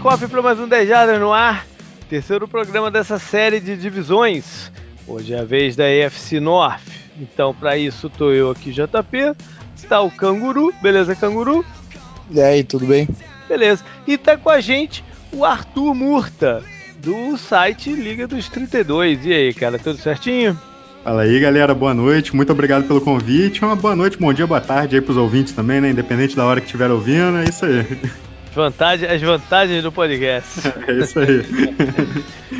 [0.00, 1.66] Cofre para mais um 10 Jardas no ar.
[2.08, 4.72] Terceiro programa dessa série de divisões.
[5.06, 6.80] Hoje é a vez da EFC North.
[7.20, 9.34] Então, para isso, tô eu aqui, JP.
[9.76, 10.72] Está o Canguru.
[10.80, 11.64] Beleza, Canguru?
[12.30, 13.06] E aí, tudo bem?
[13.46, 13.84] Beleza.
[14.06, 16.64] E tá com a gente o Arthur Murta,
[16.96, 19.26] do site Liga dos 32.
[19.26, 20.58] E aí, cara, tudo certinho?
[21.04, 22.34] Fala aí, galera, boa noite.
[22.34, 23.62] Muito obrigado pelo convite.
[23.62, 25.90] Uma boa noite, bom dia, boa tarde aí pros ouvintes também, né?
[25.90, 27.86] Independente da hora que estiver ouvindo, é isso aí.
[28.54, 30.60] Vantagem, as vantagens do podcast.
[30.86, 31.42] É isso aí.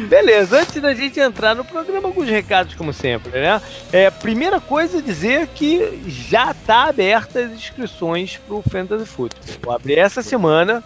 [0.09, 3.61] Beleza, antes da gente entrar no programa, alguns recados, como sempre, né?
[3.93, 9.43] É, primeira coisa, dizer que já está aberta as inscrições para o Fantasy Football.
[9.63, 10.83] Vou abrir essa semana.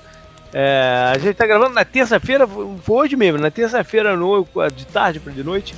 [0.53, 4.17] É, a gente está gravando na terça-feira, foi hoje mesmo, na terça-feira
[4.75, 5.75] de tarde para de noite,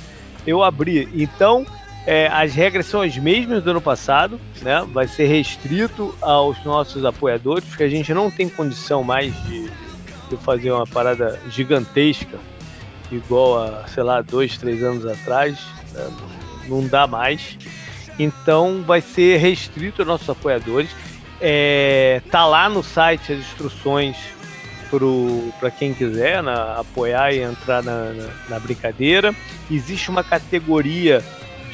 [0.47, 1.09] eu abri.
[1.13, 1.65] Então,
[2.09, 4.83] é, as regras são as mesmas do ano passado, né?
[4.91, 9.69] Vai ser restrito aos nossos apoiadores, porque a gente não tem condição mais de,
[10.27, 12.39] de fazer uma parada gigantesca,
[13.11, 15.59] igual a, sei lá, dois, três anos atrás.
[15.93, 16.09] Né?
[16.67, 17.59] Não dá mais.
[18.17, 20.89] Então vai ser restrito aos nossos apoiadores.
[21.39, 24.17] É, tá lá no site as instruções
[25.59, 29.31] para quem quiser na, né, apoiar e entrar na, na, na brincadeira.
[29.69, 31.23] Existe uma categoria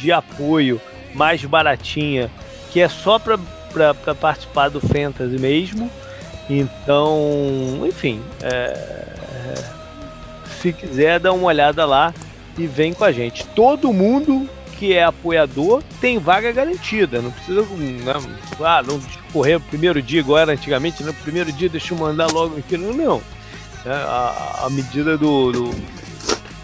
[0.06, 0.80] de apoio
[1.16, 2.30] mais baratinha,
[2.72, 3.40] que é só para
[4.14, 5.90] participar do Fantasy mesmo.
[6.48, 9.58] Então, enfim, é,
[10.62, 12.14] se quiser, dá uma olhada lá
[12.56, 13.44] e vem com a gente.
[13.48, 17.20] Todo mundo que é apoiador tem vaga garantida.
[17.20, 18.14] Não precisa né,
[18.60, 19.02] ah, não
[19.34, 22.78] correr o primeiro dia, era antigamente, no né, primeiro dia deixa eu mandar logo aqui.
[22.78, 23.22] Não, não.
[23.84, 25.76] É, a, a medida do, do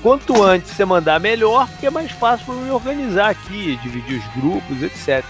[0.01, 4.41] quanto antes você mandar, melhor, porque é mais fácil para me organizar aqui, dividir os
[4.41, 5.23] grupos, etc.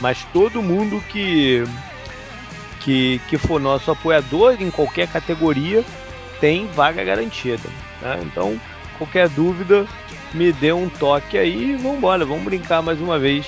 [0.00, 1.64] Mas todo mundo que,
[2.80, 5.84] que, que for nosso apoiador em qualquer categoria
[6.40, 7.68] tem vaga garantida.
[8.00, 8.20] Né?
[8.22, 8.60] Então,
[8.98, 9.86] qualquer dúvida,
[10.32, 13.46] me dê um toque aí e vamos embora, vamos brincar mais uma vez.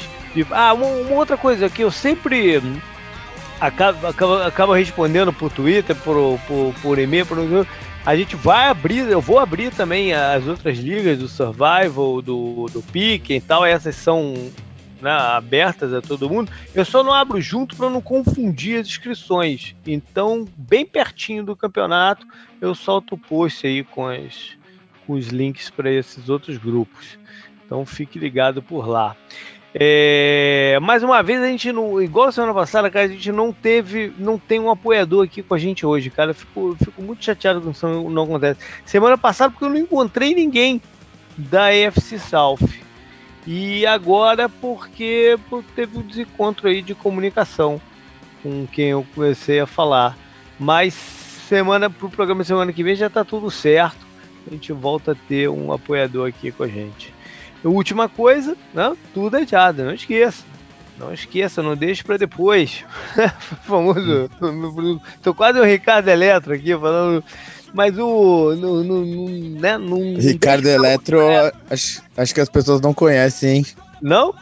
[0.50, 2.62] Ah, uma, uma outra coisa que eu sempre
[3.60, 7.38] acabo, acabo, acabo respondendo por Twitter, por, por, por e-mail, por
[8.08, 12.82] a gente vai abrir, eu vou abrir também as outras ligas do Survival, do, do
[12.82, 14.32] Pique e tal, essas são
[14.98, 16.50] né, abertas a todo mundo.
[16.74, 19.76] Eu só não abro junto para não confundir as inscrições.
[19.86, 22.26] Então, bem pertinho do campeonato,
[22.62, 24.56] eu solto o post aí com, as,
[25.06, 27.18] com os links para esses outros grupos.
[27.66, 29.14] Então, fique ligado por lá.
[29.74, 34.12] É, mais uma vez a gente não, igual semana passada, cara, a gente não teve,
[34.18, 36.30] não tem um apoiador aqui com a gente hoje, cara.
[36.30, 38.60] Eu fico, fico muito chateado quando isso não acontece.
[38.84, 40.80] Semana passada porque eu não encontrei ninguém
[41.36, 42.68] da EFC South.
[43.46, 45.38] E agora porque
[45.74, 47.80] teve um desencontro aí de comunicação
[48.42, 50.16] com quem eu comecei a falar.
[50.58, 54.06] Mas semana pro programa semana que vem já tá tudo certo.
[54.46, 57.14] A gente volta a ter um apoiador aqui com a gente.
[57.64, 58.96] Última coisa, né?
[59.12, 60.44] tudo é adiado, não esqueça.
[60.98, 62.84] Não esqueça, não deixe para depois.
[63.62, 64.28] famoso.
[65.22, 67.22] Tô quase o Ricardo Eletro aqui falando.
[67.72, 68.54] Mas o.
[68.56, 69.28] No, no, no,
[69.60, 69.76] né,
[70.18, 71.20] Ricardo Eletro,
[71.70, 73.66] acho, acho que as pessoas não conhecem, hein?
[74.02, 74.34] Não?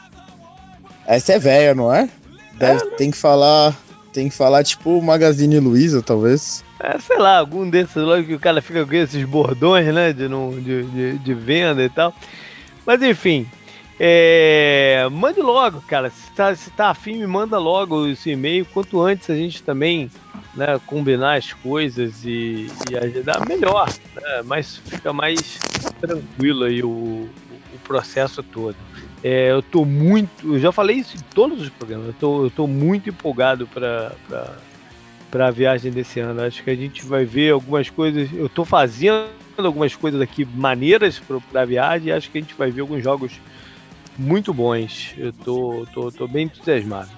[1.06, 2.08] Essa é velha, não é?
[2.54, 3.76] Deve, é tem que falar.
[4.12, 6.64] Tem que falar tipo Magazine Luiza, talvez.
[6.80, 10.12] É, sei lá, algum desses logo que o cara fica com esses bordões, né?
[10.14, 12.14] De, de, de, de venda e tal.
[12.86, 13.46] Mas enfim,
[13.98, 16.10] é, mande logo, cara.
[16.10, 18.66] Se tá, se tá afim, me manda logo esse e-mail.
[18.66, 20.10] Quanto antes a gente também
[20.54, 23.88] né, combinar as coisas e, e ajudar, melhor.
[24.14, 24.42] Né?
[24.44, 25.58] Mas fica mais
[26.00, 28.76] tranquilo aí o, o processo todo.
[29.24, 30.54] É, eu tô muito.
[30.54, 32.08] Eu já falei isso em todos os programas.
[32.08, 34.12] Eu tô, eu tô muito empolgado para
[35.30, 36.42] para a viagem desse ano.
[36.42, 38.28] Acho que a gente vai ver algumas coisas.
[38.32, 41.20] Eu estou fazendo algumas coisas aqui maneiras
[41.50, 43.32] para a viagem e acho que a gente vai ver alguns jogos
[44.18, 45.14] muito bons.
[45.16, 47.10] Eu tô, tô, tô bem entusiasmado.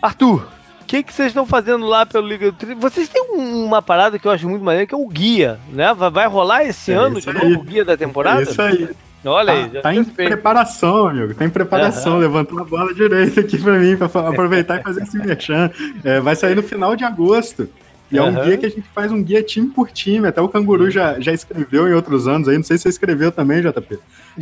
[0.00, 0.48] Arthur,
[0.80, 2.74] o que, que vocês estão fazendo lá pelo Liga do Tri?
[2.74, 5.94] Vocês têm uma parada que eu acho muito maneira, que é o guia, né?
[5.94, 8.40] Vai, vai rolar esse é ano de novo o guia da temporada?
[8.40, 8.88] É isso aí.
[9.24, 11.34] Olha aí, tá, tá em preparação, amigo.
[11.34, 12.14] Tá em preparação.
[12.14, 12.20] Uhum.
[12.20, 15.70] Levantou a bola direita aqui pra mim, pra aproveitar e fazer esse merchan.
[16.04, 17.68] É, vai sair no final de agosto.
[18.12, 18.26] E uhum.
[18.26, 20.28] é um guia que a gente faz um guia time por time.
[20.28, 22.56] Até o Canguru já, já escreveu em outros anos aí.
[22.56, 23.98] Não sei se você escreveu também, JP.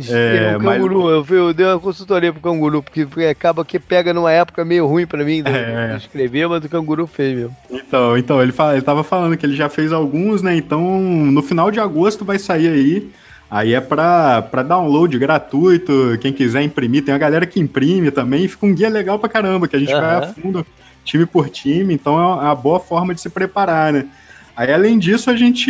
[0.09, 1.31] É, o Canguru, mas...
[1.31, 4.85] eu, eu dei uma consultoria pro Canguru, porque, porque acaba que pega numa época meio
[4.85, 5.91] ruim pra mim de, é.
[5.91, 7.55] de escrever, mas o Canguru fez mesmo.
[7.69, 10.53] Então, então ele, fala, ele tava falando que ele já fez alguns, né?
[10.55, 13.11] Então, no final de agosto vai sair aí.
[13.51, 18.65] Aí é para download gratuito, quem quiser imprimir, tem a galera que imprime também, fica
[18.65, 19.99] um guia legal pra caramba, que a gente uhum.
[19.99, 20.65] vai a fundo
[21.03, 24.07] time por time, então é uma boa forma de se preparar, né?
[24.55, 25.69] Aí, além disso, a gente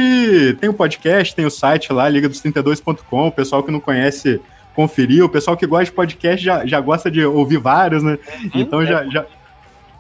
[0.60, 4.39] tem o podcast, tem o site lá, liga dos 32.com, o pessoal que não conhece
[4.75, 8.19] conferir, o pessoal que gosta de podcast já, já gosta de ouvir vários, né?
[8.44, 8.86] Uhum, então é.
[8.86, 9.25] já, já,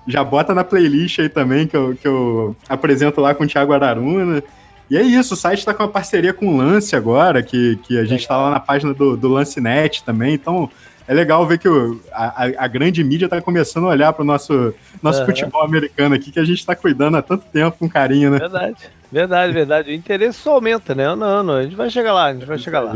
[0.05, 3.73] já bota na playlist aí também, que eu, que eu apresento lá com o Thiago
[3.73, 4.43] Araruna.
[4.91, 7.97] E é isso, o site está com uma parceria com o Lance agora, que, que
[7.97, 10.69] a gente está lá na página do, do LanceNet também, então
[11.07, 14.25] é legal ver que o, a, a, grande mídia está começando a olhar para o
[14.25, 15.27] nosso, nosso uhum.
[15.27, 18.39] futebol americano aqui, que a gente está cuidando há tanto tempo com carinho, né?
[18.39, 18.75] Verdade,
[19.09, 19.91] verdade, verdade.
[19.91, 21.15] O interesse só aumenta, né?
[21.15, 22.93] Não, não, a gente vai chegar lá, a gente vai chegar lá.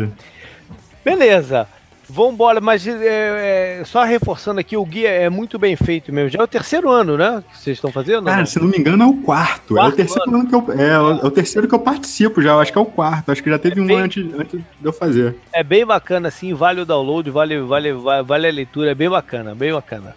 [1.02, 1.66] Beleza.
[2.08, 6.30] Vambora, mas é, é, só reforçando aqui, o guia é muito bem feito mesmo.
[6.30, 7.44] Já é o terceiro ano, né?
[7.50, 8.26] Que vocês estão fazendo?
[8.26, 9.74] Cara, se não me engano, é o quarto.
[9.74, 10.80] quarto é o terceiro ano, ano que eu.
[10.80, 12.52] É, é, o terceiro que eu participo já.
[12.52, 13.32] Eu acho que é o quarto.
[13.32, 15.36] Acho que já teve é um bem, antes, antes de eu fazer.
[15.52, 19.56] É bem bacana, assim, vale o download, vale, vale, vale a leitura, é bem bacana,
[19.56, 20.16] bem bacana.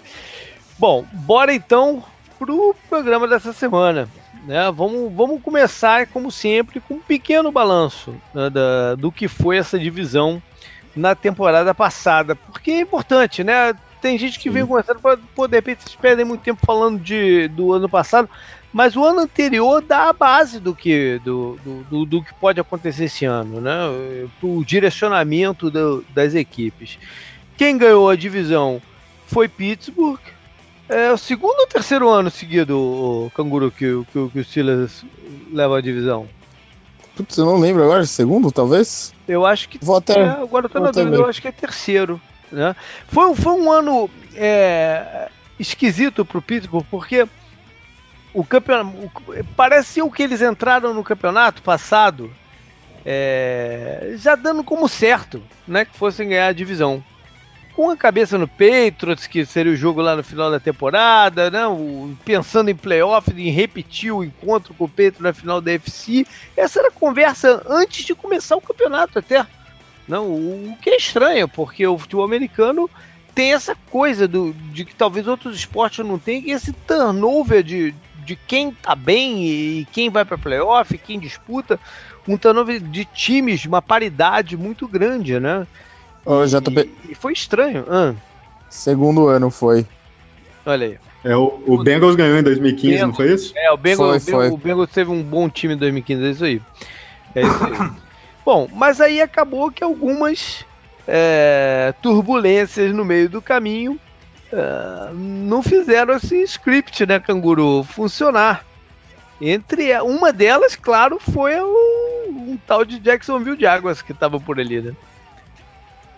[0.79, 2.05] Bom, bora então
[2.38, 4.08] pro programa dessa semana.
[4.46, 4.70] Né?
[4.75, 9.79] Vamos, vamos começar, como sempre, com um pequeno balanço né, da, do que foi essa
[9.79, 10.43] divisão
[10.94, 13.75] na temporada passada, porque é importante, né?
[14.00, 15.00] Tem gente que vem conversando,
[15.35, 18.29] pô, de repente vocês perdem muito tempo falando de, do ano passado,
[18.73, 22.61] mas o ano anterior dá a base do que, do, do, do, do que pode
[22.61, 23.76] acontecer esse ano, né?
[24.43, 26.99] O direcionamento do, das equipes.
[27.56, 28.81] Quem ganhou a divisão
[29.26, 30.20] foi Pittsburgh.
[30.88, 35.05] É o segundo ou terceiro ano seguido, o Canguru, que, que, que o Steelers
[35.52, 36.29] leva a divisão?
[37.19, 39.12] Putz, eu não lembro agora, segundo, talvez?
[39.26, 39.76] Eu acho que.
[39.82, 40.20] Vou até.
[40.20, 42.20] É, agora eu tô na dúvida, eu acho que é terceiro.
[42.53, 42.76] Né?
[43.09, 45.29] Foi, foi um ano é,
[45.59, 47.26] esquisito pro Pittsburgh, porque
[48.32, 49.11] o campeonato.
[49.56, 52.31] Parecia o que eles entraram no campeonato passado.
[53.05, 57.03] É, já dando como certo né, que fossem ganhar a divisão
[57.78, 61.64] com a cabeça no Patriots, que seria o jogo lá no final da temporada, né?
[61.69, 66.26] O, pensando em playoff, em repetir o encontro com o Patriots na final da FC.
[66.56, 69.46] Essa era a conversa antes de começar o campeonato até.
[70.08, 72.90] Não, o, o que é estranho, porque o futebol americano
[73.32, 78.34] tem essa coisa do, de que talvez outros esportes não tenham, esse turnover de, de
[78.34, 81.78] quem tá bem e quem vai para playoff, quem disputa,
[82.26, 85.64] um turnover de times, uma paridade muito grande, né?
[86.25, 86.70] Oh, já tô...
[87.09, 87.85] E foi estranho.
[87.88, 88.15] Ah.
[88.69, 89.87] Segundo ano foi.
[90.67, 90.99] Olha aí.
[91.25, 93.53] É, o, o Bengals ganhou em 2015, Bengals, não foi isso?
[93.56, 94.50] É, o Bengals, foi, foi.
[94.50, 96.62] o Bengals teve um bom time em 2015, é isso aí.
[97.35, 97.91] É isso aí.
[98.44, 100.65] bom, mas aí acabou que algumas
[101.06, 103.99] é, turbulências no meio do caminho
[104.53, 108.65] é, não fizeram esse script, né, canguru, funcionar.
[109.41, 114.81] Entre uma delas, claro, foi o, um tal de Jacksonville Jaguars que estava por ali,
[114.81, 114.93] né?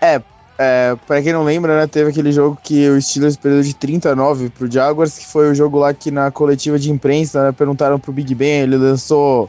[0.01, 0.21] É,
[0.63, 4.51] é, pra quem não lembra, né, teve aquele jogo que o Steelers perdeu de 39
[4.51, 8.13] pro Jaguars, que foi o jogo lá que na coletiva de imprensa né, perguntaram pro
[8.13, 9.49] Big Ben, ele lançou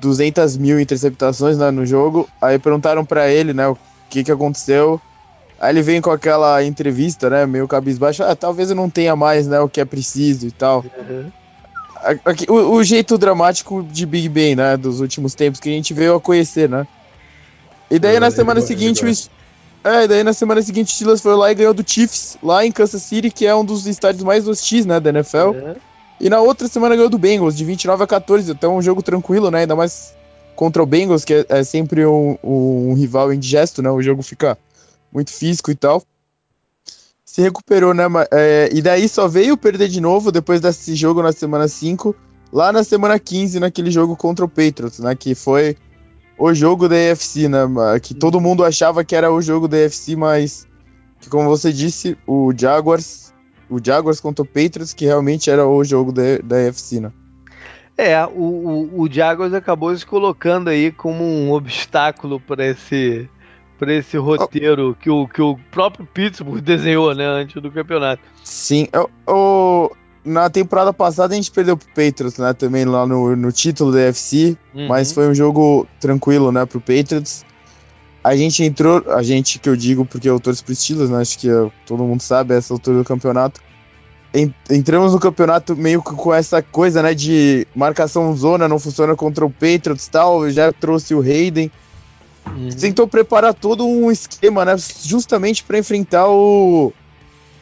[0.00, 3.76] 200 mil interceptações né, no jogo, aí perguntaram para ele, né, o
[4.08, 4.98] que que aconteceu,
[5.60, 9.46] aí ele vem com aquela entrevista, né, meio cabisbaixo, ah, talvez eu não tenha mais,
[9.46, 10.86] né, o que é preciso e tal.
[10.96, 11.30] Uhum.
[12.48, 16.14] O, o, jeito dramático de Big Ben, né, dos últimos tempos que a gente veio
[16.14, 16.86] a conhecer, né.
[17.90, 19.08] E daí na semana seguinte o
[19.84, 22.64] é, e daí na semana seguinte o Steelers foi lá e ganhou do Chiefs, lá
[22.64, 25.54] em Kansas City, que é um dos estádios mais hostis, né, da NFL.
[25.54, 25.76] É.
[26.18, 29.50] E na outra semana ganhou do Bengals, de 29 a 14, então um jogo tranquilo,
[29.50, 30.14] né, ainda mais
[30.56, 34.56] contra o Bengals, que é, é sempre um, um, rival indigesto, né, o jogo fica
[35.12, 36.02] muito físico e tal.
[37.22, 41.32] Se recuperou, né, é, e daí só veio perder de novo depois desse jogo na
[41.32, 42.16] semana 5,
[42.50, 45.76] lá na semana 15, naquele jogo contra o Patriots, né, que foi
[46.38, 47.60] o jogo da EFC, né?
[48.02, 50.66] Que todo mundo achava que era o jogo da EFC, mas
[51.20, 53.32] que, como você disse, o Jaguars,
[53.68, 57.12] o Jaguars contra o Patriots, que realmente era o jogo da, da EFC, né?
[57.96, 63.28] É, o, o, o Jaguars acabou se colocando aí como um obstáculo para esse
[63.78, 64.94] para esse roteiro oh.
[64.94, 68.22] que, o, que o próprio Pittsburgh desenhou, né, antes do campeonato.
[68.42, 68.88] Sim,
[69.26, 69.90] o,
[70.24, 72.52] na temporada passada a gente perdeu pro Patriots, né?
[72.54, 74.56] Também lá no, no título da UFC.
[74.74, 74.88] Uhum.
[74.88, 76.64] Mas foi um jogo tranquilo, né?
[76.64, 77.44] Pro Patriots.
[78.22, 81.20] A gente entrou, a gente que eu digo porque eu torço pro Steelers, né?
[81.20, 81.48] Acho que
[81.86, 83.60] todo mundo sabe essa altura do campeonato.
[84.68, 87.12] Entramos no campeonato meio com essa coisa, né?
[87.12, 90.50] De marcação zona, não funciona contra o Patriots e tal.
[90.50, 91.70] Já trouxe o Hayden.
[92.46, 92.68] Uhum.
[92.70, 94.74] Tentou preparar todo um esquema, né?
[95.02, 96.92] Justamente para enfrentar o,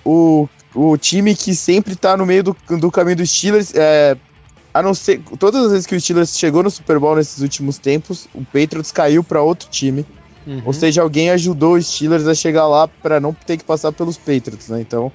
[0.04, 3.72] o o time que sempre tá no meio do, do caminho dos Steelers.
[3.74, 4.16] É,
[4.74, 5.20] a não ser.
[5.38, 8.90] Todas as vezes que o Steelers chegou no Super Bowl nesses últimos tempos, o Patriots
[8.90, 10.06] caiu para outro time.
[10.46, 10.62] Uhum.
[10.64, 14.16] Ou seja, alguém ajudou os Steelers a chegar lá para não ter que passar pelos
[14.16, 14.80] Patriots, né?
[14.80, 15.12] Então,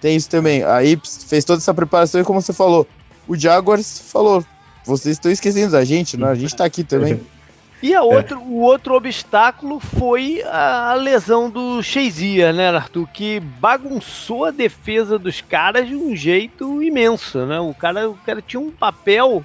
[0.00, 0.62] tem isso também.
[0.64, 2.86] Aí fez toda essa preparação e como você falou,
[3.28, 4.44] o Jaguars falou:
[4.84, 6.28] vocês estão esquecendo da gente, né?
[6.28, 7.20] A gente tá aqui também.
[7.82, 8.42] E a outro, é.
[8.42, 13.08] o outro obstáculo foi a lesão do Shazier, né, Arthur?
[13.08, 17.58] Que bagunçou a defesa dos caras de um jeito imenso, né?
[17.58, 19.42] O cara, o cara tinha um papel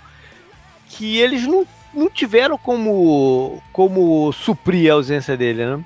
[0.89, 5.83] que eles não, não tiveram como, como suprir a ausência dele, né?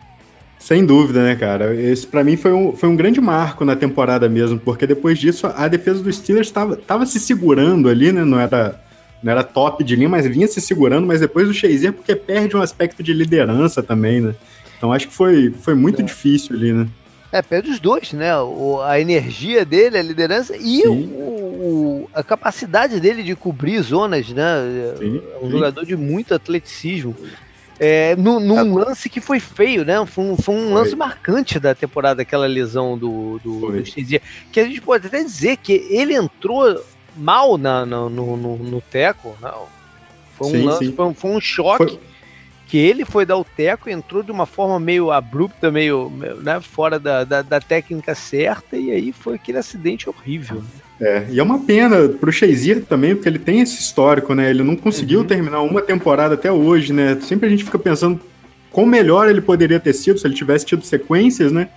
[0.58, 1.74] Sem dúvida, né, cara?
[1.74, 5.48] Esse para mim foi um, foi um grande marco na temporada mesmo, porque depois disso
[5.48, 8.25] a defesa dos Steelers estava se segurando ali, né?
[8.25, 8.79] Não era,
[9.22, 12.56] não era top de linha, mas vinha se segurando, mas depois do Shazier, porque perde
[12.56, 14.36] um aspecto de liderança também, né?
[14.78, 16.06] Então acho que foi, foi muito é.
[16.06, 16.88] difícil ali, né?
[17.32, 18.36] É, perde os dois, né?
[18.40, 24.30] O, a energia dele, a liderança e o, o, a capacidade dele de cobrir zonas,
[24.30, 24.96] né?
[24.98, 25.52] Sim, é um sim.
[25.52, 27.16] jogador de muito atleticismo.
[27.80, 30.04] É, no, num lance que foi feio, né?
[30.06, 33.84] Foi um, foi um lance marcante da temporada, aquela lesão do, do, do
[34.52, 36.82] Que a gente pode até dizer que ele entrou
[37.16, 39.36] mal na, no, no, no teco.
[39.42, 39.68] Não.
[40.38, 40.92] Foi um sim, lance, sim.
[40.94, 41.86] Foi, foi, um choque.
[41.86, 42.00] Foi...
[42.68, 46.12] Que ele foi dar o teco, entrou de uma forma meio abrupta, meio,
[46.44, 50.62] né, fora da, da, da técnica certa, e aí foi aquele acidente horrível.
[51.01, 54.51] É, e é uma pena pro Shazier também, porque ele tem esse histórico, né?
[54.51, 55.25] Ele não conseguiu uhum.
[55.25, 57.18] terminar uma temporada até hoje, né?
[57.22, 58.20] Sempre a gente fica pensando
[58.70, 61.70] quão melhor ele poderia ter sido se ele tivesse tido sequências, né?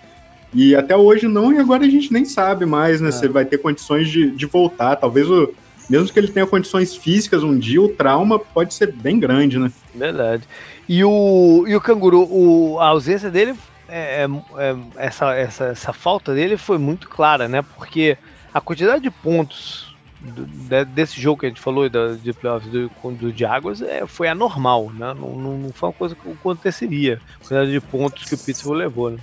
[0.55, 3.09] E até hoje não, e agora a gente nem sabe mais, né?
[3.09, 3.13] É.
[3.13, 4.97] Se ele vai ter condições de, de voltar.
[4.97, 5.53] Talvez o.
[5.91, 9.71] Mesmo que ele tenha condições físicas um dia, o trauma pode ser bem grande, né?
[9.95, 10.45] Verdade.
[10.89, 13.55] E o, e o canguru, o, a ausência dele,
[13.89, 14.29] é, é,
[14.59, 17.63] é essa, essa, essa falta dele foi muito clara, né?
[17.77, 18.17] Porque
[18.55, 22.71] a quantidade de pontos do, de, desse jogo que a gente falou da, de playoffs
[22.71, 25.15] do, do Jaguars é, foi anormal, né?
[25.15, 27.21] Não, não, não, foi uma coisa que aconteceria.
[27.35, 29.19] A quantidade de pontos que o Pittsburgh levou, né?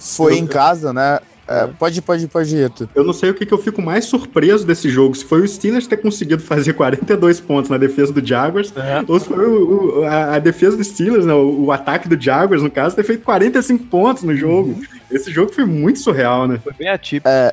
[0.00, 1.20] Foi eu, em casa, né?
[1.46, 2.88] É, pode, pode, pode ir, tu.
[2.94, 5.16] Eu não sei o que, que eu fico mais surpreso desse jogo.
[5.16, 9.04] Se foi o Steelers ter conseguido fazer 42 pontos na defesa do Jaguars, é.
[9.06, 12.20] ou se foi o, o, a, a, defesa do Steelers, né, o, o, ataque do
[12.20, 14.70] Jaguars, no caso, ter feito 45 pontos no jogo.
[14.70, 14.82] Uhum.
[15.10, 16.60] Esse jogo foi muito surreal, né?
[16.62, 17.28] Foi bem atípico.
[17.28, 17.52] É,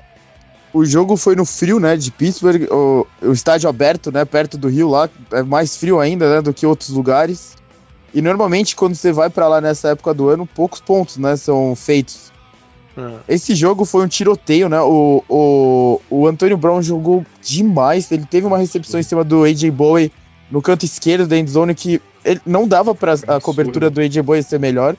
[0.72, 4.68] o jogo foi no frio, né, de Pittsburgh, o, o estádio aberto, né, perto do
[4.68, 7.56] rio lá, é mais frio ainda, né, do que outros lugares.
[8.14, 11.76] E normalmente quando você vai para lá nessa época do ano, poucos pontos, né, são
[11.76, 12.27] feitos.
[12.98, 13.20] Ah.
[13.28, 14.82] Esse jogo foi um tiroteio, né?
[14.82, 18.12] O, o, o Antônio Brown jogou demais.
[18.12, 20.12] Ele teve uma recepção em cima do AJ Bowie
[20.50, 24.42] no canto esquerdo da endzone que ele, não dava para a cobertura do AJ Bowie
[24.42, 24.96] ser melhor.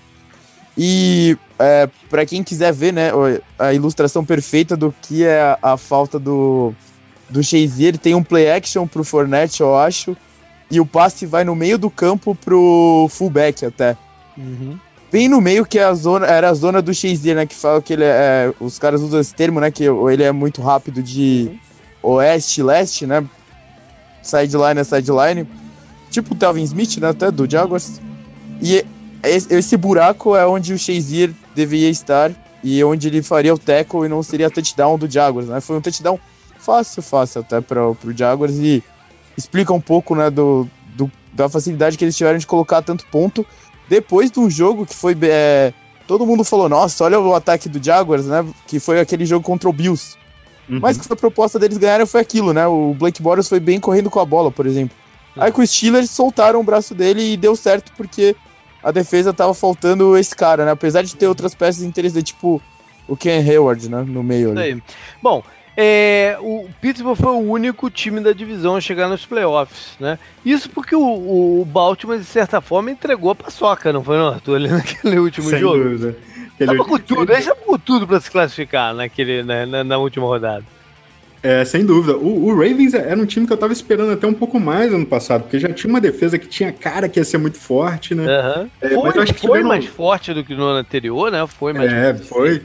[0.76, 3.10] E é, para quem quiser ver, né,
[3.58, 6.72] a ilustração perfeita do que é a, a falta do,
[7.28, 10.16] do Shazier, tem um play action pro Fournette, eu acho,
[10.70, 13.96] e o passe vai no meio do campo pro fullback até.
[14.36, 14.78] Uhum.
[15.10, 17.80] Bem no meio que é a zona, era a zona do Shazier, né, que fala
[17.80, 21.02] que ele é, é os caras usam esse termo, né, que ele é muito rápido
[21.02, 21.50] de
[22.02, 22.10] uhum.
[22.16, 23.24] oeste leste, né,
[24.22, 25.48] sideline é sideline,
[26.10, 28.00] tipo o Telvin Smith, né, até do Jaguars.
[28.60, 28.84] E
[29.22, 34.08] esse buraco é onde o Shazier deveria estar e onde ele faria o tackle e
[34.08, 35.60] não seria touchdown do Jaguars, né?
[35.60, 36.18] Foi um touchdown
[36.58, 38.82] fácil, fácil até para o Jaguars e
[39.36, 43.46] explica um pouco, né, do, do, da facilidade que eles tiveram de colocar tanto ponto
[43.88, 45.72] depois de um jogo que foi é,
[46.06, 49.68] todo mundo falou, nossa, olha o ataque do Jaguars, né, que foi aquele jogo contra
[49.68, 50.16] o Bills.
[50.68, 50.80] Uhum.
[50.80, 52.66] Mas que a proposta deles ganharem foi aquilo, né?
[52.66, 54.94] O Blake Bortles foi bem correndo com a bola, por exemplo.
[55.34, 55.42] Uhum.
[55.42, 58.36] Aí com os Steelers soltaram o braço dele e deu certo porque
[58.82, 60.72] a defesa tava faltando esse cara, né?
[60.72, 62.60] Apesar de ter outras peças interessantes, tipo
[63.06, 64.04] o Ken Hayward, né?
[64.06, 64.82] No meio ali.
[65.22, 65.42] Bom,
[65.80, 70.18] é, o Pittsburgh foi o único time da divisão a chegar nos playoffs, né?
[70.44, 74.56] Isso porque o, o Baltimore, de certa forma, entregou a paçoca, não foi, não, Arthur?
[74.56, 75.84] Ali naquele último Sem jogo.
[75.84, 76.16] Dúvida.
[76.58, 80.26] Tava com tudo, ele tava com tudo pra se classificar naquele, né, na, na última
[80.26, 80.64] rodada.
[81.44, 82.16] É, sem dúvida.
[82.16, 85.06] O, o, Ravens era um time que eu tava esperando até um pouco mais ano
[85.06, 88.24] passado, porque já tinha uma defesa que tinha cara que ia ser muito forte, né?
[88.24, 88.70] Uhum.
[88.80, 89.68] É, foi, mas eu acho que foi tiveram...
[89.68, 91.46] mais forte do que no ano anterior, né?
[91.46, 92.62] Foi mais É, foi.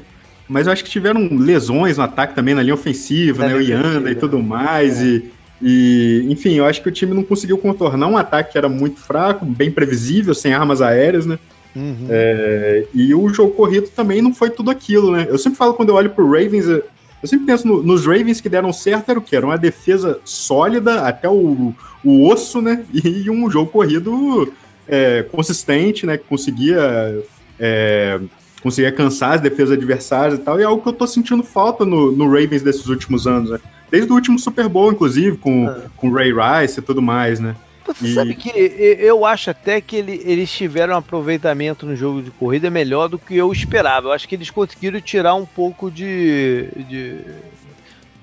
[0.53, 3.55] Mas eu acho que tiveram lesões no ataque também, na linha ofensiva, né?
[3.55, 5.01] O Yanda e tudo mais.
[5.01, 5.05] É.
[5.05, 8.69] E, e, enfim, eu acho que o time não conseguiu contornar um ataque que era
[8.69, 11.39] muito fraco, bem previsível, sem armas aéreas, né?
[11.75, 12.05] Uhum.
[12.07, 15.25] É, e o jogo corrido também não foi tudo aquilo, né?
[15.27, 16.83] Eu sempre falo quando eu olho pro Ravens, eu
[17.23, 19.35] sempre penso no, nos Ravens que deram certo, era o quê?
[19.35, 21.73] Era uma defesa sólida até o,
[22.05, 22.85] o osso, né?
[22.93, 24.53] E um jogo corrido
[24.87, 26.15] é, consistente, né?
[26.15, 27.23] Que conseguia,
[27.59, 28.19] é,
[28.63, 30.57] conseguia cansar as defesas adversárias e tal.
[30.57, 33.59] E é algo que eu tô sentindo falta no, no Ravens desses últimos anos, né?
[33.91, 35.81] Desde o último Super Bowl, inclusive, com, ah.
[35.97, 37.55] com Ray Rice e tudo mais, né?
[37.85, 38.13] Você e...
[38.13, 42.69] sabe que eu acho até que ele, eles tiveram um aproveitamento no jogo de corrida
[42.69, 44.07] melhor do que eu esperava.
[44.07, 46.69] Eu acho que eles conseguiram tirar um pouco de.
[46.89, 47.17] de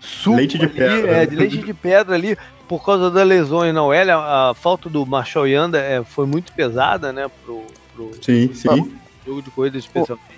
[0.00, 1.10] suco leite de ali, pedra.
[1.10, 2.36] É, de leite de pedra ali.
[2.66, 6.52] por causa das lesões na OL, a, a falta do Marshall Yanda é, foi muito
[6.52, 7.30] pesada, né?
[7.44, 7.62] Pro,
[7.94, 8.90] pro sim, sim.
[9.26, 10.29] jogo de corrida especialmente.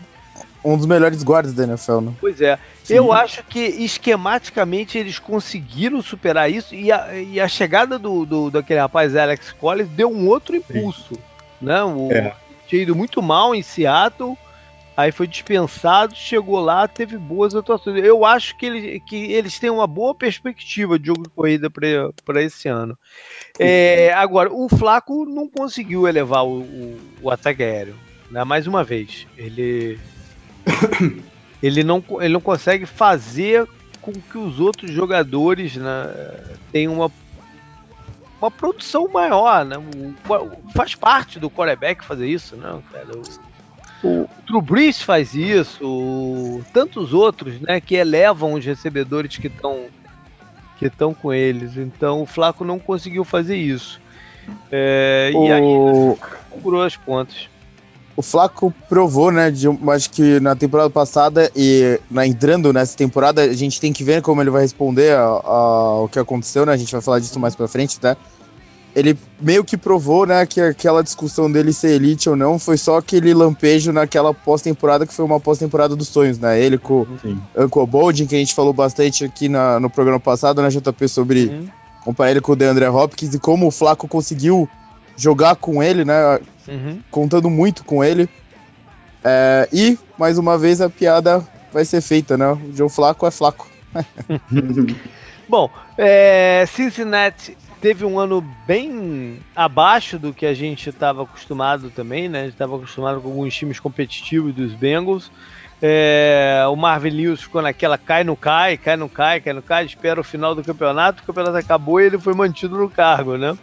[0.64, 2.12] Um dos melhores guardas da NFL, né?
[2.20, 2.58] Pois é.
[2.84, 2.94] Sim.
[2.94, 8.50] Eu acho que esquematicamente eles conseguiram superar isso e a, e a chegada do, do,
[8.50, 11.18] daquele rapaz Alex Collins deu um outro impulso.
[11.60, 11.82] Né?
[11.82, 12.34] O, é.
[12.66, 14.36] Tinha ido muito mal em Seattle
[14.94, 18.04] Aí foi dispensado, chegou lá, teve boas atuações.
[18.04, 22.42] Eu acho que, ele, que eles têm uma boa perspectiva de jogo de corrida para
[22.42, 22.96] esse ano.
[23.58, 27.96] É, agora, o Flaco não conseguiu elevar o, o, o ataque aéreo.
[28.30, 28.44] Né?
[28.44, 29.98] Mais uma vez, ele,
[31.62, 33.66] ele, não, ele não consegue fazer
[34.00, 36.10] com que os outros jogadores né,
[36.72, 37.10] tenham uma,
[38.40, 39.64] uma produção maior.
[39.64, 39.76] Né?
[39.78, 40.14] O,
[40.74, 43.08] faz parte do quarterback fazer isso, né, cara?
[44.02, 49.86] O, o True Brees faz isso, tantos outros, né, que elevam os recebedores que estão
[50.78, 51.76] que estão com eles.
[51.76, 54.00] Então o Flaco não conseguiu fazer isso.
[54.70, 55.46] É, o...
[55.46, 57.48] E aí curou as pontas.
[58.16, 59.50] O Flaco provou, né?
[59.50, 64.04] De, acho que na temporada passada e na, entrando nessa temporada, a gente tem que
[64.04, 66.72] ver como ele vai responder ao que aconteceu, né?
[66.72, 68.16] A gente vai falar disso mais pra frente, tá?
[68.94, 72.98] ele meio que provou, né, que aquela discussão dele ser elite ou não foi só
[72.98, 76.60] aquele lampejo naquela pós-temporada que foi uma pós-temporada dos sonhos, né?
[76.60, 77.40] Ele com Sim.
[77.56, 81.08] o Uncle Boldin, que a gente falou bastante aqui na, no programa passado, né, JP,
[81.08, 81.68] sobre uhum.
[82.04, 84.68] comparar ele com o DeAndre Hopkins e como o Flaco conseguiu
[85.22, 87.00] jogar com ele, né, uhum.
[87.10, 88.28] contando muito com ele.
[89.24, 92.52] É, e, mais uma vez, a piada vai ser feita, né?
[92.52, 93.68] O João Flaco é Flaco.
[95.48, 102.28] Bom, é, Cincinnati teve um ano bem abaixo do que a gente estava acostumado também,
[102.28, 102.40] né?
[102.40, 105.30] A gente estava acostumado com alguns times competitivos dos Bengals.
[105.80, 109.84] É, o Marvin Lewis ficou naquela cai no cai, cai no cai, cai no cai,
[109.84, 113.58] espera o final do campeonato, o campeonato acabou e ele foi mantido no cargo, né?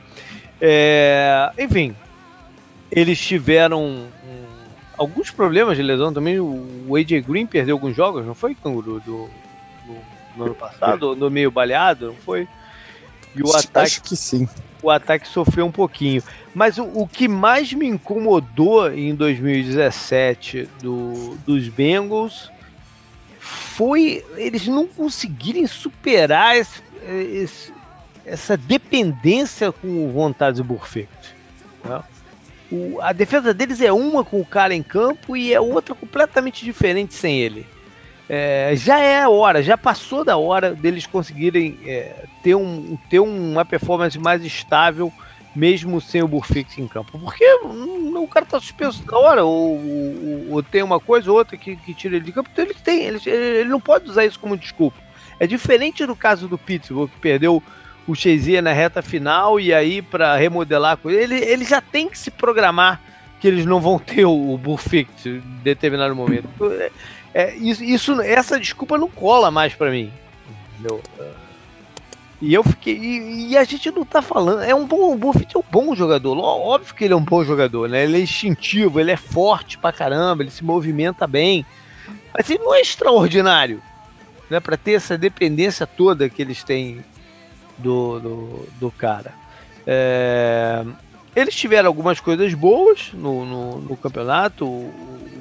[0.61, 1.95] É, enfim,
[2.91, 4.07] eles tiveram um,
[4.97, 6.39] alguns problemas de lesão também.
[6.39, 9.29] O AJ Green perdeu alguns jogos, não foi, Do, do, do,
[10.35, 12.47] no ano passado, no meio baleado, não foi?
[13.35, 14.47] E o ataque, Acho que sim.
[14.81, 16.23] O ataque sofreu um pouquinho.
[16.53, 22.51] Mas o, o que mais me incomodou em 2017 do, dos Bengals
[23.39, 27.73] foi eles não conseguirem superar esse, esse,
[28.29, 31.35] essa dependência com vontade Burfict.
[31.83, 32.01] Né?
[32.71, 36.63] O, a defesa deles é uma com o cara em campo e é outra completamente
[36.63, 37.65] diferente sem ele
[38.29, 43.19] é, já é a hora, já passou da hora deles conseguirem é, ter, um, ter
[43.19, 45.11] uma performance mais estável,
[45.55, 47.17] mesmo sem o Burfix em campo.
[47.17, 51.37] Porque hum, o cara tá suspenso da hora, ou, ou, ou, tem uma coisa ou
[51.37, 54.23] outra que, que tira ele de campo, então ele tem, ele, ele não pode usar
[54.25, 54.97] isso como desculpa.
[55.39, 57.63] É diferente do caso do Pittsburgh, que perdeu
[58.09, 62.31] o Chazier na reta final e aí para remodelar ele, ele já tem que se
[62.31, 62.99] programar
[63.39, 64.79] que eles não vão ter o, o
[65.25, 66.49] em determinado momento.
[66.73, 66.91] É,
[67.33, 70.11] é, isso, isso, essa desculpa não cola mais para mim.
[70.73, 71.01] Entendeu?
[72.41, 72.97] E eu fiquei.
[72.97, 74.61] E, e, a gente não tá falando.
[74.61, 75.13] É um bom.
[75.13, 76.37] O Buffett é um bom jogador.
[76.37, 78.03] Óbvio que ele é um bom jogador, né?
[78.03, 81.65] Ele é instintivo, ele é forte pra caramba, ele se movimenta bem.
[82.33, 83.81] Mas ele não é extraordinário.
[84.49, 84.59] Né?
[84.59, 87.03] Pra ter essa dependência toda que eles têm
[87.79, 89.33] do, do, do cara.
[89.85, 90.85] É,
[91.35, 94.65] eles tiveram algumas coisas boas no, no, no campeonato.
[94.65, 94.93] O,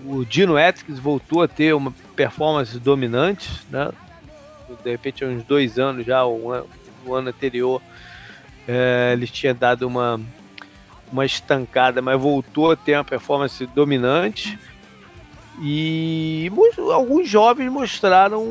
[0.07, 3.90] o, Dino Atkins voltou a ter uma performance dominante, né?
[4.85, 6.64] De repente, há uns dois anos já, o,
[7.05, 7.81] o ano anterior,
[8.66, 10.20] é, ele tinha dado uma,
[11.11, 14.59] uma estancada, mas voltou a ter uma performance dominante.
[15.61, 16.51] E
[16.92, 18.44] alguns jovens mostraram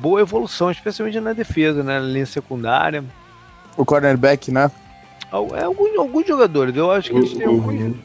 [0.00, 1.98] boa evolução, especialmente na defesa, né?
[1.98, 3.04] na linha secundária.
[3.76, 4.70] O cornerback, né?
[5.54, 7.96] É, alguns, alguns jogadores, eu acho que eles têm alguns.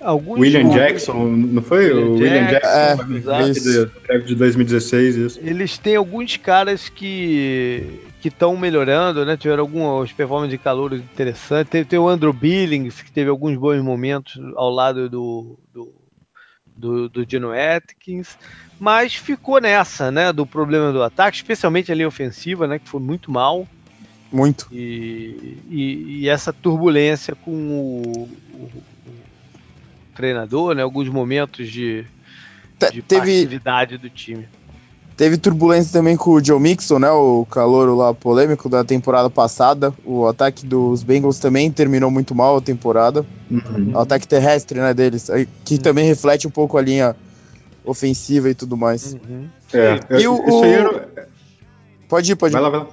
[0.00, 1.92] alguns William Jackson, não foi?
[1.92, 5.40] William o William Jackson, é, de 2016, isso.
[5.42, 9.36] Eles têm alguns caras que que estão melhorando, né?
[9.36, 11.70] Tiveram algumas performances de calor interessantes.
[11.70, 15.92] Tem, tem o Andrew Billings, que teve alguns bons momentos ao lado do, do,
[16.78, 18.38] do, do Dino Atkins,
[18.78, 20.32] mas ficou nessa, né?
[20.32, 22.78] Do problema do ataque, especialmente a linha ofensiva, né?
[22.78, 23.66] Que foi muito mal.
[24.30, 24.68] Muito.
[24.70, 28.82] E, e, e essa turbulência com o, o, o,
[30.14, 30.82] treinador, né?
[30.82, 32.04] Alguns momentos de,
[32.92, 34.46] de teve, passividade do time.
[35.18, 37.10] Teve turbulência também com o Joe Mixon, né?
[37.10, 39.92] O calouro lá polêmico da temporada passada.
[40.04, 43.26] O ataque dos Bengals também terminou muito mal a temporada.
[43.50, 43.90] Uhum.
[43.94, 45.28] O ataque terrestre, né, deles.
[45.64, 45.80] Que uhum.
[45.80, 47.16] também reflete um pouco a linha
[47.84, 49.14] ofensiva e tudo mais.
[49.14, 49.48] Uhum.
[49.72, 50.40] É, e o,
[52.08, 52.54] Pode ir, pode ir.
[52.54, 52.86] Vai lá, vai lá.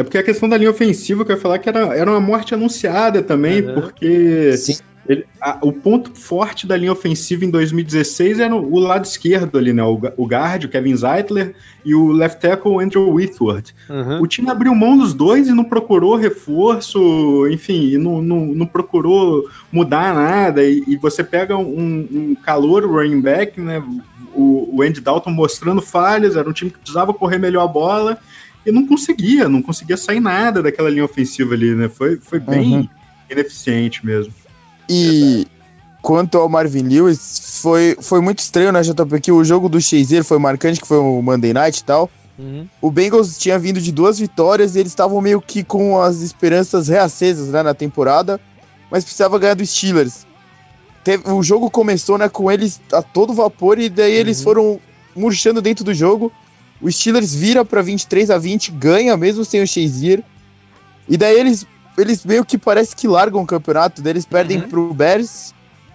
[0.00, 2.20] É porque a questão da linha ofensiva que eu ia falar que era, era uma
[2.20, 3.74] morte anunciada também, uhum.
[3.74, 4.54] porque
[5.06, 9.74] ele, a, o ponto forte da linha ofensiva em 2016 era o, lado esquerdo ali,
[9.74, 9.82] né?
[9.82, 13.74] O, o guard, o Kevin Zeitler, e o left tackle, o Andrew Whitworth.
[13.90, 14.22] Uhum.
[14.22, 18.66] O time abriu mão dos dois e não procurou reforço, enfim, e não, não, não
[18.66, 20.64] procurou mudar nada.
[20.64, 23.82] E, e você pega um, um calor running back, né?
[24.34, 28.18] O, o Andy Dalton mostrando falhas, era um time que precisava correr melhor a bola
[28.64, 31.88] e não conseguia, não conseguia sair nada daquela linha ofensiva ali, né?
[31.88, 32.88] Foi, foi bem uhum.
[33.30, 34.32] ineficiente mesmo.
[34.88, 35.46] E
[36.02, 39.20] quanto ao Marvin Lewis, foi, foi muito estranho, né, JP?
[39.20, 42.10] Que o jogo do Shazier foi marcante, que foi o Monday Night e tal.
[42.38, 42.66] Uhum.
[42.80, 46.88] O Bengals tinha vindo de duas vitórias e eles estavam meio que com as esperanças
[46.88, 48.40] reacesas né, na temporada,
[48.90, 50.26] mas precisava ganhar dos Steelers.
[51.04, 54.18] Teve, o jogo começou né, com eles a todo vapor e daí uhum.
[54.18, 54.80] eles foram
[55.14, 56.32] murchando dentro do jogo.
[56.80, 60.22] O Steelers vira para 23 a 20, ganha mesmo sem o Shazier.
[61.08, 61.66] E daí eles,
[61.98, 64.00] eles meio que parece que largam o campeonato.
[64.00, 64.68] Daí eles perdem uhum.
[64.68, 65.54] pro Bears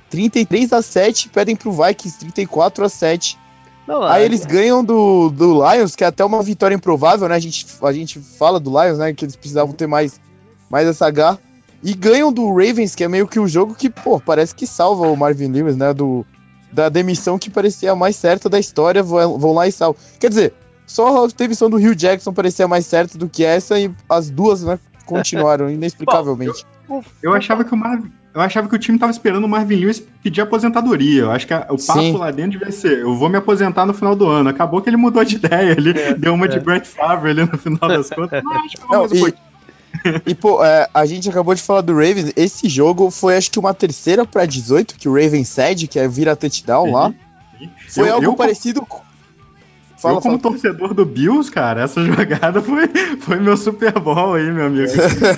[0.09, 3.37] 33 a 7, perdem pro Vikings 34 a 7.
[3.87, 4.25] Não, Aí é...
[4.25, 7.35] eles ganham do, do Lions, que é até uma vitória improvável, né?
[7.35, 9.13] A gente, a gente fala do Lions, né?
[9.13, 10.19] Que eles precisavam ter mais,
[10.69, 11.39] mais essa garra.
[11.83, 15.07] E ganham do Ravens, que é meio que o jogo que, pô, parece que salva
[15.07, 15.93] o Marvin Lewis, né?
[15.93, 16.25] Do,
[16.71, 20.01] da demissão que parecia a mais certa da história, vão, vão lá e salvam.
[20.19, 20.53] Quer dizer,
[20.85, 24.63] só a demissão do Rio Jackson parecia mais certa do que essa e as duas,
[24.63, 26.65] né, continuaram inexplicavelmente.
[26.87, 29.49] Bom, eu, eu, achava que o Marvin, eu achava que o time tava esperando o
[29.49, 31.21] Marvin Lewis pedir aposentadoria.
[31.21, 32.17] Eu acho que a, o papo Sim.
[32.17, 34.49] lá dentro devia ser: eu vou me aposentar no final do ano.
[34.49, 36.49] Acabou que ele mudou de ideia, ele é, deu uma é.
[36.49, 38.43] de Brett Favre ali no final das contas.
[38.43, 39.33] Mas acho que Não, e,
[40.31, 42.33] e, pô, é, a gente acabou de falar do Ravens.
[42.35, 46.07] Esse jogo foi, acho que, uma terceira para 18, que o Ravens cede, que é
[46.07, 47.13] vira touchdown lá.
[47.87, 49.04] Foi eu, algo eu, parecido com
[50.05, 50.53] Fala, eu, como fala.
[50.53, 52.87] torcedor do Bills, cara, essa jogada foi,
[53.19, 54.91] foi meu Super Bowl aí, meu amigo.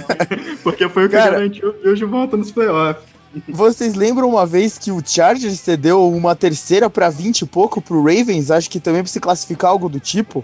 [0.64, 3.04] Porque foi o que cara, garantiu o Bills de volta nos playoffs.
[3.48, 8.02] Vocês lembram uma vez que o Chargers cedeu uma terceira para 20 e pouco pro
[8.02, 8.50] Ravens?
[8.50, 10.44] Acho que também pra se classificar algo do tipo.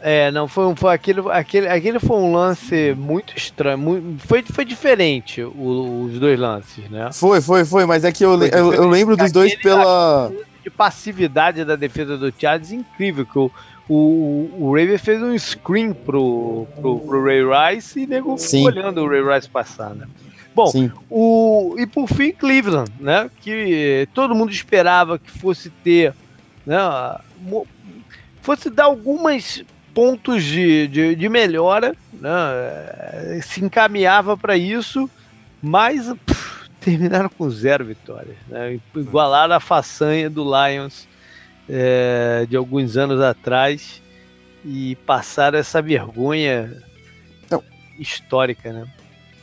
[0.00, 4.64] É, não, foi, foi aquele, aquele, aquele foi um lance muito estranho, muito, foi, foi
[4.64, 7.10] diferente o, os dois lances, né?
[7.12, 10.30] Foi, foi, foi, mas é que eu, eu, eu, lembro dos dois pela
[10.66, 13.52] de passividade da defesa do Chargers incrível, que o,
[13.88, 17.42] o, o Raven fez um screen pro, pro, pro Ray
[17.76, 20.08] Rice e nego olhando o Ray Rice passar, né?
[20.52, 20.90] Bom, Sim.
[21.08, 23.30] o, e por fim Cleveland, né?
[23.40, 26.12] Que todo mundo esperava que fosse ter,
[26.66, 26.76] né?
[28.42, 29.62] Fosse dar algumas
[29.94, 33.40] pontos de, de, de melhora, né?
[33.42, 35.08] Se encaminhava para isso,
[35.62, 36.55] mas pff,
[36.86, 38.36] terminaram com zero vitórias.
[38.46, 38.78] Né?
[38.94, 41.08] Igualaram a façanha do Lions
[41.68, 44.00] é, de alguns anos atrás
[44.64, 46.80] e passaram essa vergonha
[47.50, 47.60] Não.
[47.98, 48.72] histórica.
[48.72, 48.86] Né?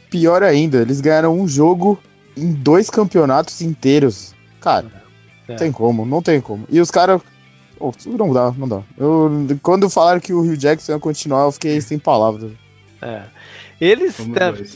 [0.09, 2.01] Pior ainda, eles ganharam um jogo
[2.37, 4.33] em dois campeonatos inteiros.
[4.61, 5.03] Cara,
[5.45, 5.51] é.
[5.51, 6.65] não tem como, não tem como.
[6.69, 7.21] E os caras.
[7.77, 8.81] Oh, não dá, não dá.
[8.97, 9.29] Eu,
[9.61, 12.53] quando falaram que o Rio Jackson ia continuar, eu fiquei sem palavras.
[13.01, 13.23] É.
[13.81, 14.15] Eles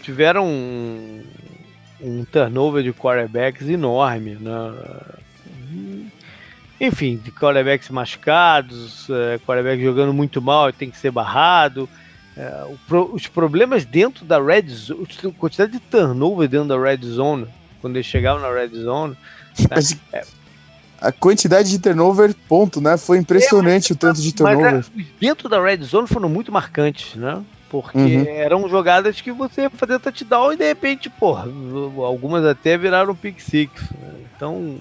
[0.01, 1.21] tiveram um,
[2.01, 4.73] um turnover de quarterbacks enorme, né?
[6.79, 11.89] Enfim, de quarterbacks machucados, é, quarterbacks jogando muito mal e tem que ser barrado.
[12.35, 12.65] É,
[13.11, 17.47] os problemas dentro da red zone, a quantidade de turnover dentro da red zone,
[17.81, 19.17] quando eles chegavam na red zone.
[19.59, 19.77] Né?
[20.13, 20.23] É,
[21.01, 22.95] a quantidade de turnover, ponto, né?
[22.95, 24.85] Foi impressionante é, mas, o tanto de turnover.
[24.95, 27.43] Mas, dentro da red zone foram muito marcantes, né?
[27.69, 28.25] Porque uhum.
[28.27, 31.47] eram jogadas que você ia fazer touchdown e de repente, porra,
[31.97, 33.71] algumas até viraram pick six.
[34.35, 34.77] Então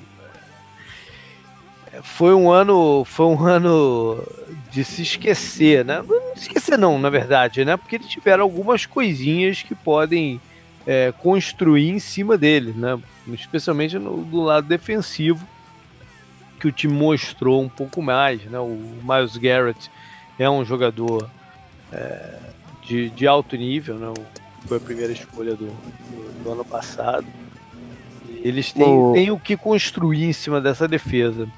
[2.03, 4.23] foi um ano, foi um ano
[4.71, 6.03] de se esquecer, né?
[6.07, 7.77] Não esquecer não, na verdade, né?
[7.77, 10.41] Porque eles tiveram algumas coisinhas que podem
[10.87, 12.99] é, construir em cima dele, né?
[13.29, 15.47] Especialmente no, do lado defensivo,
[16.61, 18.59] que o time mostrou um pouco mais, né?
[18.59, 19.91] O Miles Garrett
[20.39, 21.29] é um jogador
[21.93, 22.39] é,
[22.87, 24.15] de, de alto nível, né?
[24.67, 27.27] foi a primeira escolha do, do, do ano passado.
[28.43, 29.13] Eles têm o...
[29.13, 31.49] têm o que construir em cima dessa defesa.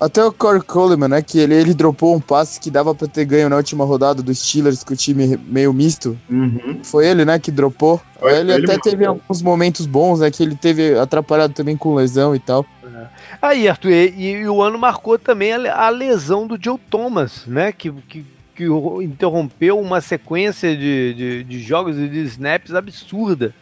[0.00, 1.22] Até o Corey Coleman, né?
[1.22, 4.40] Que ele, ele dropou um passe que dava para ter ganho na última rodada dos
[4.40, 6.18] Steelers com o time meio misto.
[6.28, 6.80] Uhum.
[6.82, 7.38] Foi ele, né?
[7.38, 8.00] Que dropou.
[8.18, 10.30] Foi ele, ele até teve alguns momentos bons, né?
[10.30, 12.66] Que ele teve atrapalhado também com lesão e tal.
[12.84, 13.06] É.
[13.40, 17.70] Aí, Arthur, e, e, o ano marcou também a, a, lesão do Joe Thomas, né?
[17.70, 18.64] Que, que que
[19.02, 23.54] interrompeu uma sequência de, de, de jogos e de snaps absurda.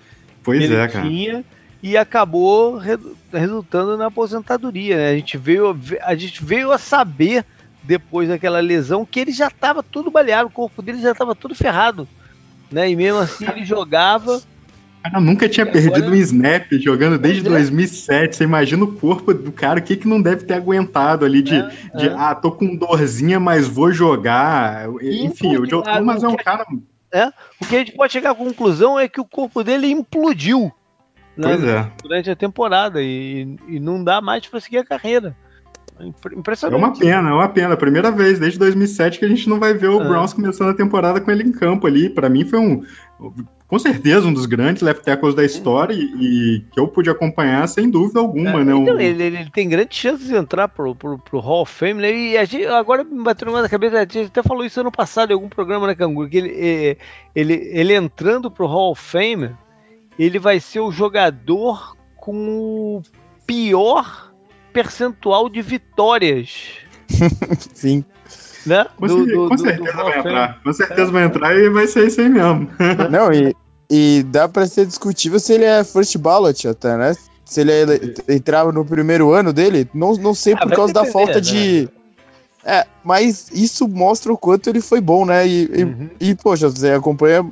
[0.42, 1.08] Pois ele é, cara.
[1.08, 1.44] Tinha,
[1.82, 2.98] e acabou re,
[3.32, 4.96] resultando na aposentadoria.
[4.96, 5.10] Né?
[5.10, 7.44] A, gente veio, a gente veio a saber,
[7.82, 11.54] depois daquela lesão, que ele já estava todo baleado, o corpo dele já estava todo
[11.54, 12.06] ferrado.
[12.70, 12.90] né?
[12.90, 14.40] E mesmo assim ele jogava.
[15.02, 17.58] Cara, nunca tinha E perdido agora- um snap jogando desde Pois é.
[17.58, 18.36] 2007.
[18.36, 21.60] Você imagina o corpo do cara, o que, que não deve ter aguentado ali de,
[21.96, 22.14] de é.
[22.16, 24.88] ah, tô com dorzinha, mas vou jogar.
[25.02, 25.82] Enfim, o Joe.
[25.82, 26.66] Thomas é um cara.
[27.60, 30.70] O que a gente pode chegar à conclusão é que o corpo dele implodiu
[31.36, 31.90] né, Pois é.
[32.02, 35.34] durante a temporada e, e não dá mais para seguir a carreira.
[36.06, 36.78] Impre- É Impressionante.
[36.78, 37.76] uma pena, é uma pena.
[37.76, 40.08] Primeira vez desde 2007 que a gente não vai ver o É.
[40.08, 42.08] Browns começando a temporada com ele em campo ali.
[42.08, 42.82] Pra mim foi um,
[43.68, 46.00] com certeza, um dos grandes left tackles da história e,
[46.56, 48.72] e que eu pude acompanhar sem dúvida alguma, É, né?
[48.74, 52.00] então, Um- ele, ele- tem grandes chances de entrar pro, pro, pro Hall of Fame,
[52.00, 52.10] né?
[52.10, 55.34] E gente, agora me bateu na cabeça, a gente até falou isso ano passado em
[55.34, 56.28] algum programa, né, Canguru?
[56.28, 56.96] Que ele, eh,
[57.34, 59.50] ele, ele entrando pro Hall of Fame,
[60.18, 62.32] ele vai ser o jogador com
[62.98, 63.02] o
[63.46, 64.29] pior
[64.72, 66.50] percentual de vitórias,
[67.74, 68.04] Sim.
[68.66, 68.86] né?
[68.96, 70.62] Com, do- com do- certeza vai entrar.
[70.62, 72.68] Com certeza vai entrar e vai ser isso aí mesmo.
[73.10, 73.54] Não, e,
[73.90, 77.14] e dá pra ser discutível se ele é first ballot até, né?
[77.44, 81.00] Se ele é- entrava no primeiro ano dele, não, não sei Ah, por causa da
[81.02, 81.40] depender, falta né?
[81.40, 81.88] de.
[82.64, 85.46] É, mas isso mostra o quanto ele foi bom, né?
[85.48, 86.10] E, e- Uhum.
[86.20, 87.44] e, poxa, você acompanha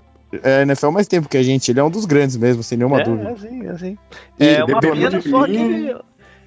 [0.42, 3.00] é, NFL mais tempo que a gente, ele é um dos grandes mesmo, sem nenhuma
[3.00, 3.30] é, dúvida.
[3.30, 3.98] É assim, é assim.
[4.38, 5.96] E É uma pena só que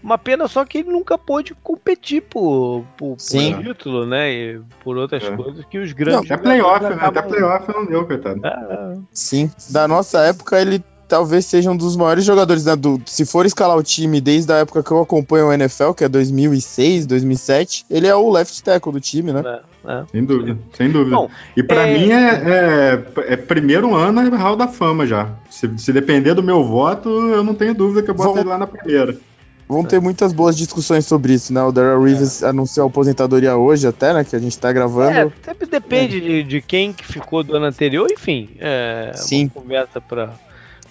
[0.04, 4.32] uma pena só que ele nunca pôde competir por, por, por título, né?
[4.32, 5.36] E por outras É.
[5.36, 6.98] coisas que os grandes Até playoff, né?
[7.00, 8.46] Até playoff não deu, coitado.
[8.46, 9.52] É, Sim.
[9.70, 12.74] Da nossa época, ele talvez seja um dos maiores jogadores, né?
[12.74, 16.06] Do, se for escalar o time desde a época que eu acompanho o NFL, que
[16.06, 19.44] é 2006, 2007, ele é o left tackle do time, né?
[19.86, 20.04] é, é.
[20.10, 21.18] Sem dúvida, sem dúvida.
[21.18, 25.28] Bom, e pra é- mim é, é- é primeiro ano é Hall da Fama já.
[25.50, 28.50] Se, se depender do meu voto, eu não tenho dúvida que eu boto Vamos- ele
[28.50, 29.18] lá na primeira.
[29.72, 31.64] Vão ter muitas boas discussões sobre isso, né?
[31.64, 34.24] O Darrell Reeves anunciou a aposentadoria hoje até, né?
[34.26, 35.32] Que a gente tá É, gravando.
[35.44, 38.50] sempre depende de, de quem que ficou do ano anterior, enfim.
[38.60, 39.48] É Sim.
[39.48, 40.34] conversa para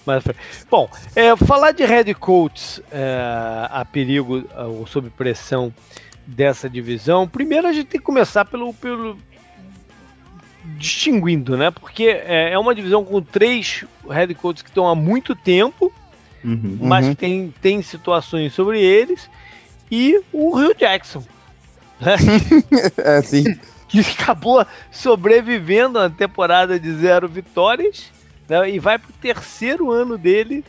[0.05, 0.65] mais pra frente.
[0.69, 5.71] Bom, é, falar de head coaches é, a perigo é, ou sob pressão
[6.25, 9.15] dessa divisão, primeiro a gente tem que começar pelo, pelo
[10.77, 11.71] distinguindo, né?
[11.71, 15.91] Porque é, é uma divisão com três head coaches que estão há muito tempo,
[16.43, 16.77] Uhum.
[16.81, 17.15] mas Uhum.
[17.15, 19.29] tem, tem situações sobre eles,
[19.91, 21.23] e o Rio Jackson.
[22.97, 23.43] É, sim.
[23.87, 28.11] que acabou sobrevivendo a temporada de zero vitórias
[28.49, 30.63] né, e vai pro terceiro ano dele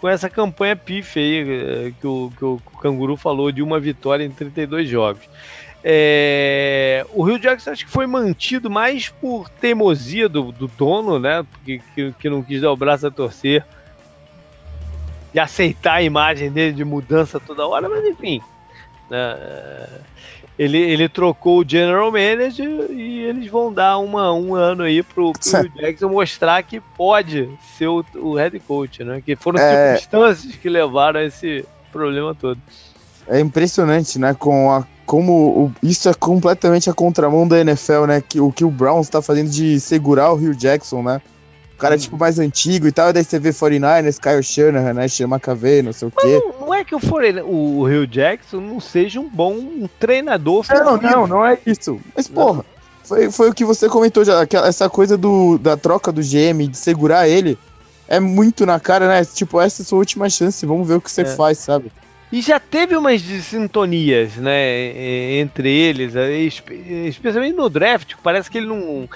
[0.00, 4.22] com essa campanha pífia aí eh, que o, que o Canguru falou de uma vitória
[4.24, 5.22] em 32 jogos.
[5.82, 11.44] É, o Rio Jackson acho que foi mantido mais por teimosia do, do dono, né?
[11.64, 13.64] Que, que, que não quis dar o braço a torcer
[15.34, 18.40] e aceitar a imagem dele de mudança toda hora, mas enfim.
[19.10, 19.88] né,
[20.58, 25.32] ele, ele trocou o general manager e eles vão dar uma, um ano aí pro,
[25.32, 29.22] pro Jackson mostrar que pode ser o, o head coach, né?
[29.24, 29.96] Que foram É.
[29.96, 32.60] circunstâncias que levaram a esse problema todo.
[33.28, 34.34] É impressionante, né?
[34.34, 35.32] Com a, como
[35.66, 38.20] o- isso é completamente a contramão da NFL, né?
[38.20, 41.22] Que, o que o Browns tá fazendo de segurar o Rio Jackson, né?
[41.78, 42.00] O cara é Hum.
[42.00, 45.06] tipo mais antigo e tal, e daí você vê 49ers, Kyle Shanahan, né?
[45.06, 46.42] Chama McVay, não sei o quê.
[46.58, 50.94] Não, não é que o, Forene- o Rio Jackson não seja um bom treinador Não,
[50.94, 51.00] ofensivo.
[51.02, 52.00] não, não é isso.
[52.16, 52.64] Mas, porra,
[53.04, 54.42] foi, foi o que você comentou já.
[54.42, 57.56] aquela- essa coisa do, da troca do GM, de segurar ele,
[58.08, 59.24] é muito na cara, né?
[59.24, 61.26] Tipo, essa é a sua última chance, vamos ver o que você É.
[61.26, 61.92] faz, sabe?
[62.30, 66.74] E já teve umas sintonias, né, e- entre eles, eh, espe-
[67.08, 69.08] especialmente no draft, parece que ele não...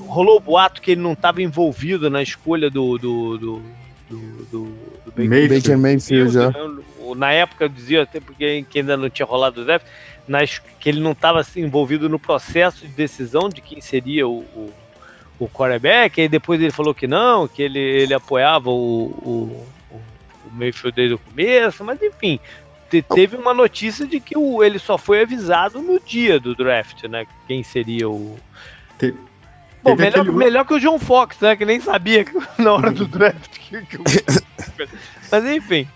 [0.00, 2.98] Rolou o boato que ele não estava envolvido na escolha do...
[2.98, 3.62] do, do,
[4.10, 4.18] do,
[4.50, 4.64] do,
[5.04, 6.32] do Baker Mayfield.
[6.32, 6.50] Já.
[6.50, 6.82] né?
[7.16, 9.86] Na época eu dizia, até porque que ainda não tinha rolado o draft,
[10.26, 14.38] nas, que ele não estava assim, envolvido no processo de decisão de quem seria o,
[14.38, 14.72] o,
[15.38, 19.66] o quarterback, aí depois ele falou que não, que ele, ele apoiava o, o,
[20.46, 22.38] o, Mayfield desde o começo, mas enfim,
[22.90, 27.04] te- teve uma notícia de que o, ele só foi avisado no dia do draft,
[27.04, 27.26] né?
[27.46, 28.38] Quem seria o.
[28.98, 29.14] Te-
[29.82, 31.54] Bom, melhor, aquele- melhor que o John Fox, né?
[31.56, 32.32] Que nem sabia que-
[32.62, 33.58] na hora do draft.
[33.58, 33.98] que- que
[35.30, 35.86] Mas enfim.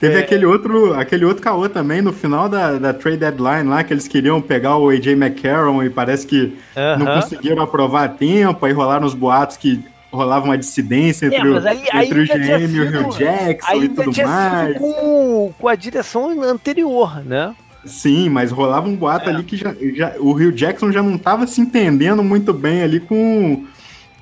[0.00, 0.18] Teve É.
[0.20, 4.06] aquele outro, aquele outro caô também no final da, da trade deadline lá, que eles
[4.06, 7.20] queriam pegar o AJ McCarron e parece que não aham.
[7.22, 9.82] conseguiram aprovar a tempo, aí rolaram os boatos que
[10.14, 12.90] rolava uma dissidência entre, É, mas o, aí- entre o ainda tinha GM e o
[12.90, 14.68] Rio Jackson e tudo tinha mais.
[14.68, 17.54] sido com, com a direção anterior, né?
[17.84, 19.32] Sim, mas rolava um boato É.
[19.34, 22.98] ali que já, já- o Rio Jackson já não estava se entendendo muito bem ali
[23.00, 23.64] com,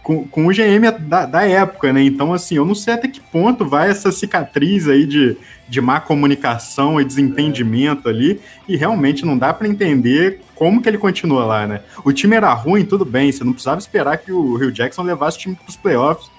[0.03, 2.03] com, com o GM da, da, época, né?
[2.03, 5.37] Então, assim, eu não sei até que ponto vai essa cicatriz aí de,
[5.69, 10.99] de má comunicação e desentendimento ali, e realmente não dá para entender como que ele
[10.99, 11.81] continua lá, né?
[12.05, 15.37] O time era ruim, tudo bem, você não precisava esperar que o Rio Jackson levasse
[15.39, 16.31] o time pros playoffs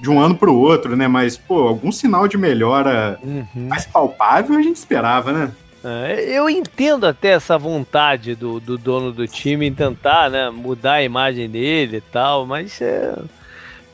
[0.00, 1.06] de um ano para o outro, né?
[1.06, 3.68] Mas, pô, algum sinal de melhora uhum.
[3.68, 5.52] mais palpável a gente esperava, né?
[5.82, 10.94] É, eu entendo até essa vontade do, do, dono do time em tentar né, mudar
[10.94, 13.14] a imagem dele e tal, mas é,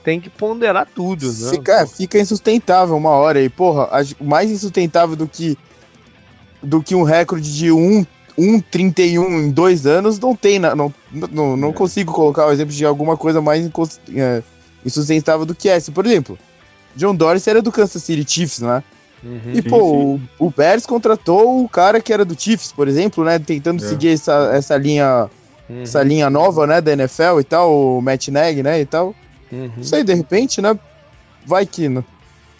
[0.02, 1.50] tem que ponderar tudo, né?
[1.50, 3.88] Fica, é, fica insustentável uma hora aí, porra,
[4.20, 5.56] mais insustentável do que
[6.62, 10.92] do que um recorde de 1,31 um, em dois anos não tem, não,
[11.30, 11.72] não, não é.
[11.72, 13.64] consigo colocar o exemplo de alguma coisa mais
[14.12, 14.42] é,
[14.84, 15.92] insustentável do que essa.
[15.92, 16.36] Por exemplo,
[16.96, 18.82] John Dorsey era do Kansas City Chiefs, né?
[19.26, 20.28] Uhum, e, pô, sim, sim.
[20.38, 23.38] O, o Bears contratou o cara que era do Chiefs, por exemplo, né?
[23.38, 23.88] Tentando é.
[23.88, 25.28] seguir essa, essa linha
[25.68, 25.82] uhum.
[25.82, 29.14] essa linha nova, né, da NFL e tal, o Matt Nagy, né, e tal.
[29.50, 29.70] Uhum.
[29.76, 30.78] Não sei, de repente, né,
[31.44, 32.04] vai que, né?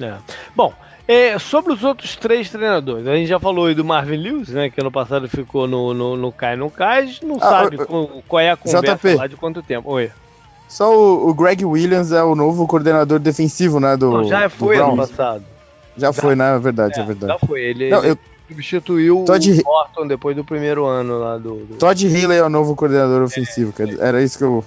[0.00, 0.14] É.
[0.54, 0.72] Bom,
[1.08, 4.70] é, sobre os outros três treinadores, a gente já falou aí do Marvin Lewis, né,
[4.70, 8.40] que ano passado ficou no, no, no Cai no Cais, não ah, sabe qual, qual
[8.40, 9.14] é a conversa JP.
[9.14, 9.90] lá de quanto tempo.
[9.90, 10.10] Oi.
[10.68, 14.78] Só o, o, Greg Williams é o novo coordenador defensivo, né, do Não, já foi
[14.78, 15.44] ano passado.
[15.96, 16.56] Já, já foi, né?
[16.56, 17.32] É verdade, é, é verdade.
[17.32, 17.62] Já foi.
[17.62, 18.18] Ele, Não, ele eu...
[18.48, 19.60] substituiu Todd...
[19.60, 21.64] o Morton depois do primeiro ano lá do.
[21.64, 21.76] do...
[21.76, 23.72] Todd Healy é o novo coordenador ofensivo.
[23.78, 24.64] É, era isso que eu.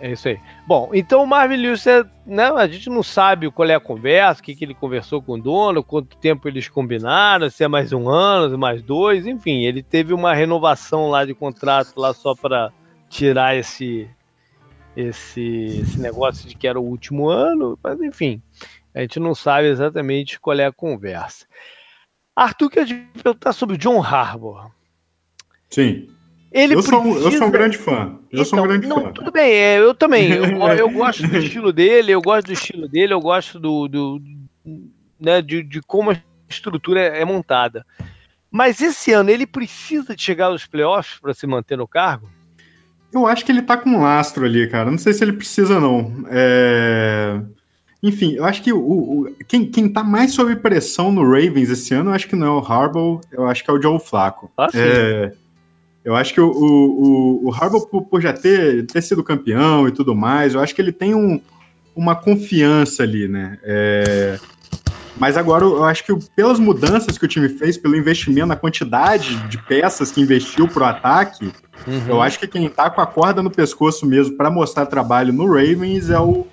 [0.00, 0.38] É isso aí.
[0.66, 4.40] Bom, então o Marvin Lewis, é, né, a gente não sabe qual é a conversa,
[4.40, 7.92] o que, que ele conversou com o dono, quanto tempo eles combinaram, se é mais
[7.92, 12.72] um ano, mais dois, enfim, ele teve uma renovação lá de contrato lá só para
[13.08, 14.06] tirar esse,
[14.96, 18.42] esse, esse negócio de que era o último ano, mas enfim,
[18.94, 21.46] a gente não sabe exatamente qual é a conversa.
[22.36, 22.86] Arthur quer
[23.22, 24.70] perguntar sobre o John Harbour.
[25.70, 26.08] Sim.
[26.52, 27.02] Ele eu, precisa...
[27.02, 28.18] sou, eu sou um grande fã.
[28.30, 29.12] Eu então, sou um então, grande não, fã.
[29.12, 30.30] Tudo bem, é, eu também.
[30.30, 34.22] Eu, eu, gosto do estilo dele, eu gosto do estilo dele, eu gosto do, do
[35.18, 36.16] né, de, de como a
[36.48, 37.84] estrutura é montada.
[38.50, 42.30] Mas esse ano ele precisa de chegar aos playoffs para se manter no cargo?
[43.12, 44.90] Eu acho que ele tá com um lastro ali, cara.
[44.90, 46.24] Não sei se ele precisa, não.
[46.28, 47.40] É...
[48.04, 51.94] Enfim, eu acho que o, o, quem, quem tá mais sob pressão no Ravens esse
[51.94, 54.52] ano, eu acho que não é o Harbaugh, eu acho que é o Joe Flacco.
[54.58, 54.68] Ah.
[54.74, 55.32] É,
[56.04, 59.90] eu acho que o, o, o Harbaugh, por, por, já ter, ter sido campeão e
[59.90, 61.40] tudo mais, eu acho que ele tem um,
[61.96, 63.58] uma confiança ali, né?
[63.62, 64.38] É,
[65.16, 69.34] mas agora eu acho que pelas mudanças que o time fez, pelo investimento, na quantidade
[69.48, 71.46] de peças que investiu pro ataque,
[71.86, 72.06] uhum.
[72.06, 75.46] eu acho que quem tá com a corda no pescoço mesmo para mostrar trabalho no
[75.46, 76.46] Ravens é o,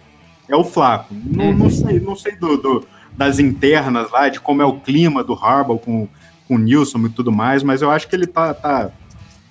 [0.54, 1.14] é o Flaco.
[1.14, 5.24] Não, não sei, não sei do, do, das internas lá, de como é o clima
[5.24, 6.08] do Harbaugh com,
[6.48, 8.92] com o Nilson e tudo mais, mas eu acho que ele tá, tá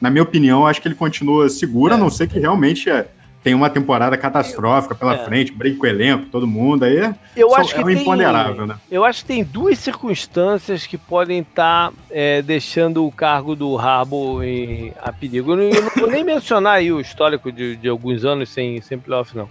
[0.00, 1.96] na minha opinião, acho que ele continua seguro, é.
[1.96, 3.08] a não ser que realmente é,
[3.42, 5.24] tem uma temporada catastrófica pela é.
[5.24, 8.02] frente, brinca com o elenco, todo mundo, aí é, eu acho que é um tem,
[8.02, 8.76] imponderável, né?
[8.90, 13.78] Eu acho que tem duas circunstâncias que podem estar tá, é, deixando o cargo do
[13.78, 15.52] Harbour em, a perigo.
[15.52, 18.80] Eu não, eu não vou nem mencionar aí o histórico de, de alguns anos sem,
[18.82, 19.48] sem playoff, não.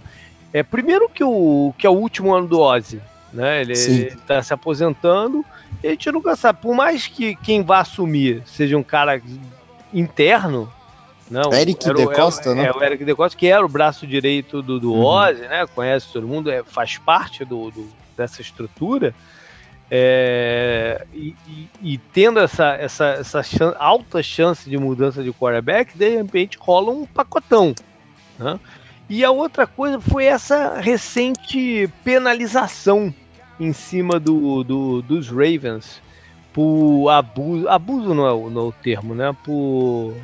[0.52, 3.00] É, primeiro que, o, que é o último ano do Ozzy,
[3.32, 3.60] né?
[3.60, 5.44] Ele está se aposentando
[5.82, 6.60] e a gente nunca sabe.
[6.60, 9.20] Por mais que quem vá assumir seja um cara
[9.92, 10.70] interno,
[11.30, 12.66] não, Eric De Costa, é, né?
[12.66, 15.04] É, o Eric De Costa, que era o braço direito do, do uhum.
[15.04, 15.66] Ozzy, né?
[15.74, 19.14] Conhece todo mundo, é, faz parte do, do dessa estrutura.
[19.90, 25.96] É, e, e, e, tendo essa, essa, essa chance, alta chance de mudança de quarterback,
[25.96, 27.74] de repente rola um pacotão.
[28.38, 28.58] Né?
[29.10, 33.12] E a outra coisa foi essa recente penalização
[33.58, 36.00] em cima do, do, dos Ravens
[36.52, 37.68] por abuso.
[37.68, 39.36] Abuso não é, o, não é o termo, né?
[39.44, 40.14] Por,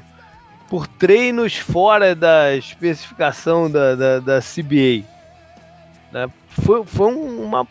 [0.71, 5.05] por treinos fora da especificação da, da, da CBA.
[6.13, 6.31] Né?
[6.47, 7.67] Foi, foi uma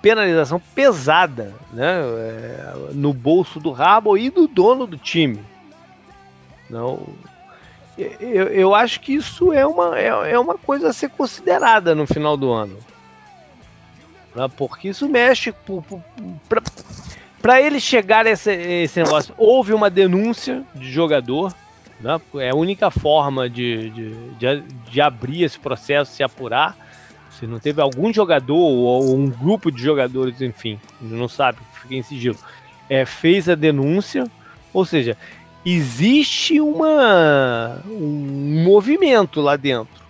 [0.00, 2.00] penalização pesada né?
[2.00, 5.40] É, no bolso do Rabo e do dono do time.
[6.70, 7.06] Não,
[7.98, 12.06] eu, eu acho que isso é uma, é, é uma coisa a ser considerada no
[12.06, 12.78] final do ano.
[14.34, 14.48] Né?
[14.56, 15.52] Porque isso mexe
[17.42, 19.34] para ele chegar a esse, esse negócio.
[19.36, 21.52] Houve uma denúncia de jogador.
[22.00, 22.20] Né?
[22.36, 26.76] É a única forma de, de, de, de abrir esse processo, se apurar.
[27.38, 32.02] Se não teve algum jogador ou um grupo de jogadores, enfim, não sabe, fica em
[32.02, 32.36] sigilo,
[32.90, 34.24] é, fez a denúncia,
[34.72, 35.16] ou seja,
[35.64, 40.02] existe uma, um movimento lá dentro,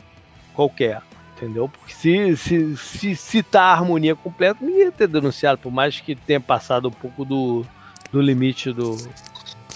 [0.54, 1.02] qualquer,
[1.36, 1.68] entendeu?
[1.68, 6.14] Porque se, se, se citar a harmonia completa, ninguém ia ter denunciado, por mais que
[6.14, 7.64] tenha passado um pouco do,
[8.12, 8.96] do limite do,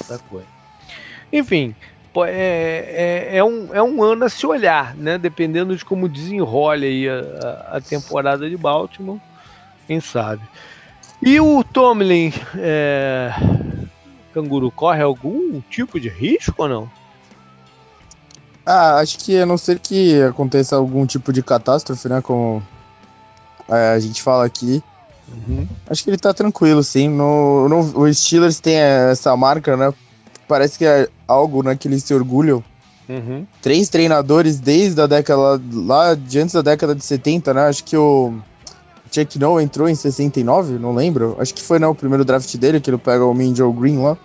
[0.08, 0.46] da coisa.
[1.32, 1.74] Enfim,
[2.26, 5.16] é, é, é, um, é um ano a se olhar, né?
[5.16, 9.18] Dependendo de como desenrola aí a, a temporada de Baltimore,
[9.86, 10.42] quem sabe.
[11.22, 13.32] E o Tomlin, é...
[14.32, 16.90] Canguru, corre algum tipo de risco ou não?
[18.64, 22.20] Ah, acho que a não ser que aconteça algum tipo de catástrofe, né?
[22.20, 22.62] Como
[23.68, 24.82] é, a gente fala aqui.
[25.28, 25.66] Uhum.
[25.88, 27.08] Acho que ele tá tranquilo, sim.
[27.08, 29.92] No, no, o Steelers tem essa marca, né?
[30.46, 32.62] Parece que é algo né, que eles se orgulham.
[33.08, 33.46] Uhum.
[33.60, 37.62] Três treinadores desde a década lá de antes da década de 70, né?
[37.62, 38.34] Acho que o
[39.12, 41.36] Chuck Noll entrou em 69, não lembro.
[41.38, 44.02] Acho que foi né, o primeiro draft dele, que ele pega o Min Joe Green
[44.02, 44.16] lá.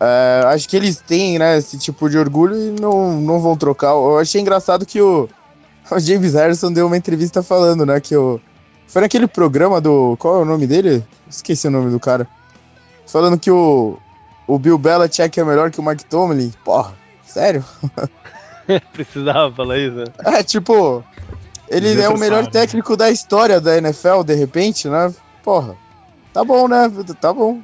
[0.00, 3.90] É, acho que eles têm, né, esse tipo de orgulho e não, não vão trocar.
[3.90, 5.28] Eu achei engraçado que o,
[5.90, 8.40] o James Harrison deu uma entrevista falando, né, que o.
[8.88, 10.16] Foi naquele programa do.
[10.18, 11.04] Qual é o nome dele?
[11.28, 12.26] Esqueci o nome do cara.
[13.06, 13.98] Falando que o.
[14.46, 16.52] O Bill Belichick é melhor que o Mike Tomlin.
[16.64, 16.94] Porra,
[17.26, 17.64] sério?
[18.92, 20.04] Precisava falar isso, né?
[20.24, 21.04] É, tipo.
[21.68, 25.12] Ele é o melhor técnico da história da NFL, de repente, né?
[25.42, 25.76] Porra.
[26.32, 26.90] Tá bom, né?
[27.20, 27.60] Tá bom.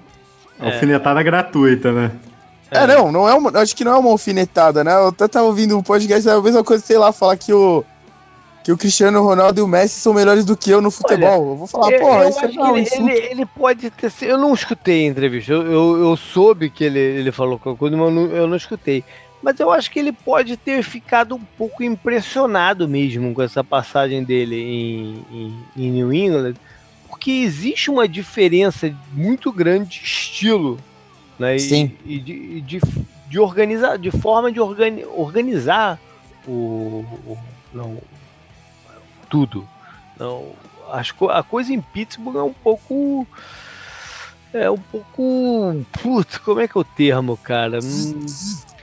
[0.59, 0.67] É.
[0.67, 2.11] Alfinetada gratuita, né?
[2.71, 4.93] É, é, não, não é uma, acho que não é uma alfinetada, né?
[4.95, 7.85] Eu até tava ouvindo um podcast, é a mesma coisa, sei lá, falar que o
[8.63, 11.29] que o Cristiano Ronaldo e o Messi são melhores do que eu no futebol.
[11.29, 14.39] Olha, eu vou falar, eu, porra, isso é não, ele, ele, ele, pode ter Eu
[14.39, 18.07] não escutei a entrevista, eu, eu, eu soube que ele, ele falou qualquer coisa, mas
[18.07, 19.05] eu não, eu não escutei.
[19.43, 24.23] Mas eu acho que ele pode ter ficado um pouco impressionado mesmo com essa passagem
[24.23, 26.55] dele em, em, em New England,
[27.09, 30.79] porque existe uma diferença muito grande de estilo,
[31.39, 31.59] né?
[31.59, 31.97] Sim.
[32.05, 32.81] E, e de, de,
[33.29, 35.99] de, organizar, de forma de organi organizar
[36.47, 37.39] o, o
[37.75, 37.99] não,
[39.29, 39.69] tudo.
[40.19, 40.53] Não,
[40.91, 43.27] as, a coisa em Pittsburgh é um pouco
[44.53, 45.85] é um pouco.
[46.01, 47.79] Putz, como é que é o termo, cara?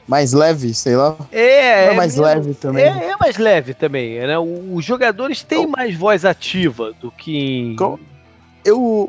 [0.09, 1.15] Mais leve, sei lá.
[1.31, 2.83] É, é mais leve também.
[2.83, 4.17] É, é, mais leve também.
[4.17, 4.39] Né?
[4.39, 7.75] Os jogadores têm então, mais voz ativa do que em
[8.65, 9.07] eu,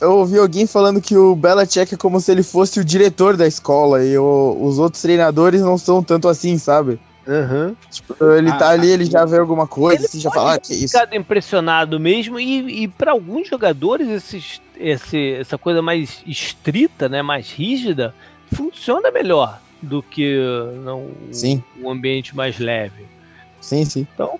[0.00, 3.44] eu ouvi alguém falando que o Belichick é como se ele fosse o diretor da
[3.44, 7.00] escola e o, os outros treinadores não são tanto assim, sabe?
[7.26, 7.74] Uhum.
[7.90, 10.58] Tipo, ele tá ah, ali, ele já vê alguma coisa, ele assim, já fala, ah,
[10.60, 10.96] que isso.
[10.96, 17.20] ficado impressionado mesmo, e, e para alguns jogadores, esses, esse, essa coisa mais estrita, né,
[17.20, 18.14] mais rígida,
[18.54, 20.38] funciona melhor do que
[20.84, 21.62] não, sim.
[21.80, 23.04] o ambiente mais leve.
[23.60, 24.06] Sim, sim.
[24.14, 24.38] Então,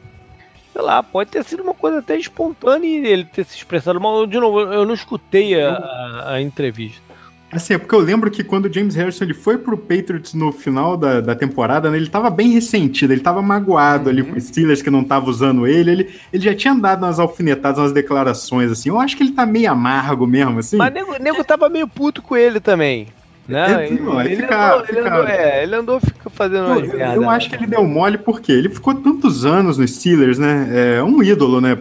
[0.73, 4.27] sei lá, pode ter sido uma coisa até espontânea e ele ter se expressado mal.
[4.27, 7.07] De novo, eu não escutei a, a, a entrevista.
[7.51, 10.51] Assim, é porque eu lembro que quando o James Harrison ele foi pro Patriots no
[10.51, 14.11] final da, da temporada, né, ele tava bem ressentido, ele tava magoado uhum.
[14.11, 17.21] ali com os Steelers que não tava usando ele, ele, ele já tinha dado umas
[17.21, 20.77] alfinetadas, umas declarações, assim, eu acho que ele tá meio amargo mesmo, assim.
[20.77, 23.07] Mas o nego, nego tava meio puto com ele também.
[23.49, 24.99] Não, ele, não, ele, fica, andou, fica...
[24.99, 28.51] ele, andou, é, ele andou fazendo umas eu, eu acho que ele deu mole porque
[28.51, 30.97] ele ficou tantos anos nos Steelers, né?
[30.99, 31.79] É um ídolo, né?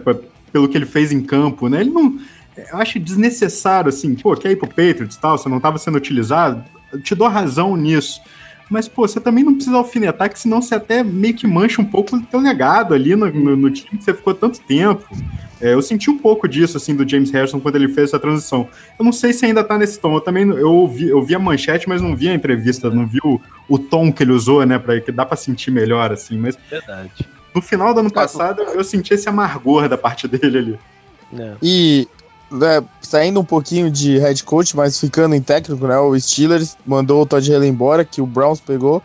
[0.52, 1.80] Pelo que ele fez em campo, né?
[1.80, 2.18] Ele não.
[2.56, 5.98] Eu acho desnecessário, assim, pô, quer ir pro Patriots e tal, você não estava sendo
[5.98, 6.64] utilizado.
[6.92, 8.20] Eu te dou razão nisso.
[8.68, 11.84] Mas, pô, você também não precisa alfinetar, que senão você até meio que mancha um
[11.84, 15.06] pouco o teu legado ali no, no, no time que você ficou tanto tempo.
[15.60, 18.68] É, eu senti um pouco disso, assim, do James Harrison quando ele fez essa transição.
[18.98, 20.14] Eu não sei se ainda tá nesse tom.
[20.14, 23.18] Eu também eu ouvi, eu vi a manchete, mas não vi a entrevista, não vi
[23.24, 24.78] o, o tom que ele usou, né?
[24.78, 26.36] Pra, que dá para sentir melhor, assim.
[26.36, 27.10] Mas Verdade.
[27.54, 30.78] no final do ano passado, eu senti esse amargor da parte dele ali.
[31.38, 31.54] É.
[31.62, 32.08] E
[32.50, 35.98] né, saindo um pouquinho de head coach, mas ficando em técnico, né?
[35.98, 39.02] O Steelers mandou o Todd Haley embora, que o Browns pegou,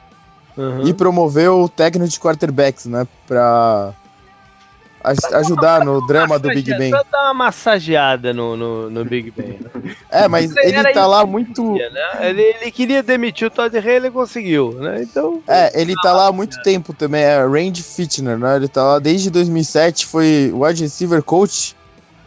[0.58, 0.88] uhum.
[0.88, 3.08] e promoveu o técnico de quarterbacks, né?
[3.28, 3.94] Pra
[5.34, 6.92] ajudar no drama do Big Ben.
[6.92, 9.60] Só dar uma massageada no, no, no Big Ben.
[9.60, 9.96] Né?
[10.12, 11.74] É, mas ele tá lá muito.
[11.74, 11.90] Né?
[12.20, 15.02] ele, ele, queria demitir o Todd Haley e conseguiu, né?
[15.02, 15.42] Então.
[15.48, 17.24] É, ele tá lá há muito tempo também.
[17.24, 18.58] É Randy Fitner, né?
[18.58, 21.76] Ele tá lá desde 2007, foi wide receiver coach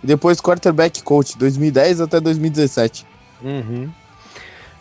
[0.04, 3.06] e depois quarterback coach, 2010 até 2017.
[3.42, 3.90] Uhum.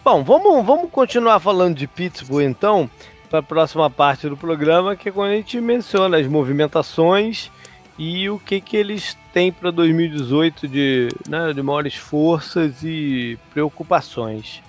[0.04, 2.90] Bom, vamos, vamos continuar falando de Pittsburgh então,
[3.30, 7.50] para a próxima parte do programa, que é quando a gente menciona as movimentações
[7.98, 14.62] e o que, que eles têm para 2018 de, né, de maiores forças e preocupações.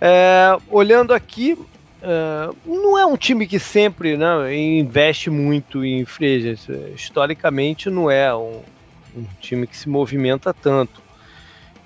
[0.00, 1.58] É, olhando aqui,
[2.00, 6.68] é, não é um time que sempre né, investe muito em frejas.
[6.94, 8.60] Historicamente, não é um,
[9.16, 11.02] um time que se movimenta tanto.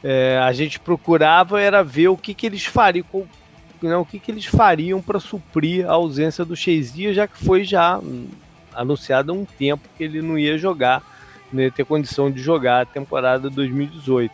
[0.03, 3.07] É, a gente procurava era ver o que, que eles fariam,
[3.83, 7.65] né, o que, que eles fariam para suprir a ausência do Chazia, já que foi
[7.65, 8.01] já
[8.75, 11.03] anunciado há um tempo que ele não ia jogar,
[11.53, 14.33] não ia ter condição de jogar a temporada 2018.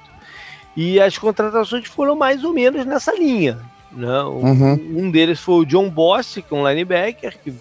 [0.76, 3.58] E as contratações foram mais ou menos nessa linha.
[3.92, 4.22] Né?
[4.22, 4.74] Uhum.
[4.96, 7.52] Um deles foi o John Boss, que é um linebacker, que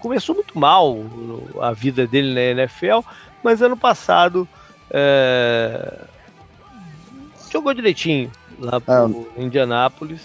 [0.00, 0.98] começou muito mal
[1.60, 3.00] a vida dele na NFL,
[3.42, 4.48] mas ano passado
[4.90, 5.98] é,
[7.50, 9.42] jogou direitinho lá pro é.
[9.42, 10.20] Indianápolis.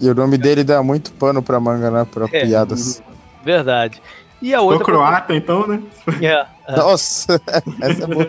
[0.00, 2.06] E o nome dele dá muito pano pra manga, né?
[2.10, 3.02] Pra é, piadas.
[3.44, 4.02] Verdade.
[4.42, 4.78] E a outra.
[4.78, 5.82] Ficou croata, então, né?
[6.20, 6.76] É, é.
[6.76, 7.40] Nossa,
[7.80, 8.28] essa é boa.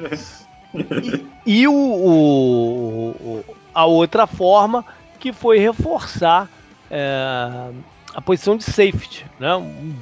[1.45, 3.43] E, e o, o,
[3.74, 4.86] a outra forma
[5.20, 6.49] que foi reforçar
[6.89, 7.70] é,
[8.14, 9.49] a posição de safety, né?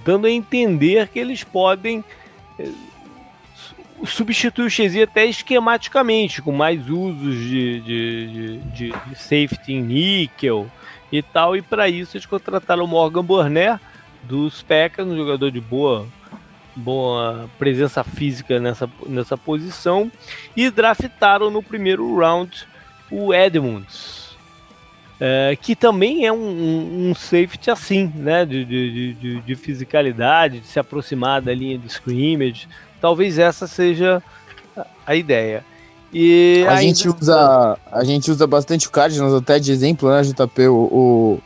[0.03, 2.03] dando a entender que eles podem
[4.05, 10.69] substituir o Chesney até esquematicamente, com mais usos de, de, de, de safety em níquel
[11.11, 13.79] e tal, e para isso eles contrataram o Morgan Burnett
[14.23, 16.07] dos Packers, um jogador de boa
[16.75, 20.11] boa presença física nessa, nessa posição
[20.57, 22.67] e draftaram no primeiro round
[23.11, 24.35] o Edmunds,
[25.19, 30.61] é, que também é um, um, um, safety assim, né, de, de, de, de, fisicalidade,
[30.61, 32.67] de se aproximar da linha de scrimmage.
[33.03, 34.23] Talvez essa seja
[35.05, 35.65] a ideia.
[36.13, 40.67] E a, gente usa, a gente usa bastante o Cardinals até de exemplo, né, JP?
[40.69, 41.39] O, o,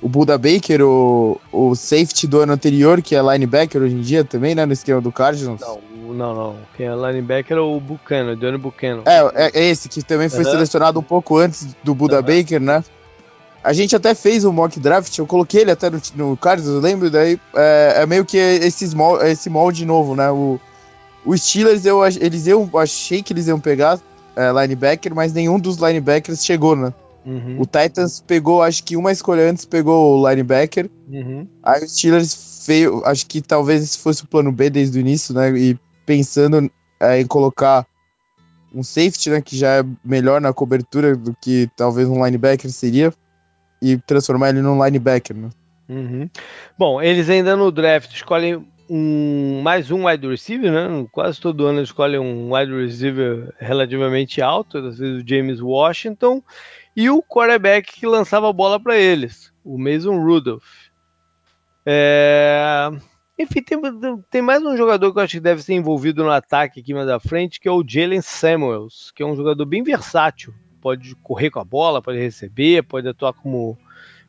[0.00, 4.22] o Buda Baker, o, o safety do ano anterior, que é linebacker hoje em dia
[4.22, 5.60] também, né, no esquema do Cardinals.
[5.60, 5.80] Não,
[6.14, 6.56] não, não.
[6.76, 9.02] Quem é linebacker é o Buchanan, Johnny Buchanan.
[9.04, 10.50] É, é, é esse que também foi uhum.
[10.52, 12.22] selecionado um pouco antes do Buda uhum.
[12.22, 12.84] Baker, né?
[13.64, 16.80] A gente até fez um mock draft, eu coloquei ele até no, no Cardinals, eu
[16.80, 18.88] lembro, daí é, é meio que esse,
[19.24, 20.30] esse molde novo, né?
[20.30, 20.60] O,
[21.24, 24.00] o Steelers, eu, eles eu achei que eles iam pegar
[24.36, 26.92] é, linebacker, mas nenhum dos linebackers chegou, né?
[27.24, 27.60] Uhum.
[27.60, 30.90] O Titans pegou, acho que uma escolha antes pegou o linebacker.
[31.08, 31.46] Uhum.
[31.62, 35.34] Aí o Steelers veio, acho que talvez esse fosse o plano B desde o início,
[35.34, 35.50] né?
[35.58, 37.86] E pensando é, em colocar
[38.74, 39.40] um safety, né?
[39.40, 43.12] Que já é melhor na cobertura do que talvez um linebacker seria.
[43.82, 45.48] E transformar ele num linebacker, né?
[45.88, 46.30] Uhum.
[46.78, 51.06] Bom, eles ainda no draft escolhem um, mais um wide receiver, né?
[51.12, 56.42] Quase todo ano escolhe um wide receiver relativamente alto, às vezes o James Washington,
[56.96, 60.88] e o quarterback que lançava a bola para eles, o Mason Rudolph.
[61.86, 62.90] É...
[63.38, 63.78] Enfim, tem,
[64.28, 67.08] tem, mais um jogador que eu acho que deve ser envolvido no ataque aqui mais
[67.08, 70.52] à frente, que é o Jalen Samuels, que é um jogador bem versátil.
[70.80, 73.78] Pode correr com a bola, pode receber, pode atuar como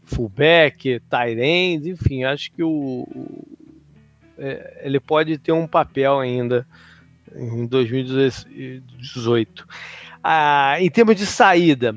[0.03, 3.07] fullback, tight end, enfim, acho que o,
[4.82, 6.66] ele pode ter um papel ainda
[7.36, 9.68] em 2018.
[10.24, 11.96] Ah, em termos de saída,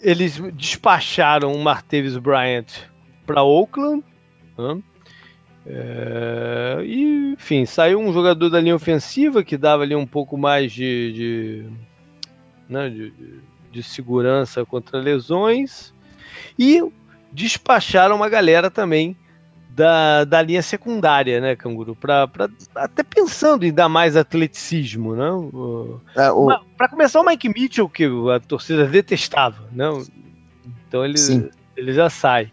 [0.00, 2.66] eles despacharam o Martavis Bryant
[3.26, 4.04] para Oakland.
[4.58, 4.82] Né?
[5.64, 10.72] É, e, enfim, saiu um jogador da linha ofensiva que dava ali um pouco mais
[10.72, 11.66] de, de,
[12.68, 13.12] né, de,
[13.70, 15.94] de segurança contra lesões.
[16.58, 16.82] E
[17.32, 19.16] despacharam uma galera também
[19.74, 21.94] da, da linha secundária, né, Canguru?
[21.94, 25.28] Pra, pra, até pensando em dar mais atleticismo, né?
[26.16, 26.48] É, o...
[26.76, 28.04] Para começar, o Mike Mitchell, que
[28.34, 29.86] a torcida detestava, né?
[30.86, 31.18] Então ele,
[31.76, 32.50] ele já sai.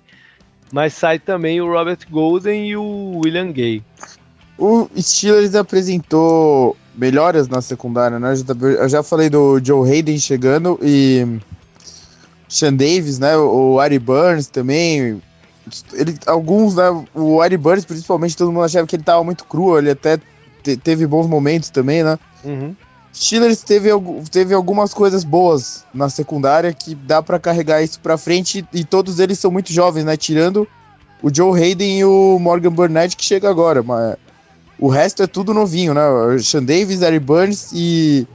[0.72, 3.84] Mas sai também o Robert Golden e o William Gay.
[4.58, 8.34] O Steelers apresentou melhoras na secundária, né?
[8.78, 11.40] Eu já falei do Joe Hayden chegando e
[12.48, 13.36] Sean Davis, né?
[13.38, 15.22] O Ari Burns também,
[15.94, 19.78] ele, alguns, né, o Ari Burns, principalmente, todo mundo achava que ele tava muito cru,
[19.78, 20.20] ele até
[20.64, 22.18] te, teve bons momentos também, né?
[22.44, 22.76] Uhum.
[23.14, 23.90] Steelers teve,
[24.32, 29.20] teve algumas coisas boas na secundária que dá para carregar isso para frente e todos
[29.20, 30.16] eles são muito jovens, né?
[30.16, 30.68] Tirando
[31.22, 34.16] o Joe Hayden e o Morgan Burnett que chega agora, mas
[34.78, 36.08] o resto é tudo novinho, né?
[36.08, 38.28] O Sean Davis, Ari Burns e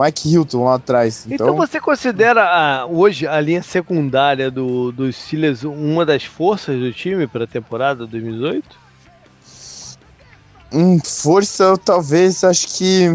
[0.00, 1.26] Mike Hilton lá atrás.
[1.26, 6.78] Então, então você considera a, hoje a linha secundária do, do Steelers uma das forças
[6.78, 8.78] do time para a temporada 2018?
[10.72, 13.08] Hum, força, talvez, acho que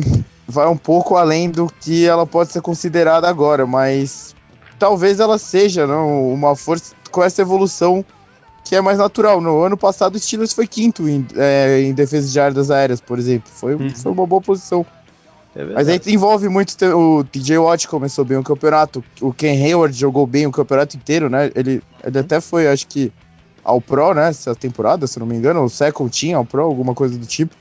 [0.47, 4.35] vai um pouco além do que ela pode ser considerada agora, mas
[4.77, 8.05] talvez ela seja não, uma força com essa evolução
[8.63, 9.39] que é mais natural.
[9.41, 13.17] No ano passado, o Steelers foi quinto em, é, em defesa de jardas aéreas, por
[13.17, 13.49] exemplo.
[13.51, 13.89] Foi, uhum.
[13.89, 14.85] foi uma boa posição.
[15.55, 16.75] É Mas aí envolve muito.
[16.95, 19.03] O TJ Watt começou bem o campeonato.
[19.21, 21.49] O Ken Hayward jogou bem o campeonato inteiro, né?
[21.55, 23.11] Ele, ele até foi, acho que,
[23.63, 24.29] ao Pro, né?
[24.29, 25.63] Essa temporada, se não me engano.
[25.63, 27.55] O Second Team ao Pro, alguma coisa do tipo.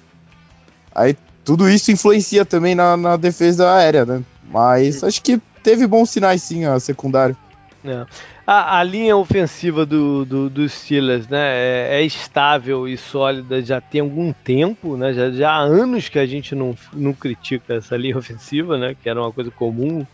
[0.93, 4.23] Aí tudo isso influencia também na, na defesa aérea, né?
[4.51, 7.37] Mas acho que teve bons sinais sim a secundária.
[7.85, 8.07] É.
[8.47, 13.81] A, a, linha ofensiva do, do, do Steelers né, é, é, estável e sólida já
[13.81, 17.97] tem algum tempo, né, já, já há anos que a gente não, não critica essa
[17.97, 20.07] linha ofensiva, né, que era uma coisa comum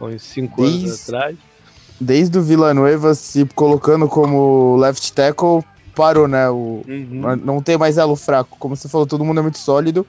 [0.00, 1.36] uns cinco anos atrás.
[2.00, 5.62] desde o Villanueva se colocando como left tackle,
[5.94, 6.48] parou, né?
[6.48, 7.36] O, Uhum.
[7.36, 8.56] Não tem mais elo fraco.
[8.58, 10.06] Como você falou, todo mundo é muito sólido.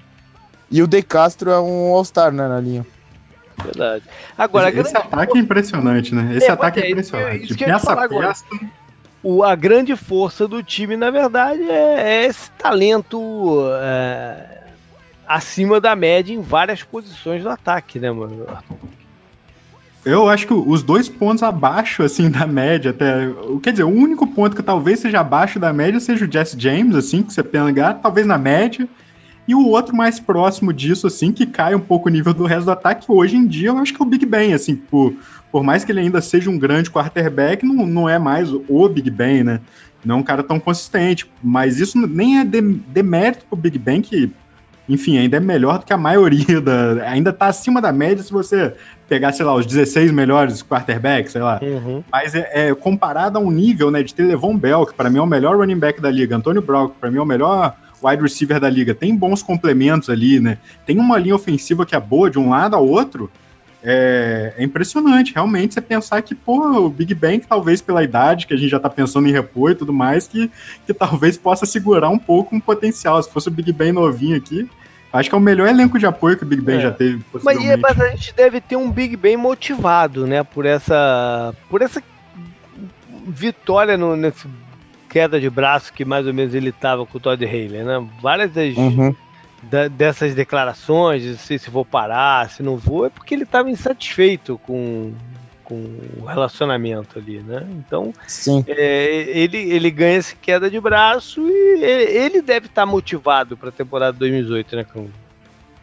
[0.70, 2.86] E o De Castro é um All-Star, né, na linha.
[3.64, 4.04] Verdade.
[4.38, 6.36] Agora, esse, esse ataque é impressionante, né?
[6.36, 7.42] Esse É, ataque é é, impressionante.
[7.42, 8.08] ia te Peça
[9.24, 14.64] o- a grande força do time, na verdade, é, é esse talento é,
[15.28, 18.48] acima da média em várias posições do ataque, né, mano?
[20.04, 23.30] Eu acho que os dois pontos abaixo, assim, da média, até.
[23.62, 26.96] Quer dizer, o único ponto que talvez seja abaixo da média seja o Jesse James,
[26.96, 28.88] assim, que você pegar, talvez na média.
[29.48, 32.66] E o outro mais próximo disso, assim, que cai um pouco o nível do resto
[32.66, 35.14] do ataque, hoje em dia, eu acho que é o Big Ben, assim, por,
[35.52, 39.10] por mais que ele ainda seja um grande quarterback, não, não é mais o Big
[39.10, 39.60] Ben, né?
[40.06, 41.30] Não é um cara tão consistente.
[41.44, 44.32] Mas isso nem é de- demérito pro Big Ben, que,
[44.88, 47.04] enfim, ainda é melhor do que a maioria da.
[47.10, 48.74] Ainda tá acima da média se você
[49.08, 51.60] pegar, sei lá, os 16 melhores quarterbacks, sei lá.
[51.62, 52.04] Uhum.
[52.12, 55.18] Mas é, é comparado a um nível, né, de ter Levon Bell, que para mim
[55.18, 57.76] é o melhor running back da liga, Antônio Brown, que para mim é o melhor
[58.04, 60.58] wide receiver da liga, tem bons complementos ali, né?
[60.86, 63.30] Tem uma linha ofensiva que é boa de um lado ao outro.
[63.84, 68.54] É, é impressionante, realmente, você pensar que, pô, o Big Bang, talvez pela idade, que
[68.54, 70.52] a gente já tá pensando em repor e tudo mais, que,
[70.86, 73.22] que talvez possa segurar um pouco um potencial.
[73.22, 74.70] Se fosse o Big Ben novinho aqui,
[75.12, 76.82] acho que é o melhor elenco de apoio que o Big Ben É.
[76.82, 80.44] já teve, Mas, mas a gente deve ter um Big Ben motivado, né?
[80.44, 81.56] Por essa.
[81.68, 82.04] Por essa
[83.28, 84.48] vitória no, nesse
[85.12, 88.08] queda de braço que mais ou menos ele tava com o Todd Haley, né?
[88.22, 89.14] Várias das, Uhum.
[89.64, 93.70] da- dessas declarações, de se, se vou parar, se não vou, é porque ele estava
[93.70, 95.12] insatisfeito com,
[95.66, 95.76] com
[96.22, 97.68] o relacionamento ali, né?
[97.72, 98.64] Então Sim.
[98.66, 103.68] é, ele, ele ganha essa queda de braço e ele, ele deve estar motivado para
[103.68, 105.08] a temporada 2018, né, Cão?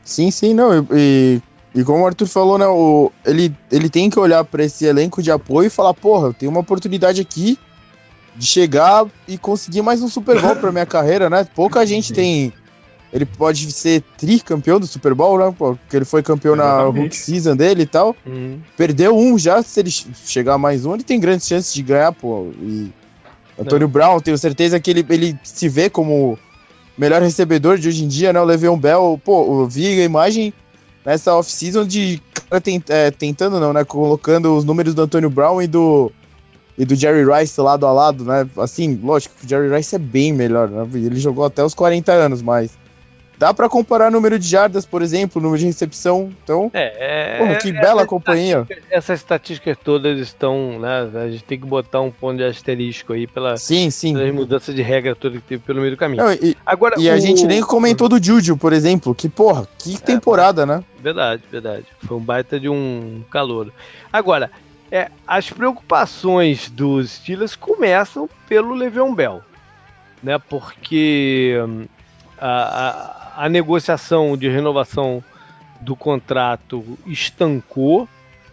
[0.03, 0.87] Sim, sim, não.
[0.95, 1.39] E,
[1.75, 2.67] e, como o Arthur falou, né?
[2.67, 6.33] O, ele, ele tem que olhar pra esse elenco de apoio e falar, porra, eu
[6.33, 7.59] tenho uma oportunidade aqui
[8.39, 11.47] de chegar e conseguir mais um Super Bowl pra minha carreira, né?
[11.55, 12.53] Pouca gente tem.
[13.13, 15.55] Ele pode ser tricampeão do Super Bowl, né?
[15.57, 16.99] Porque ele foi campeão na Exatamente.
[17.03, 18.15] rookie season dele e tal.
[18.77, 22.51] Perdeu um já, se ele chegar mais um, ele tem grandes chances de ganhar, pô.
[22.63, 22.93] E
[23.59, 26.39] Antônio Brown, tenho certeza que ele, ele se vê como
[26.99, 28.41] melhor recebedor de hoje em dia, né?
[28.41, 30.53] O Le'Veon Bell, pô, eu vi a imagem
[31.05, 32.21] nessa off-season de
[32.51, 33.85] cara tent- é, tentando, não, né?
[33.85, 36.13] Colocando os números do Antônio Brown e do,
[36.79, 38.49] e do Jerry Rice lado a lado, né?
[38.57, 40.87] Assim, lógico que o Jerry Rice é bem melhor, né?
[40.95, 42.71] Ele jogou até os 40 anos, mas
[43.37, 46.31] dá pra comparar número de jardas, por exemplo, número de recepção.
[46.43, 48.67] Então, É, é, porra, que essas bela companhia.
[48.91, 51.09] Essas estatísticas todas estão, né?
[51.15, 54.15] A gente tem que botar um ponto de asterisco aí pela, Sim, sim.
[54.15, 56.23] pelas mudanças de regra toda que teve pelo meio do caminho.
[56.25, 59.67] Não, e, Agora, e a o- gente nem comentou do Juju, por exemplo, que, porra,
[59.79, 60.83] que temporada, né?
[61.01, 61.85] Verdade, verdade.
[62.07, 63.73] Foi um baita de um calor.
[64.13, 64.51] Agora,
[64.91, 69.43] é, as preocupações dos Steelers começam pelo Le'Veon Bell,
[70.23, 70.39] né?
[70.39, 71.87] Porque hum,
[72.39, 75.23] a, a, a negociação de renovação
[75.81, 78.09] do contrato estancou,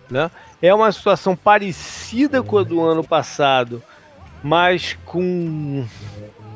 [0.10, 0.30] né?
[0.62, 3.82] É uma situação parecida com a do ano passado,
[4.44, 5.86] mas com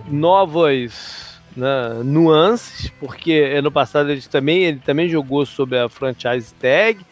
[0.07, 7.05] novas né, nuances, porque ano passado ele também, ele também jogou sob a franchise tag,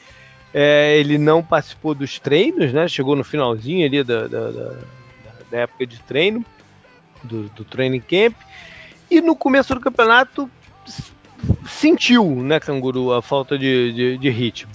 [0.60, 2.88] é, ele não participou dos treinos, né?
[2.88, 4.80] Chegou no finalzinho ali da, da, da-
[5.52, 6.44] da época de treino,
[7.24, 8.34] do, do training camp,
[9.10, 10.50] e no começo do campeonato
[11.70, 14.72] sentiu, né, Canguru, a falta de, de, de ritmo.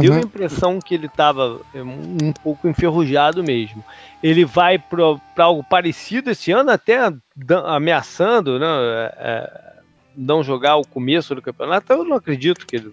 [0.00, 0.22] Deu a Uhum.
[0.22, 3.84] impressão que ele estava um pouco enferrujado mesmo.
[4.22, 6.98] Ele vai para algo parecido esse ano, até
[7.66, 9.50] ameaçando né, é, é,
[10.16, 11.92] não jogar o começo do campeonato.
[11.92, 12.92] Eu não acredito que ele.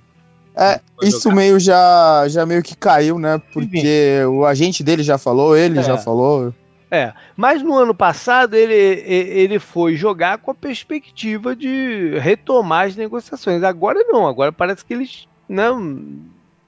[0.56, 1.36] É, isso jogar.
[1.36, 3.42] meio já, já meio que caiu, né?
[3.54, 5.84] Porque o agente dele já falou, ele É.
[5.84, 6.54] já falou.
[6.94, 12.98] É, mas no ano passado ele, ele foi jogar com a perspectiva de retomar as
[12.98, 13.64] negociações.
[13.64, 16.04] Agora não, agora parece que eles não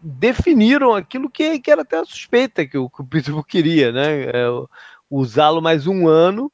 [0.02, 4.24] definiram aquilo que, que era até a suspeita que o, que o Pittsburgh queria, né?
[4.24, 4.46] É,
[5.10, 6.50] Usá-lo mais um ano.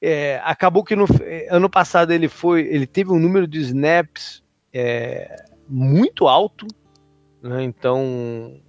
[0.00, 1.06] É, acabou que no
[1.48, 4.42] ano passado ele foi, ele teve um número de snaps
[4.74, 6.66] é, muito alto,
[7.42, 7.64] né?
[7.64, 8.60] Então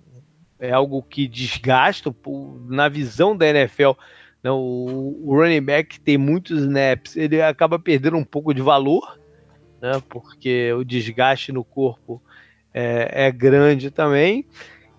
[0.57, 2.15] é algo que desgasta
[2.67, 3.91] na visão da NFL.
[4.41, 9.19] né, o, o running back tem muitos snaps, ele acaba perdendo um pouco de valor,
[9.81, 10.01] né?
[10.07, 12.21] Porque o desgaste no corpo
[12.73, 14.47] é, é grande também.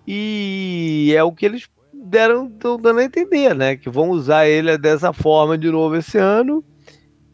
[0.07, 3.75] E é o que eles deram, estão dando a entender, né?
[3.75, 6.63] Que vão usar ele dessa forma de novo esse ano.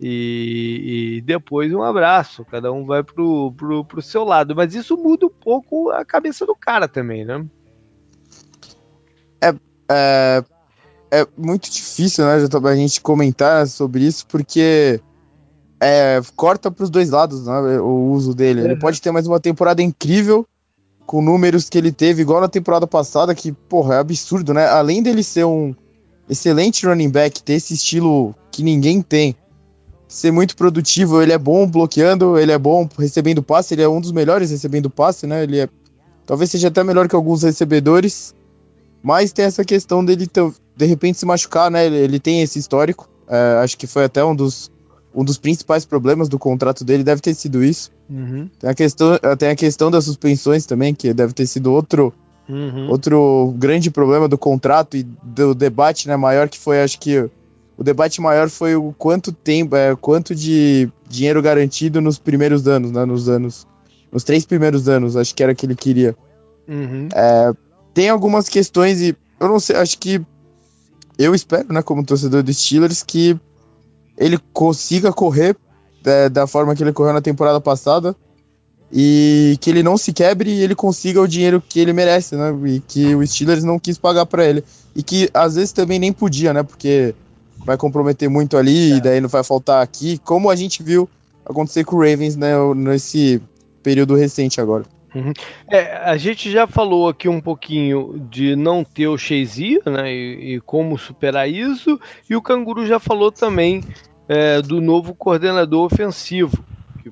[0.01, 4.55] E, e depois um abraço, cada um vai pro, pro, pro seu lado.
[4.55, 7.45] Mas isso muda um pouco a cabeça do cara também, né?
[9.91, 10.43] é,
[11.11, 15.01] é muito difícil, né, a gente comentar sobre isso, porque
[15.79, 18.61] é, corta para os dois lados né, o uso dele.
[18.61, 20.47] Ele pode ter mais uma temporada incrível,
[21.05, 24.67] com números que ele teve, igual na temporada passada, que, porra, é absurdo, né?
[24.67, 25.75] Além dele ser um
[26.29, 29.35] excelente running back, ter esse estilo que ninguém tem,
[30.11, 34.01] ser muito produtivo, ele é bom bloqueando, ele é bom recebendo passe, ele é um
[34.01, 35.43] dos melhores recebendo passe, né?
[35.43, 35.69] Ele é.
[36.25, 38.35] Talvez seja até melhor que alguns recebedores.
[39.01, 40.29] Mas tem essa questão dele
[40.75, 41.85] de repente se machucar, né?
[41.85, 43.09] Ele, ele tem esse histórico.
[43.27, 44.69] É, acho que foi até um dos,
[45.15, 47.89] um dos principais problemas do contrato dele, deve ter sido isso.
[48.09, 48.49] Uhum.
[48.59, 52.13] Tem, a questão, tem a questão das suspensões também, que deve ter sido outro,
[52.49, 52.89] uhum.
[52.89, 57.29] outro grande problema do contrato e do debate né, maior, que foi, acho que
[57.81, 62.91] o debate maior foi o quanto tempo, é, quanto de dinheiro garantido nos primeiros anos,
[62.91, 63.65] né, nos anos,
[64.11, 66.15] nos três primeiros anos, acho que era o que ele queria.
[66.67, 67.09] Uhum.
[67.11, 67.51] É,
[67.91, 70.21] tem algumas questões e eu não sei, acho que
[71.17, 73.35] eu espero, né, como torcedor dos Steelers, que
[74.15, 75.57] ele consiga correr
[76.05, 78.15] é, da forma que ele correu na temporada passada
[78.93, 82.55] e que ele não se quebre e ele consiga o dinheiro que ele merece, né?
[82.63, 84.63] E que o Steelers não quis pagar para ele
[84.95, 86.61] e que às vezes também nem podia, né?
[86.61, 87.15] Porque
[87.65, 88.95] vai comprometer muito ali é.
[88.97, 91.09] e daí não vai faltar aqui, como a gente viu
[91.45, 92.53] acontecer com o Ravens, né?
[92.75, 93.41] Nesse
[93.83, 94.85] período recente agora.
[95.13, 95.33] Uhum.
[95.69, 100.55] É, a gente já falou aqui um pouquinho de não ter o Shazier, né, e,
[100.55, 101.99] e, como superar isso,
[102.29, 103.83] e o Canguru já falou também
[104.29, 106.63] é, do novo coordenador ofensivo.
[107.03, 107.11] Que,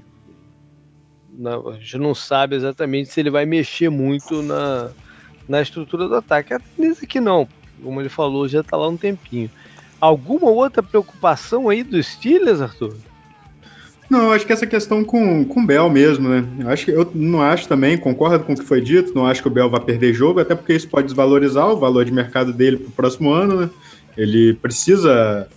[1.37, 4.91] não, a gente não sabe exatamente se ele vai mexer muito na,
[5.47, 6.53] na estrutura do ataque.
[6.53, 7.49] A tendência que não,
[7.83, 9.51] como ele falou, já está lá um tempinho.
[9.99, 12.95] Alguma outra preocupação aí dos Steelers, Arthur?
[14.09, 16.43] Não, acho que essa questão com, com o Bell mesmo, né?
[16.59, 19.41] Eu acho que eu não acho também, concordo com o que foi dito, não acho
[19.41, 22.51] que o Bell vai perder jogo, até porque isso pode desvalorizar o valor de mercado
[22.51, 23.69] dele para o próximo ano, né?
[24.17, 25.47] Ele precisa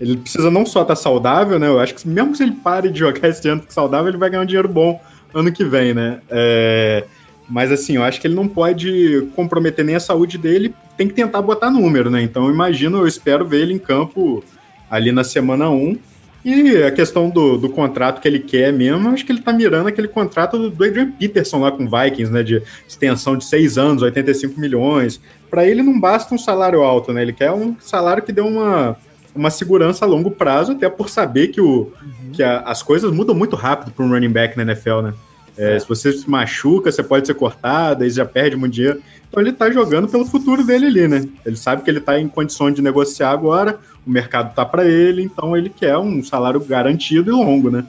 [0.00, 1.68] ele precisa não só estar tá saudável, né?
[1.68, 4.42] Eu acho que mesmo se ele pare de jogar esse ano saudável, ele vai ganhar
[4.42, 5.00] um dinheiro bom
[5.32, 6.20] ano que vem, né?
[6.28, 7.04] É,
[7.48, 11.14] mas assim, eu acho que ele não pode comprometer nem a saúde dele, tem que
[11.14, 12.22] tentar botar número, né?
[12.22, 14.42] Então eu imagino, eu espero ver ele em campo
[14.90, 15.98] ali na semana 1.
[16.44, 19.88] E a questão do, do contrato que ele quer mesmo, acho que ele tá mirando
[19.88, 22.42] aquele contrato do, do Adrian Peterson lá com o Vikings, né?
[22.42, 25.18] De extensão de seis anos, 85 milhões.
[25.50, 27.22] Para ele não basta um salário alto, né?
[27.22, 28.96] Ele quer um salário que dê uma
[29.34, 32.30] uma segurança a longo prazo, até por saber que, o, uhum.
[32.32, 35.14] que a, as coisas mudam muito rápido para um running back na NFL, né?
[35.56, 35.78] É, é.
[35.78, 39.02] Se você se machuca, você pode ser cortado, aí já perde muito dinheiro.
[39.28, 41.28] Então ele tá jogando pelo futuro dele ali, né?
[41.44, 45.22] Ele sabe que ele tá em condições de negociar agora, o mercado tá para ele,
[45.22, 47.84] então ele quer um salário garantido e longo, né?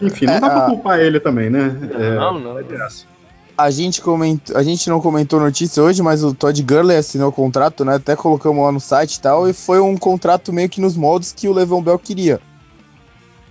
[0.00, 1.76] Enfim, não é, dá pra culpar ele também, né?
[1.92, 2.58] Não, é, não.
[2.58, 2.64] É
[3.56, 7.32] a gente, comentou, a gente não comentou notícia hoje, mas o Todd Gurley assinou o
[7.32, 7.94] contrato, né?
[7.94, 11.32] Até colocamos lá no site e tal, e foi um contrato meio que nos moldes
[11.32, 12.40] que o Levon Bell queria.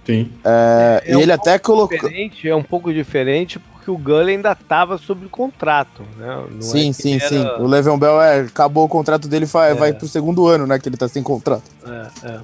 [0.06, 0.32] Sim.
[0.44, 2.10] É, é, é ele um até colocou.
[2.44, 6.46] É um pouco diferente porque o Gurley ainda estava sob contrato, né?
[6.52, 7.28] Não sim, é sim, era...
[7.28, 7.46] sim.
[7.60, 9.74] O Levon Bell é, acabou o contrato dele, vai, é.
[9.74, 10.80] vai pro segundo ano, né?
[10.80, 11.64] Que ele tá sem contrato.
[11.86, 12.42] É, é.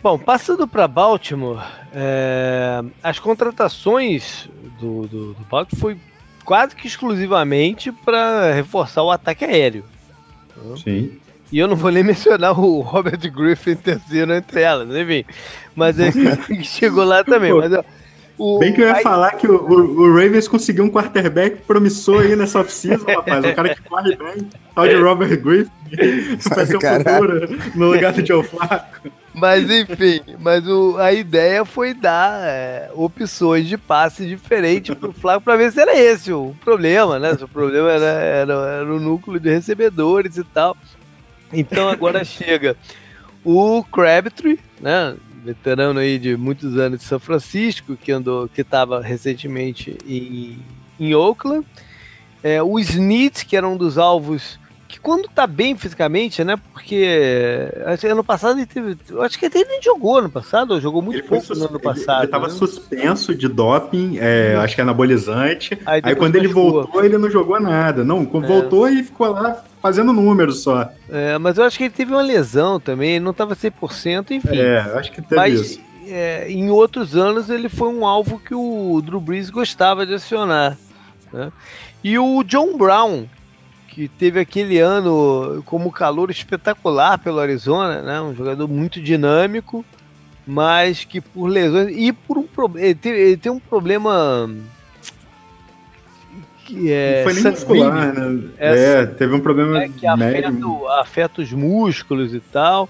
[0.00, 1.60] Bom, passando para Baltimore,
[1.92, 4.48] é, as contratações
[4.80, 6.00] do, do, do Baltimore foi
[6.44, 9.84] quase que exclusivamente para reforçar o ataque aéreo.
[10.82, 11.18] Sim.
[11.50, 15.24] E eu não vou nem mencionar o Robert Griffin terceiro entre elas, enfim.
[15.74, 16.12] Mas ele
[16.62, 17.52] chegou lá também.
[17.52, 17.72] Mas,
[18.38, 19.02] o, Bem que eu ia aí...
[19.02, 23.44] falar que o, o, o, Ravens conseguiu um quarterback promissor aí nessa off-season, rapaz.
[23.44, 25.70] Um cara que corre bem, tal de Robert Griffin,
[26.54, 29.10] vai ser o futuro no lugar do Joe Flacco.
[29.34, 35.42] Mas enfim, mas o, a ideia foi dar é, opções de passe diferentes pro Flávio
[35.42, 37.36] para ver se era esse o problema, né?
[37.36, 40.76] Se o problema era, era, era o núcleo de recebedores e tal.
[41.52, 42.76] Então agora chega
[43.44, 45.16] o Crabtree, né?
[45.44, 50.58] Veterano aí de muitos anos de São Francisco, que andou, que estava recentemente em,
[50.98, 51.64] em Oakland.
[52.42, 56.56] É, o Snit, que era um dos alvos que quando tá bem fisicamente, né?
[56.72, 57.70] Porque
[58.04, 58.96] ano passado ele teve.
[59.10, 61.66] Eu acho que até ele nem jogou ano passado, ou jogou muito ele pouco no
[61.66, 62.20] ano passado.
[62.20, 62.54] Ele, ele tava né?
[62.54, 65.78] suspenso de doping, é, acho que é anabolizante.
[65.84, 68.02] Aí, aí quando ele voltou, ele não jogou nada.
[68.02, 68.46] Não, é.
[68.46, 70.90] voltou e ficou lá fazendo números só.
[71.10, 74.56] É, mas eu acho que ele teve uma lesão também, não tava 100%, enfim.
[74.56, 75.80] É, acho que teve mas, isso.
[76.06, 80.78] É, em outros anos ele foi um alvo que o Drew Brees gostava de acionar.
[81.30, 81.52] Né?
[82.02, 83.26] E o John Brown,
[83.98, 88.20] que teve aquele ano como calor espetacular pelo Arizona, né?
[88.20, 89.84] Um jogador muito dinâmico,
[90.46, 94.48] mas que por lesões e por um problema ele, tem um problema
[96.64, 97.24] que é.
[97.24, 98.48] Não foi nem muscular, né?
[98.56, 100.52] Essa- É, teve um problema né, que afeta,
[101.00, 102.88] afeta os músculos e tal.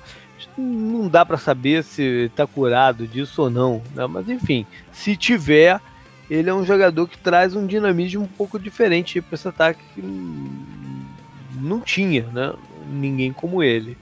[0.59, 4.07] Não dá pra saber se tá curado disso ou não, né?
[4.07, 5.81] Mas enfim, se tiver,
[6.29, 10.03] ele é um jogador que traz um dinamismo um pouco diferente para esse ataque que
[11.61, 12.53] não tinha, né?
[12.87, 13.97] Ninguém como ele.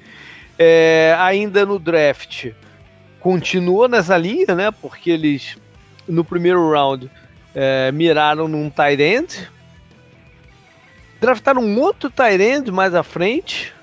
[0.59, 2.51] É, ainda no draft,
[3.21, 4.71] continuou nessa linha, né?
[4.71, 5.57] Porque eles
[6.09, 7.11] no primeiro round
[7.55, 9.51] é, miraram num tight end,
[11.21, 13.75] draftaram um outro tight end mais à frente.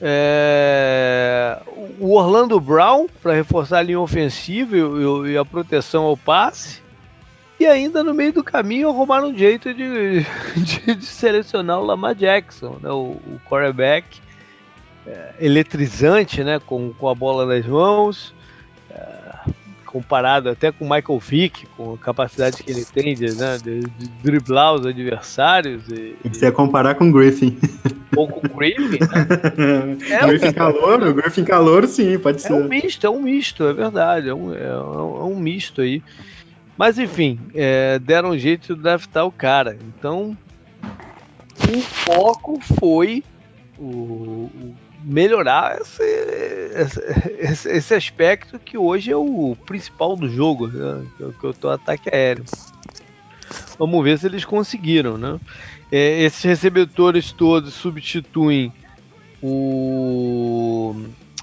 [0.00, 1.58] É,
[1.98, 6.83] o Orlando Brown para reforçar a linha ofensiva e, e- a proteção ao passe.
[7.58, 10.20] E ainda no meio do caminho arrumaram um jeito de,
[10.56, 14.20] de- de selecionar o Lamar Jackson, né, o, o quarterback
[15.06, 18.34] é, eletrizante, né, com, com a bola nas mãos,
[18.90, 19.50] é,
[19.86, 23.80] comparado até com o Michael Vick, com a capacidade que ele tem de, né, de-
[23.82, 27.56] de driblar os adversários e, Você ia comparar com o Griffin.
[28.16, 29.96] ou com o Griffin, né?
[30.10, 32.68] É, Griffin calor, o Griffin calor, sim, pode É um ser.
[32.68, 34.28] misto, é um misto, é verdade.
[34.28, 36.02] É um, é um- é um misto aí.
[36.76, 39.78] Mas enfim, é, deram um jeito de draftar o cara.
[39.96, 40.36] Então,
[41.68, 43.22] o foco foi
[43.78, 46.02] o, o melhorar esse,
[47.42, 51.04] esse, esse- aspecto que hoje é o principal do jogo, né?
[51.20, 52.44] é que o teu ataque aéreo.
[53.78, 55.38] Vamos ver se eles conseguiram, né?
[55.92, 58.72] É, esses recebedores todos substituem
[59.42, 60.94] o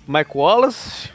[0.07, 1.09] Mike Wallace.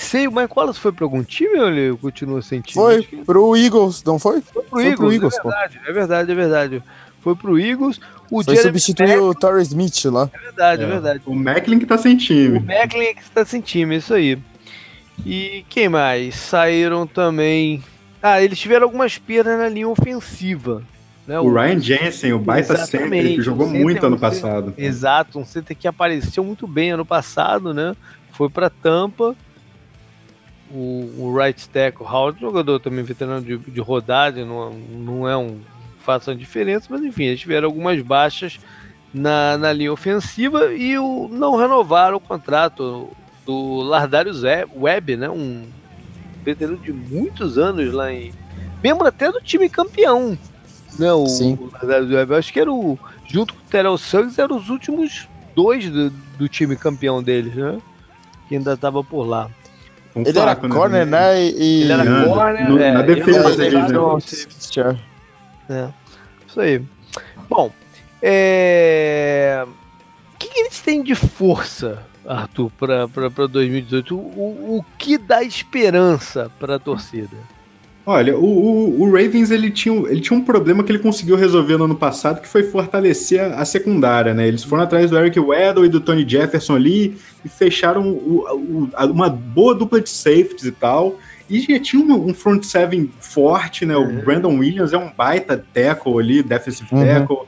[0.00, 2.74] Sei, o Mike Wallace foi para algum time ou ele continua sem time?
[2.82, 4.40] Foi que pro Eagles, não foi?
[4.40, 5.48] foi pro foi Eagles, pro Eagles, é pô.
[5.50, 6.82] verdade, é verdade, é verdade.
[7.20, 8.00] Foi pro Eagles.
[8.30, 10.30] O Foi Jeremy substituir Maclin- o Torrey Smith lá.
[10.32, 10.88] É verdade, é, É.
[10.88, 11.22] verdade.
[11.26, 12.60] O Macklin que tá sem O time.
[12.60, 14.38] Macklin é que está sem time, isso aí.
[15.26, 16.34] E quem mais?
[16.34, 17.82] Saíram também.
[18.22, 20.82] Ah, eles tiveram algumas perdas na linha ofensiva.
[21.26, 21.38] Né?
[21.38, 24.72] O Ryan Jensen, o baita center, que jogou o center, muito ano passado.
[24.78, 27.94] Exato, um center que apareceu muito bem ano passado, né?
[28.32, 29.36] Foi para Tampa.
[30.72, 35.58] O, o right tackle Howard, jogador também veterano de, de rodagem, não, não é um
[36.00, 38.58] faça diferença, mas enfim, eles tiveram algumas baixas
[39.12, 43.08] na, na linha ofensiva e o, não renovaram o contrato
[43.44, 44.32] do Lardário
[44.76, 45.28] Webb, né?
[45.28, 45.66] Um
[46.44, 48.32] veterano de muitos anos lá em.
[48.82, 50.38] Membro até do time campeão.
[50.98, 51.58] Né, o, Sim.
[51.60, 52.32] o Lardário Webb.
[52.32, 52.98] Eu acho que era o.
[53.26, 57.78] Junto com o Terrell Suggs, eram os últimos dois do, do time campeão deles, né?
[58.48, 59.50] Que ainda tava por lá.
[60.14, 61.06] Um Ele era corner, também.
[61.06, 61.42] né?
[61.44, 61.82] E.
[61.82, 64.22] Ele era corner, no- é, na defesa era ele deles, lateral, né?
[65.68, 65.88] É,
[66.48, 66.82] isso aí.
[67.48, 67.72] Bom,
[68.22, 69.64] é...
[70.34, 74.16] o que, que eles têm de força, Arthur, para 2018?
[74.16, 77.36] O, o, o que dá esperança para a torcida?
[78.06, 81.36] Olha, o, o- o Ravens ele tinha, um- ele tinha um problema que ele conseguiu
[81.36, 84.48] resolver no ano passado, que foi fortalecer a, a secundária, né?
[84.48, 89.28] Eles foram atrás do Eric Weddle e do Tony Jefferson ali e fecharam o- uma
[89.28, 91.18] boa dupla de safeties e tal.
[91.48, 93.96] E já tinha um, um front seven forte, né?
[93.96, 94.20] O Uhum.
[94.24, 97.04] Brandon Williams é um baita tackle ali, defensive Uhum.
[97.04, 97.38] tackle.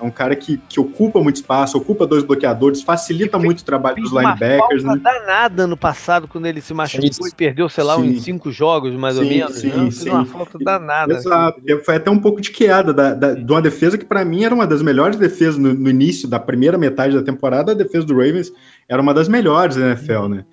[0.00, 4.00] É um cara que, que ocupa muito espaço, ocupa dois bloqueadores, facilita muito o trabalho
[4.00, 5.02] dos uma linebackers, falta né?
[5.02, 7.26] danada no passado, quando ele se machucou Isso.
[7.26, 8.02] e perdeu, sei lá, Sim.
[8.10, 9.56] uns cinco jogos, mais ou Sim, menos.
[9.56, 9.90] sim, né?
[9.90, 10.10] Sim.
[10.10, 11.14] uma falta danada.
[11.14, 11.60] Exato.
[11.66, 14.44] E Foi até um pouco de queda da, da- de uma defesa que, para mim,
[14.44, 17.72] era uma das melhores defesas no, no início da primeira metade da temporada.
[17.72, 18.52] A defesa do Ravens
[18.88, 20.44] era uma das melhores da NFL, né?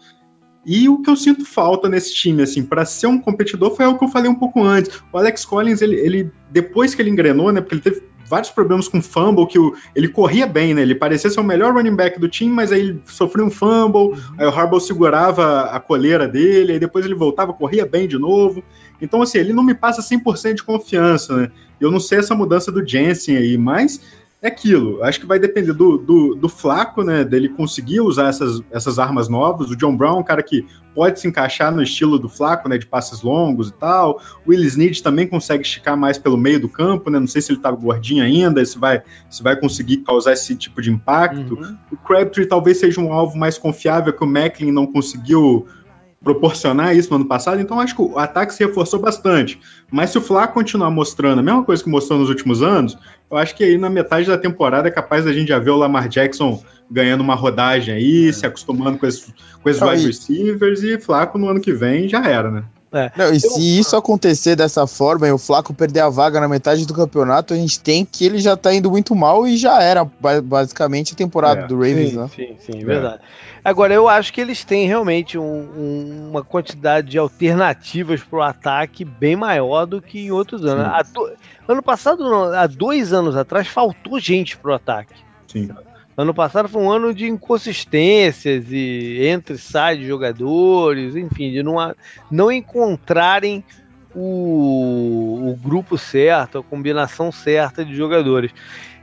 [0.65, 3.95] E o que eu sinto falta nesse time, assim, para ser um competidor, foi o
[3.95, 4.99] que eu falei um pouco antes.
[5.13, 7.61] O Alex Collins, ele, ele depois que ele engrenou, né?
[7.61, 10.81] Porque ele teve vários problemas com fumble, que o, ele corria bem, né?
[10.81, 14.19] Ele parecia ser o melhor running back do time, mas aí ele sofreu um fumble,
[14.37, 18.63] aí o Harbaugh segurava a coleira dele, aí depois ele voltava, corria bem de novo.
[19.01, 21.51] Então, assim, ele não me passa 100% de confiança, né?
[21.79, 23.99] Eu não sei essa mudança do Jensen aí, mas
[24.41, 25.03] é aquilo.
[25.03, 27.23] Acho que vai depender do, do, do Flaco, né?
[27.23, 29.71] Dele conseguir usar essas, essas armas novas.
[29.71, 32.77] O John Brown é um cara que pode se encaixar no estilo do Flaco, né?
[32.77, 34.21] De passes longos e tal.
[34.45, 37.19] O Will Snead também consegue esticar mais pelo meio do campo, né?
[37.19, 40.81] Não sei se ele tá gordinho ainda, se vai, se vai conseguir causar esse tipo
[40.81, 41.55] de impacto.
[41.55, 41.77] Uhum.
[41.91, 45.65] O Crabtree talvez seja um alvo mais confiável que o Macklin não conseguiu
[46.25, 49.59] proporcionar isso no ano passado, então acho que o ataque se reforçou bastante.
[49.91, 52.97] Mas se o Flaco continuar mostrando a mesma coisa que mostrou nos últimos anos,
[53.29, 55.77] eu acho que aí na metade da temporada é capaz da gente já ver o
[55.77, 60.81] Lamar Jackson ganhando uma rodagem aí, se acostumando com esses, com esses wide e- receivers
[60.81, 62.63] e Flaco no ano que vem já era, né?
[63.15, 66.85] Não, e se isso acontecer dessa forma e o Flaco perder a vaga na metade
[66.85, 70.05] do campeonato, a gente tem que ele já tá indo muito mal e já era
[70.05, 72.29] ba- basicamente a temporada É, do Ravens, sim, né?
[72.35, 73.19] sim, sim, verdade.
[73.63, 78.41] Agora, eu acho que eles têm realmente um- um- uma quantidade de alternativas para o
[78.41, 81.11] ataque bem maior do que em outros anos.
[81.11, 81.31] To-
[81.67, 82.23] Ano passado,
[82.53, 85.15] há dois anos atrás, faltou gente pro ataque.
[85.51, 85.69] Sim.
[86.17, 91.93] Ano passado foi um ano de inconsistências e entre sai de jogadores, enfim, de não,
[92.31, 93.63] não encontrarem
[94.15, 98.51] o, o grupo certo, a combinação certa de jogadores.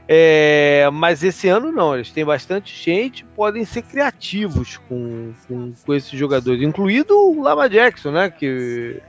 [0.07, 5.93] É, mas esse ano não, eles têm bastante gente, podem ser criativos com, com, com
[5.93, 8.29] esses jogadores, incluído o Lama Jackson, né?
[8.29, 8.99] Que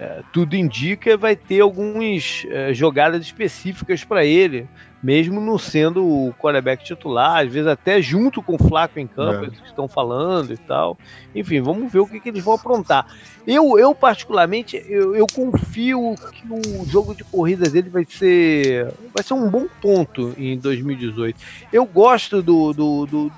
[0.00, 4.66] é, tudo indica vai ter algumas é, jogadas específicas para ele,
[5.02, 9.46] mesmo não sendo o quarterback titular, às vezes até junto com o Flaco em campo,
[9.46, 9.50] é.
[9.50, 10.96] que estão falando e tal.
[11.34, 13.06] Enfim, vamos ver o que, que eles vão aprontar.
[13.46, 19.24] Eu, eu particularmente, eu, eu, confio que o jogo de corrida dele vai ser, vai
[19.24, 21.38] ser um bom ponto em 2018.
[21.72, 23.32] Eu gosto do, do, do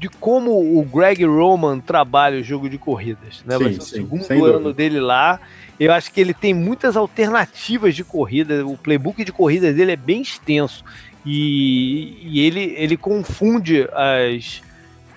[0.00, 3.44] de como o Greg Roman trabalha o jogo de corridas.
[3.44, 3.58] Né?
[3.58, 5.38] Sim, Vai ser o segundo ano dele lá.
[5.78, 8.66] Eu acho que ele tem muitas alternativas de corrida.
[8.66, 10.82] O playbook de corrida dele é bem extenso.
[11.24, 14.62] E, e ele, ele confunde as,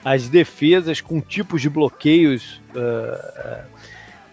[0.04, 3.64] as defesas com tipos de bloqueios uh,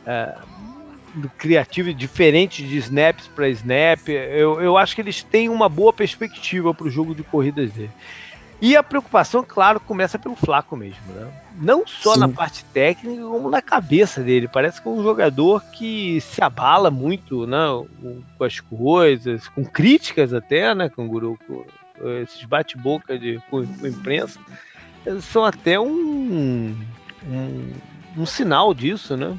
[0.09, 4.09] uh, uh, criativos diferentes de snaps para snap.
[4.09, 7.92] Eu, eu acho que eles têm uma boa perspectiva para o jogo de corridas dele.
[8.61, 11.32] E a preocupação, claro, começa pelo Flaco mesmo, né?
[11.56, 12.20] Não só Sim.
[12.20, 14.48] na parte técnica, como na cabeça dele.
[14.48, 17.66] Parece que é um jogador que se abala muito, né?
[18.36, 21.38] Com as coisas, com críticas até, né, Canguru?
[21.46, 21.64] Com
[22.22, 24.38] esses bate-boca de, com, com a imprensa.
[25.22, 26.76] São até um,
[27.26, 27.72] um,
[28.16, 29.36] um sinal disso, né?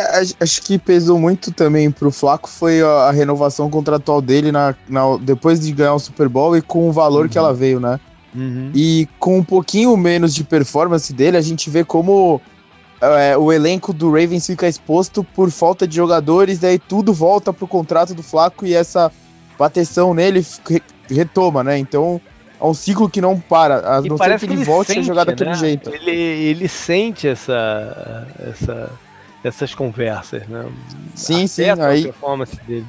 [0.00, 5.16] É, acho que pesou muito também pro Flaco foi a, renovação contratual dele na, na,
[5.20, 7.28] depois de ganhar o Super Bowl e com o valor uhum.
[7.28, 8.00] que ela veio, né?
[8.34, 8.70] Uhum.
[8.74, 12.40] E com um pouquinho menos de performance dele, a gente vê como
[13.00, 17.66] é, o elenco do Ravens fica exposto por falta de jogadores, daí tudo volta pro
[17.66, 19.10] contrato do Flaco e essa
[19.58, 20.44] bateção nele
[21.08, 21.78] retoma, né?
[21.78, 22.20] Então
[22.60, 25.02] é um ciclo que não para, a não ser que ele, ele volte sente, a
[25.02, 25.56] jogar daquele né?
[25.56, 25.90] jeito.
[25.90, 28.90] Ele, ele sente essa, essa
[29.42, 30.66] essas conversas, né?
[31.14, 31.64] Sim, sim.
[31.64, 32.00] Aí...
[32.00, 32.86] A performance dele.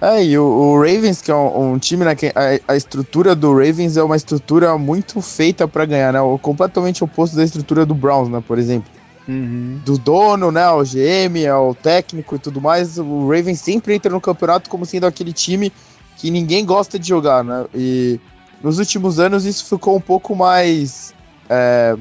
[0.00, 3.34] É, e o, o Ravens, que é um, um time, né, que a, a, estrutura
[3.34, 6.20] do Ravens é uma estrutura muito feita para ganhar, né?
[6.20, 8.90] O, completamente oposto da estrutura do Browns, né, por exemplo.
[9.26, 9.80] Uhum.
[9.84, 12.98] Do dono, né, o GM, é o técnico e tudo mais.
[12.98, 15.72] O Ravens sempre entra no campeonato como sendo aquele time
[16.16, 17.64] que ninguém gosta de jogar, né?
[17.74, 18.20] E
[18.62, 21.14] nos últimos anos isso ficou um pouco mais.
[21.48, 21.96] É,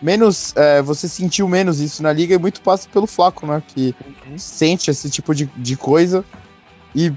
[0.00, 0.54] menos.
[0.56, 3.62] É, você sentiu menos isso na liga e muito passa pelo Flaco, né?
[3.66, 3.94] Que
[4.26, 4.38] uhum.
[4.38, 6.24] sente esse tipo de, de coisa.
[6.94, 7.12] E,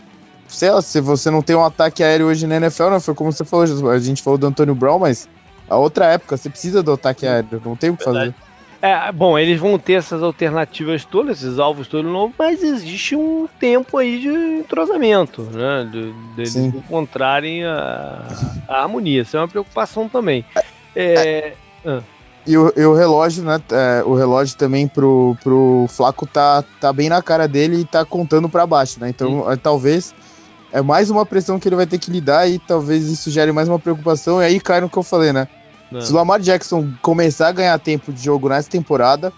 [0.47, 3.31] sei lá, se você não tem um ataque aéreo hoje na NFL, não foi como
[3.31, 5.27] você falou, a gente falou do Antônio Brown, mas
[5.69, 8.33] a outra época você precisa do ataque aéreo, não tem o que fazer.
[8.83, 13.47] É, bom, eles vão ter essas alternativas todas, esses alvos todos novos, mas existe um
[13.57, 15.89] tempo aí de entrosamento, né?
[15.89, 18.27] De, encontrarem a,
[18.67, 19.21] a, harmonia.
[19.21, 20.43] Isso é uma preocupação também.
[20.93, 21.53] É, é,
[21.85, 22.01] ah.
[22.45, 23.61] E o, e o relógio, né?
[23.71, 28.03] É, o relógio também pro, pro Flaco tá, tá bem na cara dele e tá
[28.03, 29.09] contando para baixo, né?
[29.09, 30.13] Então, é, talvez
[30.71, 33.69] é mais uma pressão que ele vai ter que lidar e talvez isso gere mais
[33.69, 34.41] uma preocupação.
[34.41, 35.47] E aí cai no que eu falei, né?
[35.89, 36.01] Não.
[36.01, 39.31] Se o Lamar Jackson começar a ganhar tempo de jogo nessa temporada,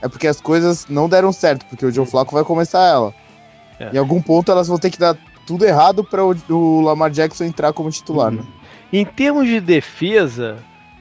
[0.00, 3.14] é porque as coisas não deram certo, porque o Joe Flaco vai começar ela.
[3.80, 3.90] É.
[3.94, 7.44] Em algum ponto elas vão ter que dar tudo errado para o, o Lamar Jackson
[7.44, 8.38] entrar como titular, uhum.
[8.38, 8.44] né?
[8.92, 10.58] Em termos de defesa,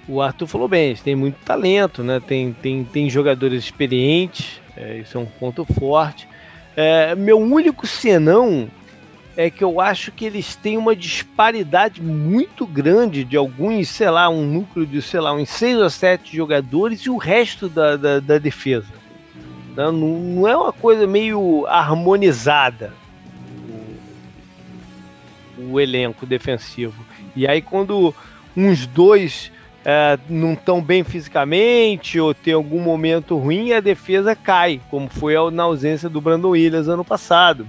[0.08, 2.20] o Arthur falou bem, tem muito talento, né?
[2.20, 6.28] Tem, tem, tem jogadores experientes, é, isso é um ponto forte.
[6.76, 8.70] É, meu único senão
[9.36, 14.30] é que eu acho que eles têm uma disparidade muito grande de alguns, sei lá,
[14.30, 18.20] um núcleo de, sei lá, uns seis ou sete jogadores e o resto da, da,
[18.20, 18.94] da defesa.
[19.76, 22.94] Não, não é uma coisa meio harmonizada
[25.58, 27.06] o, o elenco defensivo.
[27.36, 28.14] E aí quando
[28.56, 29.50] uns dois
[29.84, 35.34] é, não tão bem fisicamente ou tem algum momento ruim, a defesa cai, como foi
[35.52, 37.68] na ausência do Brandon Williams ano passado.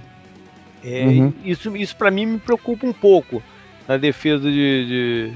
[0.83, 1.33] É, uhum.
[1.43, 3.41] Isso, isso para mim me preocupa um pouco
[3.87, 5.33] na defesa de, de,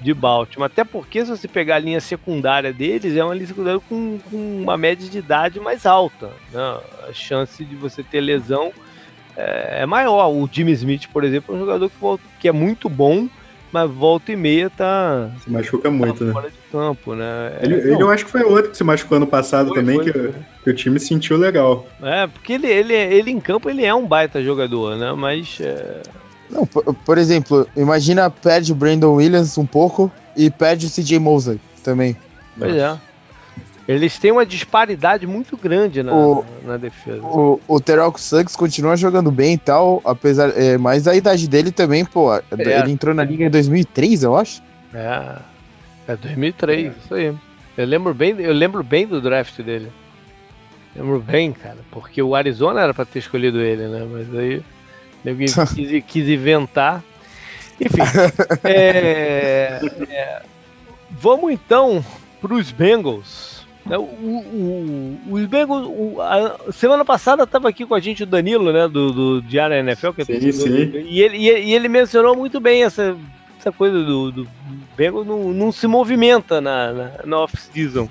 [0.00, 0.66] de, Baltimore.
[0.66, 4.62] Até porque se você pegar a linha secundária deles, é uma linha secundária com, com
[4.62, 6.30] uma média de idade mais alta.
[6.52, 6.78] Né?
[7.08, 8.70] A chance de você ter lesão
[9.36, 10.28] é, é maior.
[10.28, 13.28] O Jimmy Smith, por exemplo, é um jogador que, que é muito bom,
[13.72, 15.30] mas volta e meia tá.
[15.42, 16.32] Se machuca muito, tá né?
[16.32, 17.58] Fora de campo, né?
[17.62, 19.96] Ele, é, ele eu acho que foi outro que se machucou ano passado foi, também,
[19.96, 20.34] foi, que, foi.
[20.64, 21.86] que, o time sentiu legal.
[22.02, 25.12] É, porque ele, ele, ele em campo ele é um baita jogador, né?
[25.12, 25.58] Mas.
[25.60, 26.02] É...
[26.50, 31.18] Não, por, por, exemplo, imagina perde o Brandon Williams um pouco e perde o CJ
[31.18, 32.14] Mosley também.
[32.58, 32.98] Pois é.
[33.88, 37.20] Eles têm uma disparidade muito grande na, O- na defesa.
[37.22, 40.50] O, o Terrell Suggs continua jogando bem e tal, apesar.
[40.56, 42.28] É, mas a idade dele também, pô.
[42.56, 44.62] Ele entrou na liga em 2003, eu acho.
[44.94, 45.36] É,
[46.08, 47.34] é 2003, isso aí.
[47.76, 49.90] Eu lembro bem, eu lembro bem do draft dele.
[50.94, 54.06] Lembro bem, cara, porque o Arizona era pra ter escolhido ele, né?
[54.10, 54.62] Mas aí
[55.24, 57.02] ninguém quis, quis inventar.
[57.80, 58.02] Enfim,
[58.62, 60.42] é, é,
[61.10, 62.04] vamos então
[62.40, 63.51] para os Bengals.
[63.90, 68.26] É, o- o- os Bengals, o- a semana passada estava aqui com a gente o
[68.26, 71.06] Danilo, né, do, do Diário NFL, que é Sim, torcedor sim.
[71.08, 73.16] E, ele, e, e ele mencionou muito bem essa,
[73.58, 74.48] essa coisa do, do
[74.96, 78.08] Bengals não, não se movimenta na, na, na off-season.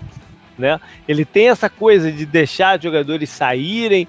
[0.58, 0.80] Né?
[1.08, 4.08] Ele tem essa coisa de deixar jogadores saírem,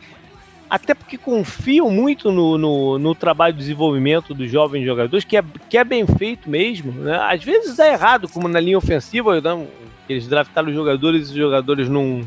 [0.72, 5.44] até porque confiam muito no, no, no trabalho de desenvolvimento dos jovens jogadores, que é,
[5.68, 6.92] que é bem feito mesmo.
[6.92, 7.14] Né?
[7.14, 9.66] Às vezes é errado, como na linha ofensiva, né?
[10.08, 12.26] eles draftaram os jogadores e os jogadores não,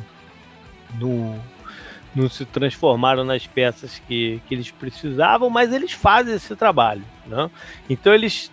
[1.01, 1.41] não,
[2.15, 7.03] não se transformaram nas peças que, que eles precisavam, mas eles fazem esse trabalho.
[7.25, 7.49] Né?
[7.89, 8.51] Então eles.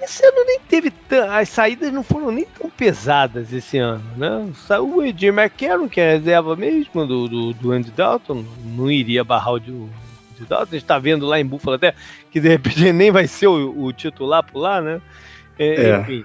[0.00, 0.90] Esse ano nem teve.
[0.90, 4.02] tan- As saídas não foram nem tão pesadas esse ano.
[4.16, 4.48] Né?
[4.66, 8.44] Saiu o AJ McCarron, que é reserva mesmo do, do, do Andy Dalton,
[8.76, 9.88] não iria barrar o de- o
[10.34, 10.62] Andy Dalton.
[10.62, 11.94] A gente está vendo lá em Buffalo até
[12.30, 15.00] que de repente nem vai ser o, o titular por lá, né?
[15.58, 16.00] É, É.
[16.00, 16.24] Enfim.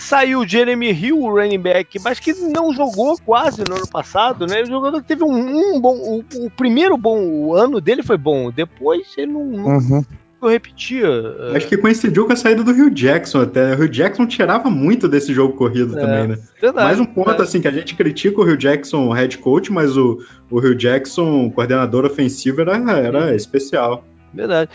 [0.00, 4.46] Saiu o Jeremy Hill, o running back, mas que não jogou quase no ano passado,
[4.46, 4.62] né?
[4.62, 5.96] O jogador teve um, um bom.
[5.96, 10.06] O, o primeiro bom o ano dele foi bom, depois ele não, não
[10.40, 10.48] Uhum.
[10.48, 11.08] repetia.
[11.54, 13.72] Acho que coincidiu com a saída do Rio Jackson até.
[13.74, 16.38] O Rio Jackson tirava muito desse jogo corrido É, também, né?
[16.60, 19.96] Verdade, Mais um ponto, assim, que a gente critica o Rio Jackson head coach, mas
[19.96, 20.18] o,
[20.50, 24.04] o Rio Jackson coordenador ofensivo era, era especial.
[24.32, 24.70] Verdade.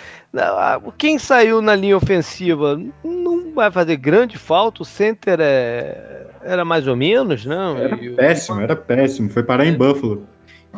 [0.97, 4.82] Quem saiu na linha ofensiva não vai fazer grande falta.
[4.82, 7.78] O center é- era mais ou menos, não?
[7.78, 9.30] Era E o- péssimo, era péssimo.
[9.30, 10.28] Foi parar em Buffalo.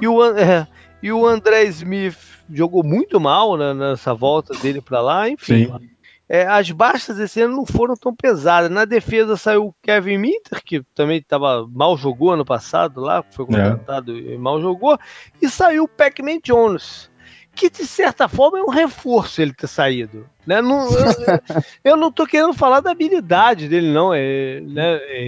[0.02, 0.68] E o, é,
[1.02, 2.18] e o André Smith
[2.52, 5.30] jogou muito mal né, nessa volta dele para lá.
[5.30, 5.72] Enfim,
[6.28, 8.70] é, as baixas esse ano não foram tão pesadas.
[8.72, 13.46] Na defesa saiu o Kevin Minter, que também tava, mal jogou ano passado lá, foi
[13.46, 14.98] contratado e mal jogou.
[15.42, 17.12] E saiu o Pac-Man Jones,
[17.54, 20.28] que de certa forma é um reforço ele ter saído.
[20.48, 20.62] Né?
[20.62, 21.40] Não, eu,
[21.84, 24.12] eu não tô querendo falar da habilidade dele, não.
[24.12, 25.26] É, né, é,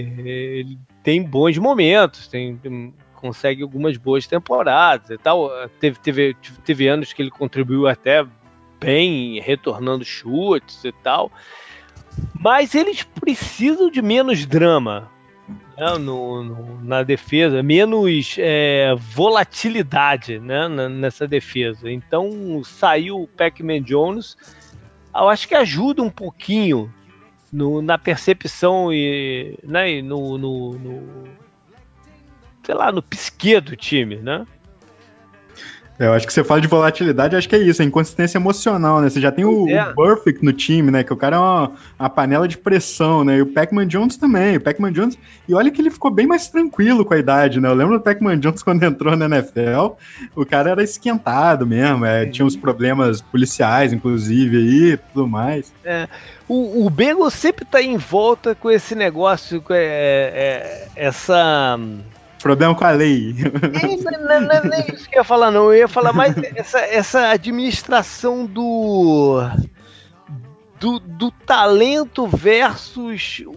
[0.58, 5.50] ele tem bons momentos, tem, tem- consegue algumas boas temporadas e tal.
[5.80, 8.24] Teve, teve, teve anos que ele contribuiu até
[8.80, 11.30] bem, retornando chutes e tal.
[12.38, 15.10] Mas eles precisam de menos drama
[15.76, 21.90] né, no- no- na defesa, menos é, volatilidade né, nessa defesa.
[21.90, 24.36] Então saiu o Pac-Man Jones,
[25.14, 26.92] eu acho que ajuda um pouquinho
[27.52, 31.28] no- na percepção e, né, e no, no- no-
[32.68, 34.44] sei lá, no psique do time, né?
[35.98, 39.08] Eu acho que você fala de volatilidade, acho que é isso, é inconsistência emocional, né?
[39.08, 39.90] Você já tem o, é.
[39.90, 41.02] o Burfict no time, né?
[41.02, 43.38] Que o cara é uma, uma panela de pressão, né?
[43.38, 44.58] E o Pac-Man Jones também.
[44.58, 45.18] O Pac-Man Jones.
[45.48, 47.68] E olha que ele ficou bem mais tranquilo com a idade, né?
[47.68, 49.96] Eu lembro do Pac-Man Jones quando entrou na NFL.
[50.36, 55.72] O cara era esquentado mesmo, é, tinha uns problemas policiais, inclusive, aí e tudo mais.
[56.46, 61.76] O, o Bengals sempre tá em volta com esse negócio, com é, é, essa.
[62.42, 63.34] Problema com a lei.
[63.40, 65.72] É, não, não, não é isso que eu ia falar, não.
[65.72, 69.40] Eu ia falar mais essa, essa administração do,
[70.78, 71.00] do.
[71.00, 73.56] do talento versus o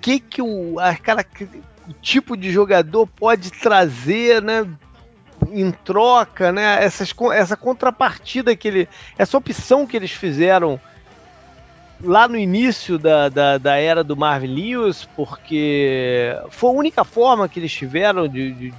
[0.00, 1.24] que, que o, a, cara,
[1.88, 4.66] o tipo de jogador pode trazer, né?
[5.50, 6.82] Em troca, né?
[6.84, 8.88] Essas, essa contrapartida que ele.
[9.18, 10.80] Essa opção que eles fizeram
[12.02, 17.48] lá no início da, da, da era do Marvin Lewis, porque foi a única forma
[17.48, 18.74] que eles tiveram de, de,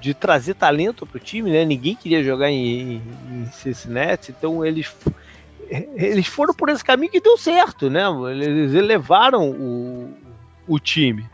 [0.00, 1.64] de trazer talento para o time, né?
[1.64, 2.96] Ninguém queria jogar em,
[3.30, 4.94] em Cincinnati, então eles,
[5.96, 8.04] eles foram por esse caminho que deu certo, né?
[8.30, 10.14] Eles elevaram o,
[10.68, 11.28] o time,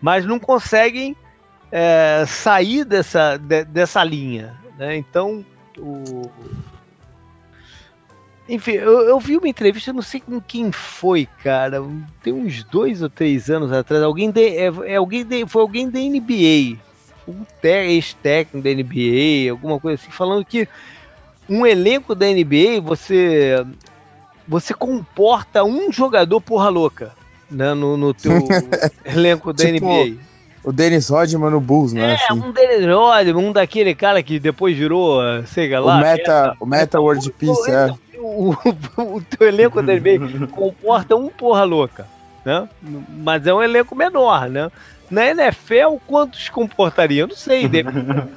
[0.00, 1.14] mas não conseguem
[1.70, 4.96] é, sair dessa, de- dessa linha, né?
[4.96, 5.44] Então
[5.78, 6.30] o,
[8.50, 11.82] enfim, eu, eu vi uma entrevista, eu não sei com quem foi, cara.
[12.22, 14.02] Tem uns dois ou três anos atrás.
[14.02, 16.76] Alguém de, é, é alguém de, foi alguém da NBA.
[17.28, 20.66] Um ex-técnico da NBA, alguma coisa assim, falando que
[21.48, 23.64] um elenco da NBA você
[24.48, 27.12] você comporta um jogador porra louca
[27.48, 28.32] né, no, no teu
[29.04, 30.16] elenco da Tipo, NBA.
[30.62, 32.12] O Dennis Rodman no Bulls, né?
[32.12, 32.34] É, assim.
[32.34, 37.00] um deles, olha, um daquele cara que depois virou, sei lá, o Meta, o Meta
[37.00, 37.94] World Peace, é.
[38.20, 42.06] O, o, o teu elenco da NBA comporta um porra louca.
[42.44, 42.68] né?
[43.08, 44.70] Mas é um elenco menor, né?
[45.10, 47.26] Na NFL, quantos comportariam?
[47.26, 47.68] Não sei.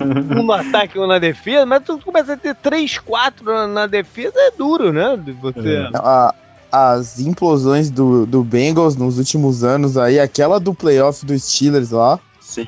[0.02, 3.68] Um no ataque ou um na defesa, mas tu começa a ter 3, 4 na,
[3.68, 5.20] na defesa, é duro, né?
[5.42, 5.76] Você...
[5.76, 5.90] É.
[5.94, 6.34] A,
[6.72, 12.20] as implosões do, do Bengals nos últimos anos aí, aquela do playoff dos Steelers lá.
[12.42, 12.66] Sim.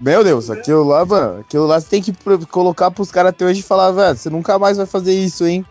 [0.00, 2.14] Meu Deus, aquilo lá, mano, aquilo lá você tem que
[2.46, 5.64] colocar pros caras até hoje e falar, velho, você nunca mais vai fazer isso, hein?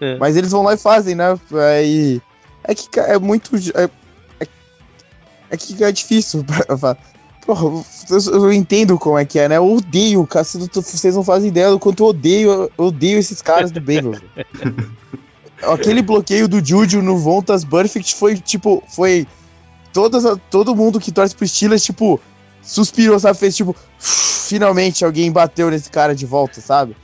[0.00, 0.16] É.
[0.18, 1.38] Mas eles vão lá e fazem, né?
[1.52, 2.20] Aí.
[2.64, 3.50] É que é muito.
[3.74, 3.88] É,
[5.50, 6.44] é que é difícil.
[7.46, 9.56] Porra, eu, eu, entendo como é que é, né?
[9.56, 10.44] Eu odeio, cara.
[10.44, 14.20] Vocês não fazem ideia do quanto eu odeio, eu odeio esses caras do Bengals.
[15.62, 18.82] Aquele bloqueio do Juju no Vontas Perfect foi tipo.
[18.88, 19.26] Foi.
[19.92, 22.20] Todas, todo mundo que torce pro Steelers, tipo,
[22.62, 23.38] suspirou, sabe?
[23.38, 23.74] Fez tipo.
[23.98, 26.94] Finalmente alguém bateu nesse cara de volta, sabe?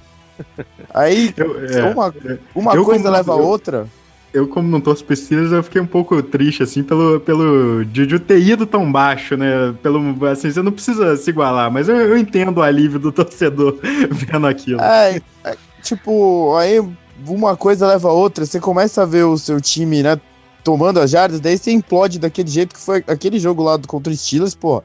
[0.92, 2.14] Aí, eu, é, uma,
[2.54, 3.88] uma coisa leva a outra
[4.34, 8.18] eu, como não torço pro Steelers, eu fiquei um pouco triste, assim, pelo, pelo Juju
[8.18, 9.72] ter ido tão baixo, né?
[9.80, 13.78] Pelo, assim, você não precisa se igualar, mas eu, eu entendo o alívio do torcedor
[14.10, 14.80] vendo aquilo.
[14.80, 16.82] É, é, tipo, aí
[17.28, 20.20] uma coisa leva a outra, você começa a ver o seu time, né,
[20.64, 24.16] tomando as jardas, daí você implode daquele jeito que foi aquele jogo lá contra o
[24.16, 24.82] Steelers, pô.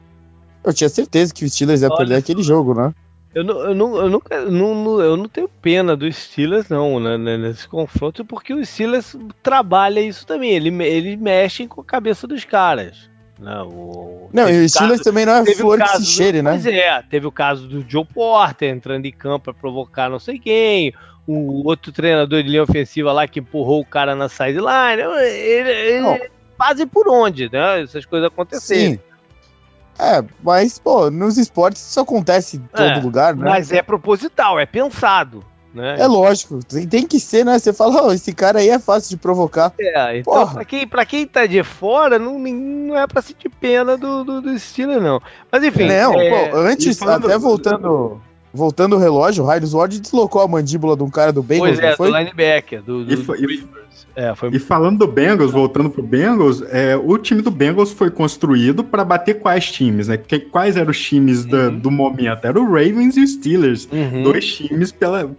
[0.62, 2.94] Eu tinha certeza que o Steelers ia Olha perder aquele jogo, né?
[3.32, 7.16] Eu não, eu, não, eu, nunca, não, eu não tenho pena dos Steelers, não, né,
[7.16, 10.50] né, nesse confronto, porque o Steelers trabalha isso também.
[10.50, 13.08] Ele, ele mexe com a cabeça dos caras.
[13.38, 16.50] Né, o, não, e o Steelers caso, também não é flor que se cheire, né?
[16.50, 20.38] Pois é, teve o caso do Joe Porter entrando em campo para provocar não sei
[20.38, 20.92] quem,
[21.26, 25.02] o outro treinador de linha ofensiva lá que empurrou o cara na sideline.
[25.02, 27.82] Ele, ele fazem por onde, né?
[27.82, 28.94] Essas coisas acontecerem.
[28.94, 29.00] Sim.
[30.00, 33.50] É, mas, pô, nos esportes isso acontece em todo é, lugar, né?
[33.50, 35.44] Mas é proposital, é pensado.
[35.72, 36.00] Né?
[36.00, 37.58] É lógico, tem, tem que ser, né?
[37.58, 39.72] Você fala, oh, esse cara aí é fácil de provocar.
[39.78, 43.96] É, então pra quem, pra quem tá de fora, não, não é pra sentir pena
[43.96, 45.20] do, do, do estilo, não.
[45.52, 45.86] Mas enfim.
[45.86, 46.50] Não, é...
[46.50, 47.26] pô, antes, falando...
[47.26, 48.20] até voltando.
[48.52, 51.92] Voltando o relógio, o Raidos Ward deslocou a mandíbula de um cara do Bengals, pois
[51.92, 52.10] é, foi?
[52.10, 53.68] do linebacker, do, do, e, foi, do
[54.16, 54.50] é, foi...
[54.50, 59.04] E falando do Bengals, voltando pro Bengals, é, o time do Bengals foi construído para
[59.04, 60.16] bater quais times, né?
[60.16, 61.50] Que, quais eram os times uhum.
[61.50, 62.44] da, do momento?
[62.44, 63.88] Era o Ravens e o Steelers.
[63.90, 64.24] Uhum.
[64.24, 65.30] Dois times pela,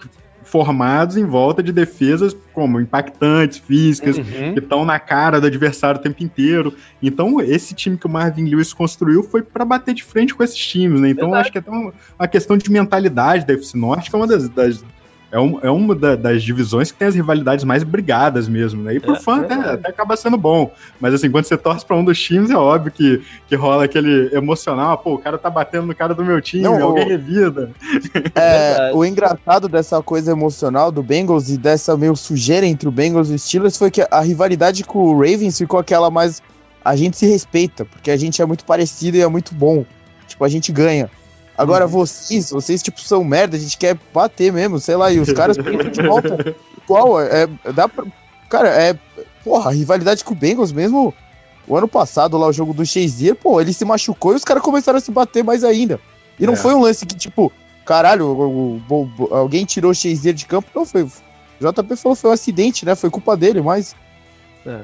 [0.52, 4.54] formados em volta de defesas como impactantes, físicas, uhum.
[4.54, 6.76] que estão na cara do adversário o tempo inteiro.
[7.02, 10.58] Então, esse time que o Marvin Lewis construiu foi para bater de frente com esses
[10.58, 11.10] times, né?
[11.10, 11.64] Então, acho que é
[12.20, 14.84] uma questão de mentalidade da FC Norte, que é uma das, das
[15.32, 18.96] é, um, é uma da, das divisões que tem as rivalidades mais brigadas mesmo, né?
[18.96, 20.74] E pro é, fã até, até, acaba sendo bom.
[21.00, 24.30] Mas assim, quando você torce pra um dos times, é óbvio que, que rola aquele
[24.36, 27.72] emocional, pô, o cara tá batendo no cara do meu time, Não, alguém revida.
[28.36, 33.30] É, o engraçado dessa coisa emocional do Bengals e dessa meio sujeira entre o Bengals
[33.30, 36.42] e o Steelers foi que a rivalidade com o Ravens ficou aquela mais.
[36.84, 39.86] A gente se respeita, porque a gente é muito parecido e é muito bom.
[40.28, 41.10] Tipo, a gente ganha.
[41.62, 41.92] Agora, uhum.
[41.92, 45.56] vocês, vocês, tipo, são merda, a gente quer bater mesmo, sei lá, e os caras
[45.62, 46.56] pensam de volta.
[46.88, 47.22] Qual?
[47.22, 48.04] É, dá pra.
[48.50, 48.98] Cara, é.
[49.44, 51.14] Porra, a rivalidade com o Bengals mesmo.
[51.68, 54.64] O ano passado, lá, o jogo do Shazier, pô, ele se machucou e os caras
[54.64, 56.00] começaram a se bater mais ainda.
[56.40, 56.58] E não é.
[56.58, 57.52] foi um lance que, tipo,
[57.86, 60.68] caralho, o, o, o, alguém tirou o Shazier de campo.
[60.74, 61.04] Não, foi.
[61.04, 61.10] O
[61.60, 62.96] JP falou que foi um acidente, né?
[62.96, 63.96] Foi culpa dele, mas.
[64.66, 64.80] É.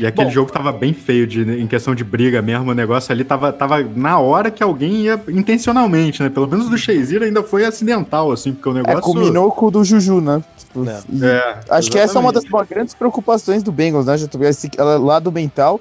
[0.00, 3.12] E aquele Bom, jogo tava bem feio de, em questão de briga mesmo, o negócio
[3.12, 6.30] ali tava, tava na hora que alguém ia intencionalmente, né?
[6.30, 8.98] Pelo menos do Shazier ainda foi acidental, assim, porque o é, negócio...
[8.98, 10.42] É, culminou com o do Juju, né?
[10.56, 11.90] Tipo, é, é, acho exatamente.
[11.90, 14.14] que essa é uma das grandes preocupações do Bengals, né?
[14.48, 15.80] Esse lado mental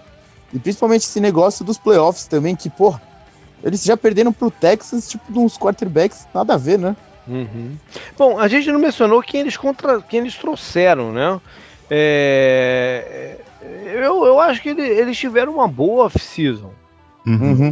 [0.53, 3.01] e principalmente esse negócio dos playoffs também, que, porra,
[3.63, 6.95] eles já perderam pro Texas, tipo, uns quarterbacks, nada a ver, né?
[7.27, 7.75] Uhum.
[8.17, 10.01] Bom, a gente não mencionou quem eles, contra...
[10.01, 11.39] quem eles trouxeram, né?
[11.89, 16.71] É, eu, eu acho que ele, eles tiveram uma boa off-season.
[17.25, 17.69] Uhum.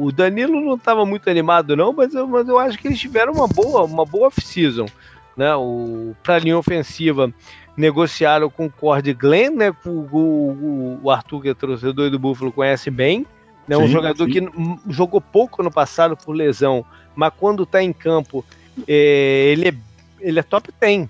[0.00, 2.98] O, o Danilo não estava muito animado, não, mas eu, mas eu acho que eles
[2.98, 4.86] tiveram uma boa, uma boa off-season.
[5.36, 5.54] Né?
[5.54, 7.32] O, pra linha ofensiva,
[7.76, 9.74] negociaram com o Cord Glenn, né?
[9.84, 13.26] O, o, o, Arthur, que é torcedor do Buffalo, conhece bem.
[13.66, 13.76] Né?
[13.76, 14.32] Sim, um jogador sim.
[14.32, 14.52] que
[14.88, 18.44] jogou pouco no passado por lesão, mas quando está em campo,
[18.86, 19.74] é, ele, é,
[20.20, 21.08] ele é top 10.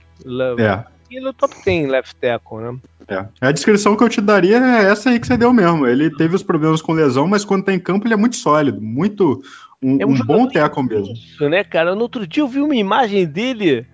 [0.58, 2.78] É ele é top 10 left tackle, né?
[3.08, 3.26] É.
[3.40, 5.86] A descrição que eu te daria é essa aí que você deu mesmo.
[5.86, 8.80] Ele teve os problemas com lesão, mas quando tá em campo ele é muito sólido,
[8.80, 9.42] muito
[9.82, 11.12] um, é um, um bom tackle mesmo.
[11.12, 11.94] Isso, né, cara?
[11.94, 13.86] No outro dia eu vi uma imagem dele.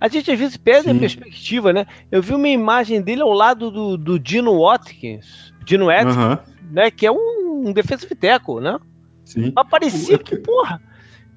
[0.00, 0.96] A gente às vezes perde Sim.
[0.96, 1.86] a perspectiva, né?
[2.10, 6.40] Eu vi uma imagem dele ao lado do, do Dino Watkins, Dino Watkins, uh -huh.
[6.70, 6.90] né?
[6.90, 8.78] Que é um, um defensive tackle, né?
[9.24, 9.52] Sim.
[9.54, 10.80] Mas parecia que, porra,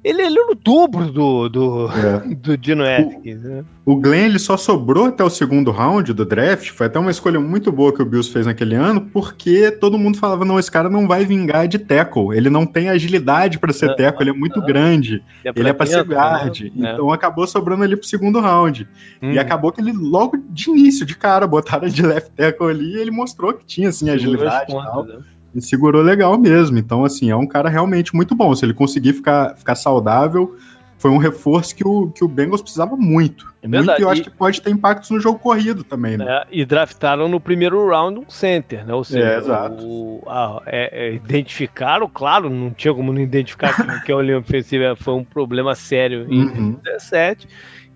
[0.07, 2.19] ele, ele é o dobro do, do, é.
[2.35, 3.43] do Dino Atkins.
[3.43, 3.65] Né?
[3.85, 6.69] O Glenn ele só sobrou até o segundo round do draft.
[6.69, 10.17] Foi até uma escolha muito boa que o Bills fez naquele ano, porque todo mundo
[10.17, 12.35] falava: não, esse cara não vai vingar de tackle.
[12.35, 15.21] Ele não tem agilidade para ser uh, tackle, ele é muito grande.
[15.43, 16.61] É ele é para ser guard.
[16.75, 16.93] Né?
[16.93, 18.87] Então acabou sobrando ali pro segundo round.
[19.21, 19.31] Hum.
[19.31, 22.97] E acabou que ele, logo de início, de cara, botaram de left tackle ali e
[22.97, 25.03] ele mostrou que tinha assim, agilidade e tal.
[25.03, 25.17] Né?
[25.57, 26.77] E segurou legal mesmo.
[26.77, 28.53] Então, assim, é um cara realmente muito bom.
[28.55, 30.55] Se ele conseguir ficar, ficar saudável
[30.99, 33.53] foi um reforço que o, que o Bengals precisava muito.
[33.61, 36.25] É muito e eu acho que pode ter impactos no jogo corrido também, né?
[36.27, 38.93] É, e draftaram no primeiro round um center, né?
[38.93, 39.83] Ou seja, é, exato.
[39.83, 44.39] O, a, é, é, identificaram, claro, não tinha como não identificar que, que a linha
[44.39, 46.71] ofensiva foi um problema sério em uhum.
[46.81, 47.47] 2017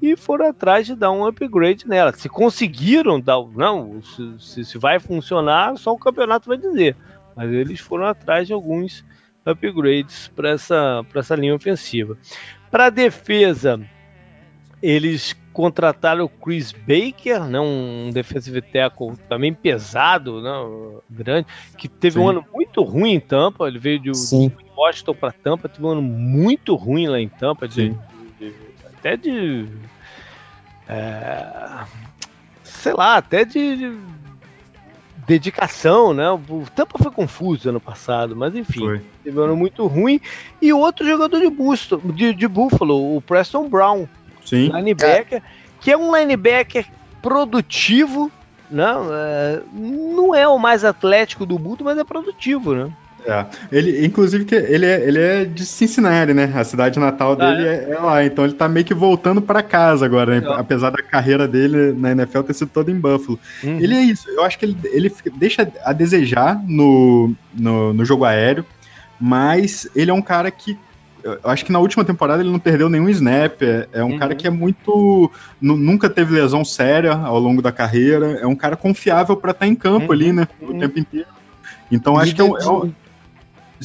[0.02, 2.12] e foram atrás de dar um upgrade nela.
[2.14, 4.02] Se conseguiram dar, não,
[4.40, 6.96] se, se vai funcionar, só o campeonato vai dizer.
[7.36, 9.06] Mas eles foram atrás de alguns
[9.46, 12.18] upgrades para essa, essa linha ofensiva.
[12.70, 13.80] Para a defesa,
[14.82, 21.48] eles contrataram o Chris Baker, né, um defensive tackle também pesado, né, grande,
[21.78, 22.20] que teve Sim.
[22.22, 23.68] um ano muito ruim em Tampa.
[23.68, 27.68] Ele veio de, de Washington para Tampa, teve um ano muito ruim lá em Tampa,
[27.68, 27.96] de, de,
[28.40, 28.56] de
[28.86, 29.68] até de.
[30.88, 31.84] É,
[32.64, 33.98] sei lá, até de
[35.32, 36.30] dedicação, né?
[36.30, 39.02] O Tampa foi confuso ano passado, mas enfim, foi.
[39.24, 40.20] teve um ano muito ruim.
[40.62, 44.08] E outro jogador de, Busto, de, de Buffalo, o Preston Brown,
[44.44, 44.70] Sim.
[44.74, 45.42] linebacker, é.
[45.80, 46.86] que é um linebacker
[47.22, 48.30] produtivo,
[48.70, 48.94] né?
[49.12, 52.92] É, não é o mais atlético do mundo, mas é produtivo, né?
[53.26, 53.46] É.
[53.72, 56.52] Ele, inclusive, que ele é, ele é de Cincinnati, né?
[56.56, 57.88] A cidade natal ah, dele é?
[57.90, 58.00] É, é?
[58.00, 58.26] lá.
[58.26, 60.48] Então ele tá meio que voltando para casa agora, né?
[60.56, 63.40] Apesar da carreira dele na NFL ter sido toda em Buffalo.
[63.64, 63.80] Uhum.
[63.80, 64.30] Ele é isso.
[64.30, 68.66] Eu acho que ele, ele deixa a desejar no, no, no jogo aéreo,
[69.20, 70.78] mas ele é um cara que
[71.24, 73.62] eu acho que na última temporada ele não perdeu nenhum snap.
[73.62, 74.18] É, é um uhum.
[74.18, 75.32] cara que é muito.
[75.62, 78.40] Nunca teve lesão séria ao longo da carreira.
[78.42, 80.12] É um cara confiável para estar tá em campo uhum.
[80.12, 80.48] ali, né?
[80.60, 80.80] O uhum.
[80.80, 81.28] tempo inteiro.
[81.92, 82.94] Então acho que é um, é um,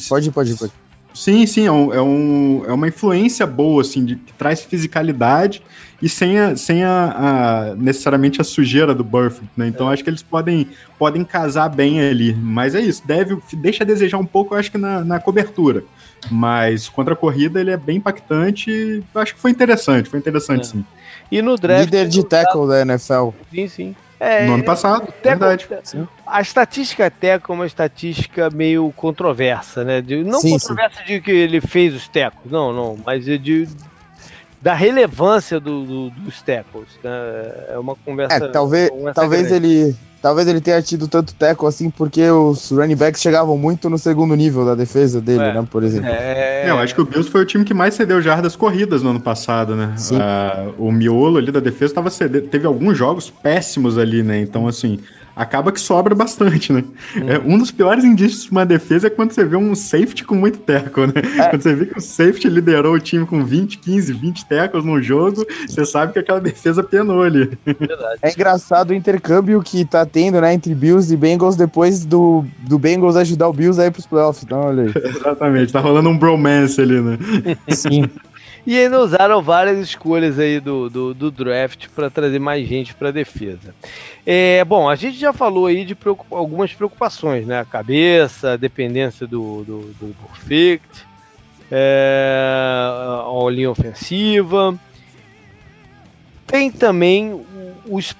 [0.07, 0.71] Pode ir, pode ir, pode.
[1.17, 5.63] Sim, sim, é, um, é, um, é uma influência boa, assim, de, que traz fisicalidade
[5.99, 9.67] e sem, a, sem a, a necessariamente a sujeira do Burfict, né?
[9.67, 9.93] Então é.
[9.93, 10.67] acho que eles podem,
[10.99, 12.35] podem casar bem ali.
[12.35, 15.83] Mas é isso, deve, deixa a desejar um pouco, eu acho que na, na cobertura.
[16.29, 19.03] Mas contra a corrida ele é bem impactante.
[19.15, 20.63] Acho que foi interessante, foi interessante é.
[20.65, 20.85] sim.
[21.31, 21.85] E no draft.
[21.85, 23.29] Líder de tackle da NFL.
[23.51, 23.95] Sim, sim.
[24.19, 25.67] É, no ano passado, verdade.
[26.25, 30.01] A estatística até como uma estatística meio controversa, né?
[30.01, 31.05] De, não sim, controversa sim.
[31.05, 33.67] de que ele fez os tecos, não, não, mas de,
[34.61, 36.87] da relevância do, do, dos tecos.
[37.03, 37.11] Né?
[37.69, 38.35] É uma conversa.
[38.35, 43.21] É, talvez talvez ele Talvez ele tenha tido tanto teco assim porque os running backs
[43.21, 45.53] chegavam muito no segundo nível da defesa dele, é.
[45.53, 45.67] né?
[45.69, 46.09] Por exemplo.
[46.09, 46.65] É...
[46.67, 49.19] Não, acho que o Bills foi o time que mais cedeu jardas corridas no ano
[49.21, 49.93] passado, né?
[50.11, 54.39] Uh, o miolo ali da defesa tava cedendo, teve alguns jogos péssimos ali, né?
[54.41, 54.99] Então, assim,
[55.37, 56.83] acaba que sobra bastante, né?
[57.15, 57.29] Hum.
[57.29, 60.35] É, um dos piores indícios de uma defesa é quando você vê um safety com
[60.35, 61.13] muito teco, né?
[61.37, 61.49] É.
[61.49, 65.01] Quando você vê que o safety liderou o time com 20, 15, 20 tecos no
[65.01, 67.57] jogo, você sabe que aquela defesa penou ali.
[67.65, 68.19] Verdade.
[68.23, 72.79] É engraçado o intercâmbio que tá tendo, né, entre Bills e Bengals depois do, do
[72.79, 74.43] Bengals ajudar o Bills a ir pros playoffs.
[74.43, 74.93] Então, olha aí.
[75.07, 77.17] Exatamente, tá rolando um bromance ali, né?
[77.69, 78.05] Sim.
[78.67, 83.07] E ainda usaram várias escolhas aí do, do, do draft para trazer mais gente para
[83.07, 83.73] a defesa.
[84.25, 87.61] É, bom, a gente já falou aí de preocup algumas preocupações, né?
[87.61, 91.07] A cabeça, a dependência do, do, do perfect,
[91.71, 92.41] é,
[93.23, 94.77] a linha ofensiva.
[96.45, 97.41] Tem também
[97.89, 98.13] os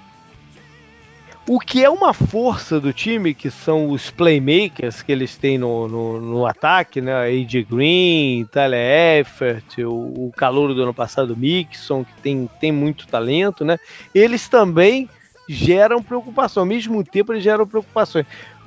[1.50, 5.88] o que é uma força do time, que são os playmakers que eles têm no,
[5.88, 7.14] no, no ataque, né?
[7.14, 13.08] AJ Green, Tyler Effert, o, o calouro do ano passado, Mixon, que tem, tem muito
[13.08, 13.80] talento, né?
[14.14, 15.10] Eles também
[15.48, 18.26] geram preocupação, ao mesmo tempo eles geram preocupações.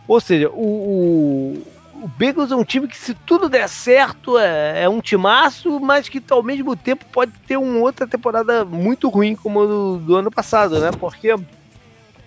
[0.09, 1.63] Ou seja, o,
[2.03, 5.79] o, o Bengals é um time que, se tudo der certo, é, é um timaço,
[5.79, 9.99] mas que ao mesmo tempo pode ter uma outra temporada muito ruim, como a do,
[9.99, 10.91] do ano passado, né?
[10.99, 11.37] Porque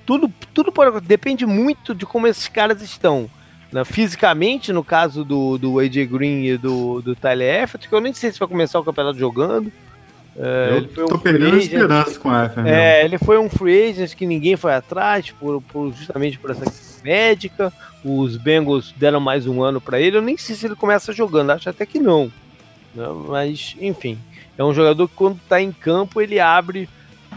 [0.06, 3.30] tudo, tudo pode, depende muito de como esses caras estão.
[3.72, 3.84] Né?
[3.84, 8.14] Fisicamente, no caso do, do AJ Green e do, do Tyler Effort, que eu nem
[8.14, 9.72] sei se vai começar o campeonato jogando.
[10.36, 12.52] É, eu tô um perdendo esperança com a.
[12.66, 16.66] É, ele foi um free agent que ninguém foi atrás, por, por justamente por essa
[17.04, 17.72] médica.
[18.04, 20.18] Os Bengals deram mais um ano para ele.
[20.18, 22.32] Eu nem sei se ele começa jogando, acho até que não.
[22.96, 23.06] Né?
[23.28, 24.18] Mas, enfim,
[24.58, 26.90] é um jogador que quando tá em campo ele abre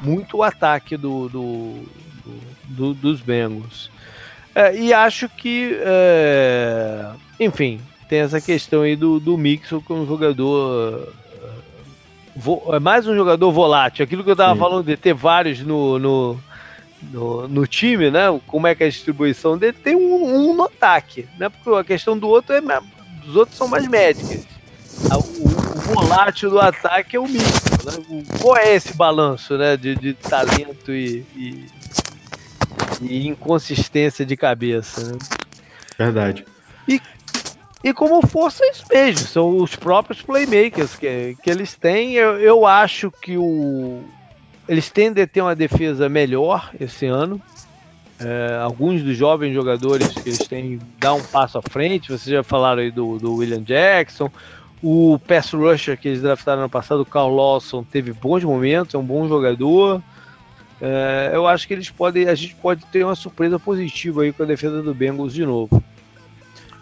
[0.02, 1.74] muito o ataque do, do,
[2.24, 3.90] do, dos Bengals.
[4.54, 11.12] É, e acho que, é, enfim, tem essa questão aí do, do Mixon como jogador
[12.72, 14.04] é mais um jogador volátil.
[14.04, 14.60] Aquilo que eu tava Sim.
[14.60, 16.40] falando de ter vários no, no,
[17.10, 18.40] no, no time, né?
[18.46, 21.48] Como é que é a distribuição dele, tem um, um no ataque, né?
[21.48, 22.60] Porque a questão do outro é.
[23.26, 24.46] Os outros são mais médicas.
[25.10, 27.42] O, o volátil do ataque é o mínimo.
[27.84, 28.24] Né?
[28.40, 29.76] Qual é esse balanço né?
[29.76, 31.66] de, de talento e, e,
[33.02, 35.12] e inconsistência de cabeça?
[35.12, 35.18] Né?
[35.98, 36.44] Verdade.
[36.88, 37.00] E,
[37.82, 42.14] e como força é isso mesmo, são os próprios playmakers que, que eles têm.
[42.14, 44.02] Eu, eu acho que o,
[44.68, 47.40] eles tendem a ter uma defesa melhor esse ano.
[48.18, 52.08] É, alguns dos jovens jogadores que eles têm dar um passo à frente.
[52.08, 54.30] Vocês já falaram aí do, do William Jackson.
[54.82, 58.98] O pass rusher que eles draftaram no passado, o Carl Lawson, teve bons momentos, é
[58.98, 60.02] um bom jogador.
[60.80, 64.42] É, eu acho que eles podem, a gente pode ter uma surpresa positiva aí com
[64.42, 65.82] a defesa do Bengals de novo.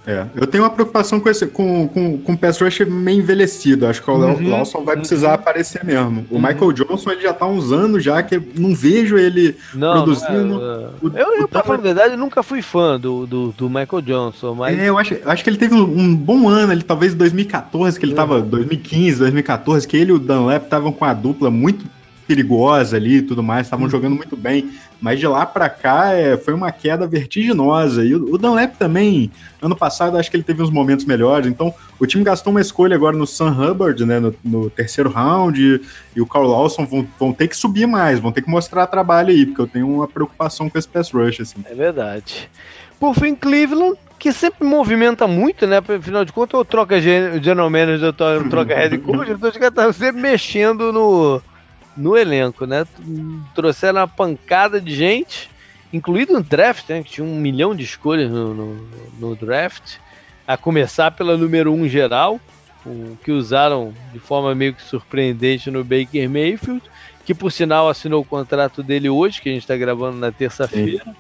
[0.07, 3.87] É, eu tenho uma preocupação com, esse, com, com, com o pass rush meio envelhecido.
[3.87, 5.35] Acho que o uhum, Lawson vai precisar uhum.
[5.35, 6.27] aparecer mesmo.
[6.31, 6.43] O uhum.
[6.43, 10.45] Michael Johnson ele já tá há uns anos já que não vejo ele não, produzindo.
[10.45, 13.69] Não é, o, eu, eu pra falar a verdade, nunca fui fã do, do, do,
[13.71, 14.79] Michael Johnson, mas.
[14.79, 18.05] É, eu acho, acho que ele teve um, um bom ano, ele talvez 2014, que
[18.05, 18.43] ele tava.
[18.43, 21.87] 2015, 2014, que ele e o Dunlap estavam com a dupla muito
[22.27, 23.91] perigosa ali e tudo mais, estavam uhum.
[23.91, 24.71] jogando muito bem.
[25.01, 28.05] Mas de lá para cá é, foi uma queda vertiginosa.
[28.05, 29.31] E o, o Dunlap também,
[29.61, 31.47] ano passado, acho que ele teve uns momentos melhores.
[31.47, 35.61] Então, o time gastou uma escolha agora no Sam Hubbard, né, no, no terceiro round,
[35.61, 35.81] e,
[36.17, 39.31] e o Carl Lawson vão, vão, ter que subir mais, vão ter que mostrar trabalho
[39.31, 41.41] aí, porque eu tenho uma preocupação com esse pass rush.
[41.41, 41.57] Assim.
[41.67, 42.49] É verdade.
[42.99, 45.79] Por fim, Cleveland, que sempre movimenta muito, né?
[45.79, 49.93] Afinal de contas, ou troca general manager, ou troca head coach, então os caras estão
[49.93, 51.43] sempre mexendo no
[51.97, 52.87] no elenco, né?
[53.55, 55.51] Trouxeram uma pancada de gente,
[55.93, 57.03] incluído no draft, né?
[57.03, 58.89] Que tinha um milhão de escolhas no, no,
[59.19, 59.97] no draft,
[60.47, 62.41] a começar pela número um geral,
[62.85, 66.83] o, que usaram de forma meio que surpreendente no Baker Mayfield,
[67.25, 71.15] que por sinal assinou o contrato dele hoje, que a gente está gravando na terça-feira.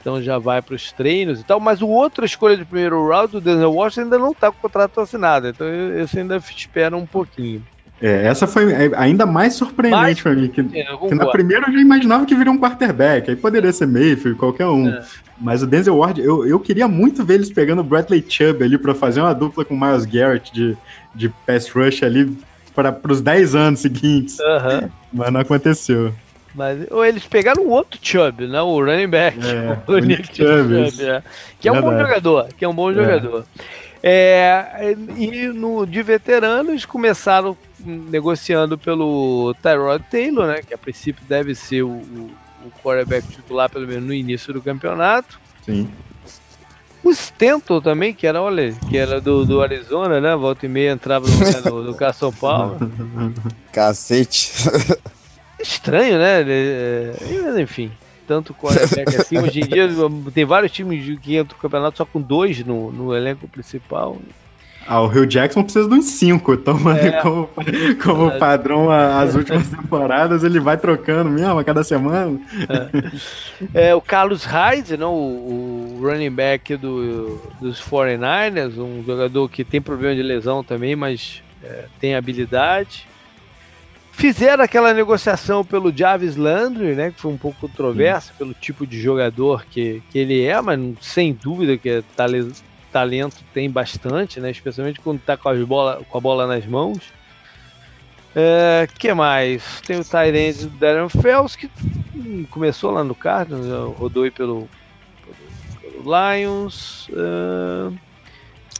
[0.00, 1.60] Então já vai para os treinos e tal.
[1.60, 4.60] Mas o outro escolha de primeiro round, o Denzel Washington, ainda não está com o
[4.62, 5.48] contrato assinado.
[5.48, 5.66] Então
[5.98, 7.64] esse ainda espera um pouquinho.
[8.00, 10.48] É, essa foi ainda mais surpreendente para mim.
[10.48, 14.38] Que, que, na primeira eu já imaginava que viria um quarterback, aí poderia ser Mayfield,
[14.38, 14.88] qualquer um.
[14.88, 15.02] É.
[15.40, 18.78] Mas o Denzel Ward, eu, eu queria muito ver eles pegando o Bradley Chubb ali
[18.78, 20.76] para fazer uma dupla com o Miles Garrett de,
[21.14, 22.36] de pass rush ali
[22.74, 24.38] para os 10 anos seguintes.
[24.38, 24.88] Uhum.
[25.12, 26.12] Mas não aconteceu.
[26.54, 28.60] Mas ou eles pegaram o outro Chubb, né?
[28.60, 29.38] O running back.
[29.38, 30.90] É, o, Nick Chubb.
[30.90, 31.22] Chubb é.
[31.60, 32.48] Que é um bom jogador.
[32.56, 32.94] Que é um bom é.
[32.94, 33.44] jogador.
[34.02, 41.54] É, e no, de veteranos começaram negociando pelo Tyrod Taylor, né, que a princípio deve
[41.54, 42.30] ser o, o,
[42.64, 45.38] o quarterback titular pelo menos no início do campeonato.
[45.64, 45.88] Sim.
[47.02, 50.34] O Stenton também, que era, olha, que era do, do Arizona, né?
[50.34, 52.76] Volta e meia entrava no, no Carlos São Paulo.
[53.72, 54.50] Cacete.
[55.60, 56.44] Estranho, né?
[56.46, 57.90] É, enfim
[58.28, 59.38] tanto quarterback assim.
[59.38, 59.88] Hoje em dia
[60.34, 64.18] tem vários times que entram no campeonato só com dois no, no elenco principal.
[64.90, 67.50] Ah, o Rio Jackson precisa de uns cinco, então é, como,
[68.02, 68.38] como é.
[68.38, 72.40] padrão as últimas temporadas, ele vai trocando mesmo a cada semana.
[73.74, 79.50] É, é o Carlos Hyde, não, o, o running back do, dos 49ers, um jogador
[79.50, 83.06] que tem problema de lesão também, mas é, tem habilidade.
[84.12, 87.12] Fizeram aquela negociação pelo Jarvis Landry, né?
[87.12, 91.32] Que foi um pouco controverso pelo tipo de jogador que, que ele é, mas sem
[91.32, 92.02] dúvida que é
[92.92, 94.50] talento tem bastante, né?
[94.50, 97.00] Especialmente quando tá com, as bola, com a bola nas mãos.
[98.34, 99.80] É, que mais?
[99.86, 101.70] Tem o Tyrande do Darren Fells, que
[102.14, 104.68] hum, começou lá no Cardinals, rodou aí pelo,
[105.80, 107.08] pelo, pelo Lions.
[107.08, 107.96] Uh...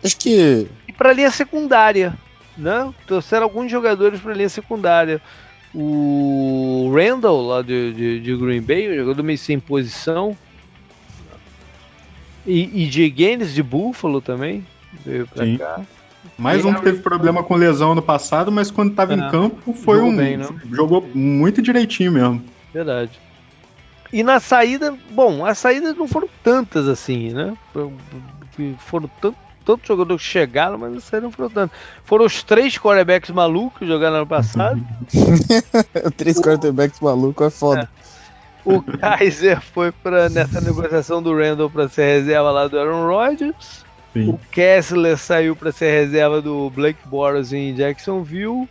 [0.05, 0.69] Acho que.
[0.87, 2.17] E pra linha secundária
[2.59, 2.93] né?
[3.07, 5.23] Trouxeram alguns jogadores para a linha secundária.
[5.75, 10.37] O Randall, lá de, de, de Green Bay, um jogador meio sem posição.
[12.49, 14.67] E, e Jay Gaines de Buffalo também,
[15.05, 15.59] veio pra Sim.
[15.59, 15.83] cá.
[16.39, 19.75] Mais um que teve problema com lesão no passado, mas quando estava em é, campo
[19.75, 20.17] foi um.
[20.17, 20.39] Bem,
[20.73, 22.43] jogou muito direitinho mesmo.
[22.73, 23.21] Verdade.
[24.11, 27.55] E na saída, bom, as saídas não foram tantas assim, né?
[28.79, 31.73] Foram tanto, tantos jogadores que chegaram, mas não saíram foram tanto.
[32.05, 34.81] Foram os três quarterbacks malucos que jogaram ano passado.
[36.17, 37.83] três quarterbacks malucos é foda.
[37.83, 38.08] É.
[38.69, 43.85] O Kaiser foi pra, nessa negociação do Randall para ser reserva lá do Aaron Rodgers.
[44.13, 44.31] Sim.
[44.31, 48.69] O Kessler saiu para ser reserva do Blake Bortles em Jacksonville.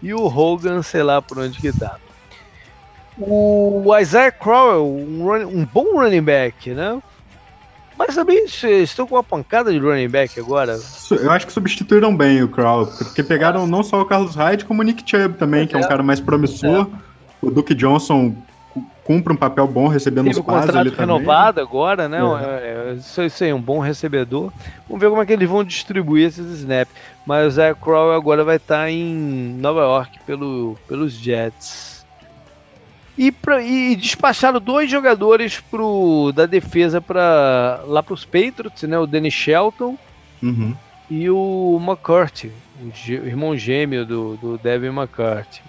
[0.00, 1.96] E o Hogan, sei lá por onde que tá.
[3.18, 7.00] O Isaiah Crowell, um, run, um bom running back, né?
[7.96, 10.78] Mas também estão com uma pancada de running back agora.
[11.10, 14.82] Eu acho que substituíram bem o Crow, porque pegaram não só o Carlos Hyde, como
[14.82, 15.88] o Nick Chubb também, que é, um é.
[15.88, 16.88] cara mais promissor.
[16.92, 17.14] É.
[17.40, 18.34] O Duke Johnson
[19.04, 22.18] cumpre um papel bom recebendo Teve os quadros ali renovado agora, né?
[22.18, 22.90] É.
[22.90, 24.50] É, isso, isso aí, um bom recebedor.
[24.88, 26.92] Vamos ver como é que eles vão distribuir esses snaps.
[27.26, 29.14] Mas o Zach Crow agora vai estar em
[29.58, 32.04] Nova York pelo, pelos Jets.
[33.16, 38.98] E, pra, e despacharam dois jogadores pro, da defesa para lá para os Patriots, né?
[38.98, 39.96] O Danny Shelton
[40.42, 40.74] uhum.
[41.08, 42.50] e o McCarthy,
[42.80, 45.62] o, irmão gêmeo do, do Devin McCarthy.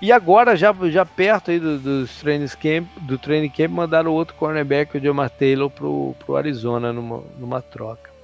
[0.00, 4.34] E agora, já, já perto aí do, do, training camp, do training camp, mandaram outro
[4.34, 8.15] cornerback, o Jamar Taylor, pro, pro Arizona numa, numa troca.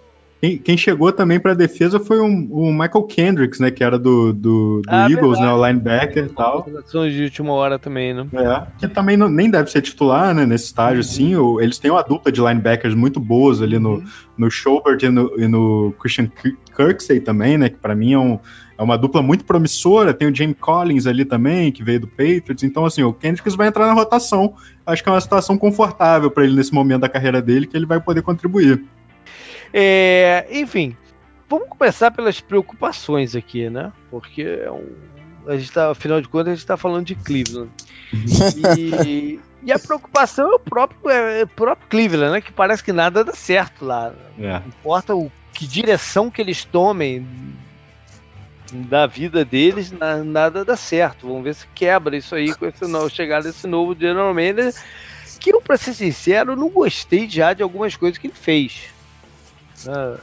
[0.42, 3.70] Quem, quem chegou também para a defesa foi o, o, Michael Kendricks, né?
[3.70, 5.42] Que era do, do, do ah, Eagles, verdade.
[5.42, 5.52] né?
[5.52, 6.66] O linebacker e tal.
[7.08, 8.26] de última hora também, né?
[8.32, 10.44] É, que também não, nem deve ser titular, né?
[10.44, 11.00] Nesse estágio, uhum.
[11.00, 11.36] assim.
[11.36, 14.04] O, eles têm uma dupla de linebackers muito boas ali no, uhum.
[14.36, 16.28] no Schobert e no, e no Christian
[16.76, 17.68] Kirksey também, né?
[17.68, 18.40] Que para mim é, um,
[18.76, 20.12] é uma dupla muito promissora.
[20.12, 22.64] Tem o James Collins ali também, que veio do Patriots.
[22.64, 24.54] Então, assim, o Kendricks vai entrar na rotação.
[24.84, 27.86] Acho que é uma situação confortável para ele nesse momento da carreira dele, que ele
[27.86, 28.84] vai poder contribuir.
[29.72, 30.96] É, enfim,
[31.48, 33.92] vamos começar pelas preocupações aqui, né?
[34.10, 34.86] Porque é um,
[35.46, 37.70] a gente tá, afinal de contas, a gente está falando de Cleveland.
[38.78, 42.40] E, e, a preocupação é o próprio, é, o próprio Cleveland, né?
[42.40, 44.12] Que parece que nada dá certo lá.
[44.38, 44.60] É.
[44.60, 47.26] Não importa o, que direção que eles tomem
[48.72, 51.26] da vida deles, na, nada dá certo.
[51.26, 54.74] Vamos ver se quebra isso aí com esse novo, chegada desse novo general manager.
[55.38, 58.84] Que eu, para ser sincero, não gostei já de algumas coisas que ele fez.
[59.86, 60.16] Né?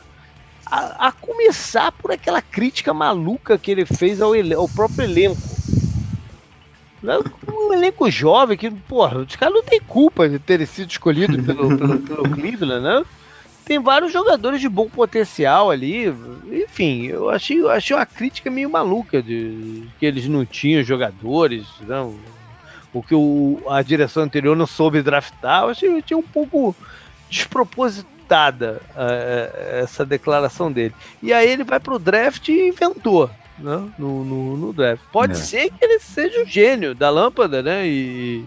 [0.66, 5.42] A, a, começar por aquela crítica maluca que ele fez ao, ao próprio elenco.
[7.02, 7.18] Né?
[7.48, 11.78] Um elenco jovem que, porra, os caras não têm culpa de terem sido escolhidos pelo,
[11.78, 13.06] pelo, pelo Cleveland, né?
[13.66, 16.08] Tem vários jogadores de bom potencial ali.
[16.52, 21.68] Enfim, eu achei, eu achei uma crítica meio maluca de que eles não tinham jogadores,
[21.88, 22.20] não, né?
[22.92, 25.64] o que o, a direção anterior não soube draftar.
[25.64, 26.76] Eu achei, eu achei um pouco
[27.30, 30.94] despropositado aceitada uh, essa declaração dele.
[31.22, 33.30] E aí ele vai pro draft e inventou.
[33.58, 33.90] Né?
[33.98, 35.04] No, no, no draft.
[35.12, 35.36] Pode é.
[35.36, 37.86] ser que ele seja o gênio da lâmpada, né?
[37.86, 38.46] E,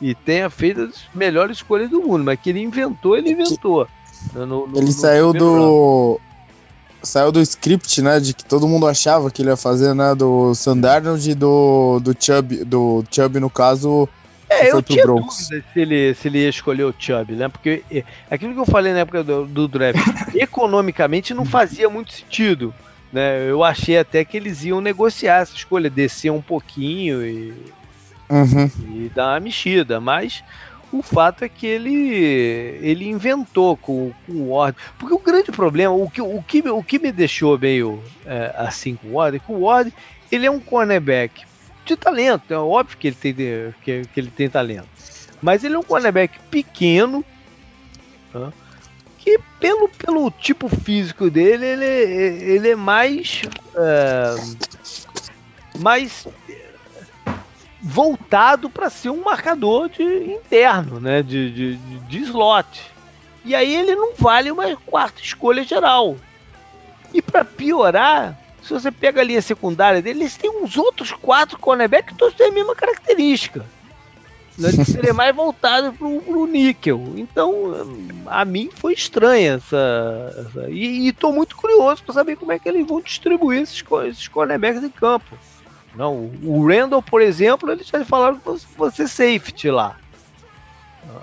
[0.00, 3.88] e tenha feito as melhores escolhas do mundo, mas que ele inventou, ele inventou.
[4.32, 4.44] Né?
[4.44, 6.20] No, ele saiu do.
[7.02, 8.20] Saiu do script, né?
[8.20, 10.14] De que todo mundo achava que ele ia fazer, né?
[10.14, 12.64] Do Sandarnold e do, do Chubb.
[12.64, 14.08] Do Chubb, no caso,
[14.48, 15.48] é, eu tinha Bronx.
[15.48, 17.48] dúvida se ele, se ele ia escolher o Chubb, né?
[17.48, 19.98] Porque é, aquilo que eu falei na época do, do draft,
[20.34, 22.74] economicamente não fazia muito sentido.
[23.12, 23.48] Né?
[23.48, 27.54] Eu achei até que eles iam negociar essa escolha, descer um pouquinho e,
[28.28, 28.70] uhum.
[28.90, 30.42] e dar uma mexida, mas
[30.92, 31.94] o fato é que ele
[32.82, 34.76] ele inventou com, com o Ward.
[34.98, 38.96] Porque o grande problema, o que, o que, o que me deixou meio é, assim
[38.96, 39.92] com o Ward, é que o Ward
[40.30, 41.44] ele é um cornerback
[41.84, 42.52] de talento.
[42.52, 44.88] É óbvio que ele tem, que, que ele tem talento.
[45.40, 47.24] Mas ele é um cornerback pequeno,
[48.32, 48.52] tá?
[49.18, 53.42] que pelo, pelo tipo físico dele, ele, ele é mais.
[53.74, 54.34] É,
[55.78, 56.26] mais
[57.80, 61.22] voltado para ser um marcador de interno, né?
[61.22, 62.66] De, de, de, slot.
[63.44, 66.16] E aí ele não vale uma quarta escolha geral.
[67.12, 71.58] E para piorar, se você pega a linha secundária dele, eles têm uns outros quatro
[71.58, 73.64] cornerbacks que todos têm a mesma característica.
[74.56, 77.14] De serem mais voltado pro, pro níquel.
[77.16, 77.74] Então,
[78.26, 80.46] a mim foi estranha essa.
[80.46, 84.28] essa e, estou muito curioso para saber como é que eles vão distribuir esses, esses
[84.28, 85.36] cornerbacks em campo.
[85.96, 89.96] Não, o Randall, por exemplo, eles já falaram que você safety lá.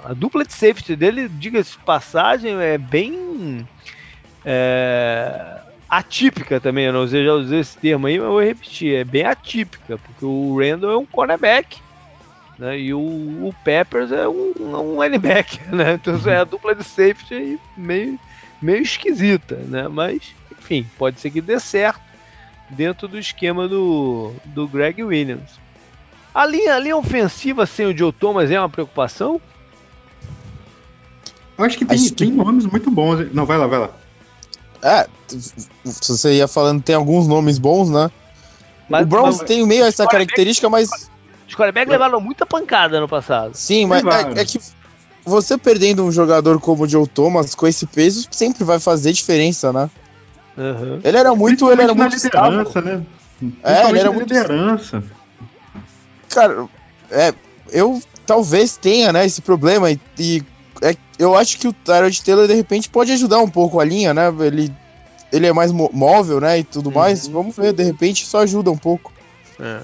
[0.03, 3.67] A dupla de safety dele, diga-se de passagem, é bem.
[4.43, 5.60] É,
[5.91, 9.03] atípica também, eu não sei, já usei esse termo aí, mas eu vou repetir, é
[9.03, 11.79] bem atípica, porque o Randall é um cornerback,
[12.57, 16.85] né, e o, o Peppers é um, um linebacker, né, então é a dupla de
[16.85, 18.17] safety meio,
[18.61, 21.99] meio esquisita, né, mas, enfim, pode ser que dê certo
[22.69, 25.59] dentro do esquema do, do Greg Williams.
[26.33, 29.41] A linha, a linha ofensiva sem o Joe Thomas é uma preocupação?
[31.57, 32.15] Eu acho que tem, acho que...
[32.15, 33.29] tem nomes muito bons.
[33.33, 34.00] Não, vai lá, vai lá.
[34.83, 35.07] É,
[35.83, 38.09] você ia falando, tem alguns nomes bons, né?
[38.89, 40.89] Mas, o Browns mas, tem meio essa característica, mas.
[41.47, 43.55] Os quarterbacks levaram muita pancada no passado.
[43.55, 44.59] Sim, mas é, é, que
[45.25, 49.71] você perdendo um jogador como o Joe Thomas com esse peso sempre vai fazer diferença,
[49.71, 49.89] né?
[50.57, 50.99] Uhum.
[51.03, 53.03] Ele era muito, ele era muito liderança, né?
[53.63, 55.03] É, ele era muito liderança.
[56.29, 56.67] Cara,
[57.09, 57.33] é,
[57.71, 60.43] eu talvez tenha, né, esse problema e, e
[61.21, 64.33] eu acho que o Tyrod Taylor, de repente, pode ajudar um pouco a linha, né?
[64.39, 64.73] Ele,
[65.31, 66.57] ele é mais móvel, né?
[66.59, 66.95] E tudo uhum.
[66.95, 67.27] mais.
[67.27, 69.13] Vamos ver, de repente, isso ajuda um pouco.
[69.59, 69.81] É.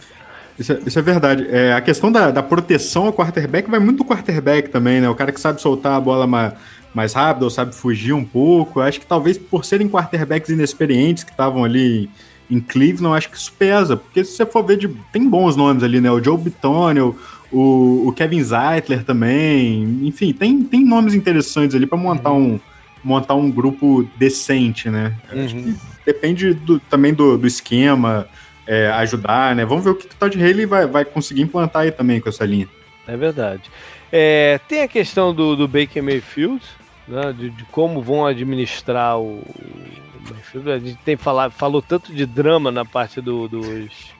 [0.57, 1.47] Isso é, isso é, verdade.
[1.47, 5.07] É, a questão da, da, proteção ao quarterback vai muito do quarterback também, né?
[5.07, 6.53] O cara que sabe soltar a bola mais,
[6.91, 8.81] mais rápido ou sabe fugir um pouco.
[8.81, 12.09] Acho que talvez por serem quarterbacks inexperientes que estavam ali
[12.49, 13.95] em Cleveland, acho que isso pesa.
[13.95, 16.09] Porque se você for ver, de, tem bons nomes ali, né?
[16.09, 17.15] O Joe Bitonio,
[17.51, 19.99] o, o Kevin Zeitler também.
[20.03, 22.55] Enfim, tem, tem nomes interessantes ali para montar uhum.
[22.55, 22.59] um
[23.03, 25.15] montar um grupo decente, né?
[25.31, 25.45] Uhum.
[25.45, 25.75] Acho que
[26.05, 28.27] depende do, também do, do esquema,
[28.65, 29.65] é, ajudar, né?
[29.65, 32.45] Vamos ver o que o Todd Haley vai, vai conseguir implantar aí também com essa
[32.45, 32.67] linha.
[33.07, 33.63] É verdade.
[34.11, 36.61] É, tem a questão do, do Baker Mayfield,
[37.07, 40.71] né, de, de, como vão administrar o, o, Mayfield.
[40.71, 44.13] A gente tem falado, falou tanto de drama na parte do, dos,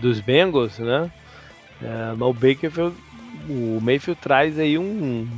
[0.00, 1.10] dos Bengals, né?
[1.82, 2.70] É, mas o Baker,
[3.48, 5.28] o Mayfield traz aí um,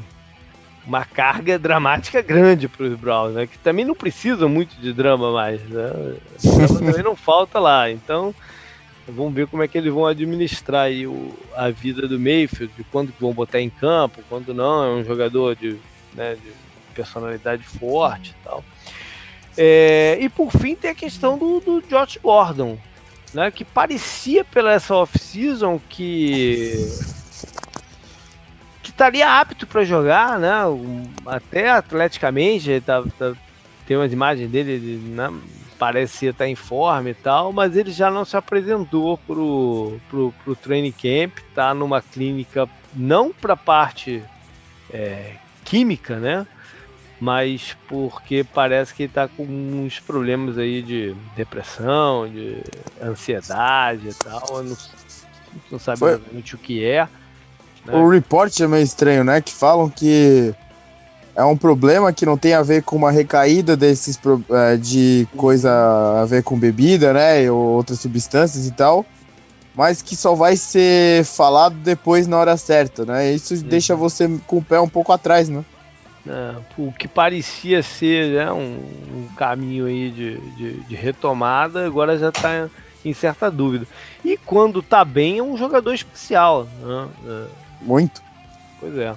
[0.86, 3.46] uma carga dramática grande para os Browns, né?
[3.46, 5.90] Que também não precisam muito de drama mais, né?
[6.44, 8.34] O drama também não falta lá, então
[9.06, 12.84] vamos ver como é que eles vão administrar aí o, a vida do Mayfield, de
[12.84, 15.76] quando vão botar em campo, quando não, é um jogador de,
[16.14, 16.52] né, de
[16.94, 18.64] personalidade forte e tal.
[19.56, 22.78] É, e por fim tem a questão do, do Josh Gordon,
[23.32, 26.88] né, que parecia pela essa off-season que
[28.82, 30.50] que estaria apto para jogar, né?
[31.26, 33.34] Até atleticamente, tá, tá,
[33.86, 35.30] tem umas imagens dele, né,
[35.78, 40.56] parecia estar em forma e tal, mas ele já não se apresentou pro, pro, pro
[40.56, 44.22] training camp, tá numa clínica não para parte
[44.90, 45.34] é,
[45.64, 46.46] química, né?
[47.20, 52.62] Mas porque parece que ele tá com uns problemas aí de depressão, de
[53.02, 54.62] ansiedade e tal.
[54.62, 54.76] Não,
[55.70, 56.12] não sabe Foi...
[56.12, 57.08] exatamente o que é.
[57.84, 57.94] Né?
[57.94, 59.40] O report é meio estranho, né?
[59.40, 60.54] Que falam que
[61.34, 64.18] é um problema que não tem a ver com uma recaída desses
[64.50, 65.70] é, de coisa
[66.22, 67.50] a ver com bebida, né?
[67.50, 69.04] Ou outras substâncias e tal.
[69.74, 73.32] Mas que só vai ser falado depois na hora certa, né?
[73.32, 73.62] Isso uhum.
[73.62, 75.64] deixa você com o pé um pouco atrás, né?
[76.28, 78.76] É, o que parecia ser né, um,
[79.14, 82.68] um, caminho aí de, de, de, retomada, agora já está
[83.02, 83.86] em certa dúvida.
[84.22, 86.68] E quando está bem, é um jogador especial.
[86.82, 87.08] Né?
[87.26, 87.44] É.
[87.80, 88.22] Muito.
[88.78, 89.14] Pois é.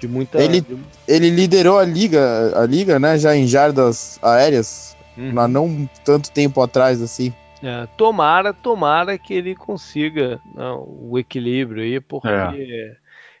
[0.00, 0.78] De muita, ele, de...
[1.06, 3.18] ele liderou a liga, a liga, né?
[3.18, 5.38] Já em jardas aéreas, uhum.
[5.38, 7.32] há não tanto tempo atrás, assim.
[7.62, 12.28] É, tomara, tomara que ele consiga não, o equilíbrio aí, porque.
[12.28, 12.96] É.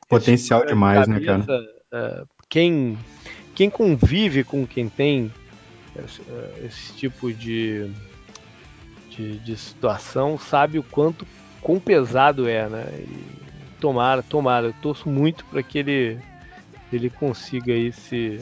[0.08, 1.64] Potencial demais, né, cabeça, né, cara?
[1.92, 2.98] É, quem,
[3.54, 5.32] quem convive com quem tem
[5.96, 6.22] esse,
[6.64, 7.90] esse tipo de,
[9.10, 11.26] de, de, situação sabe o quanto
[11.60, 12.86] quão pesado é, né?
[13.00, 13.26] E
[13.80, 16.18] tomara, tomara, eu torço muito para que ele,
[16.92, 18.40] ele consiga aí se,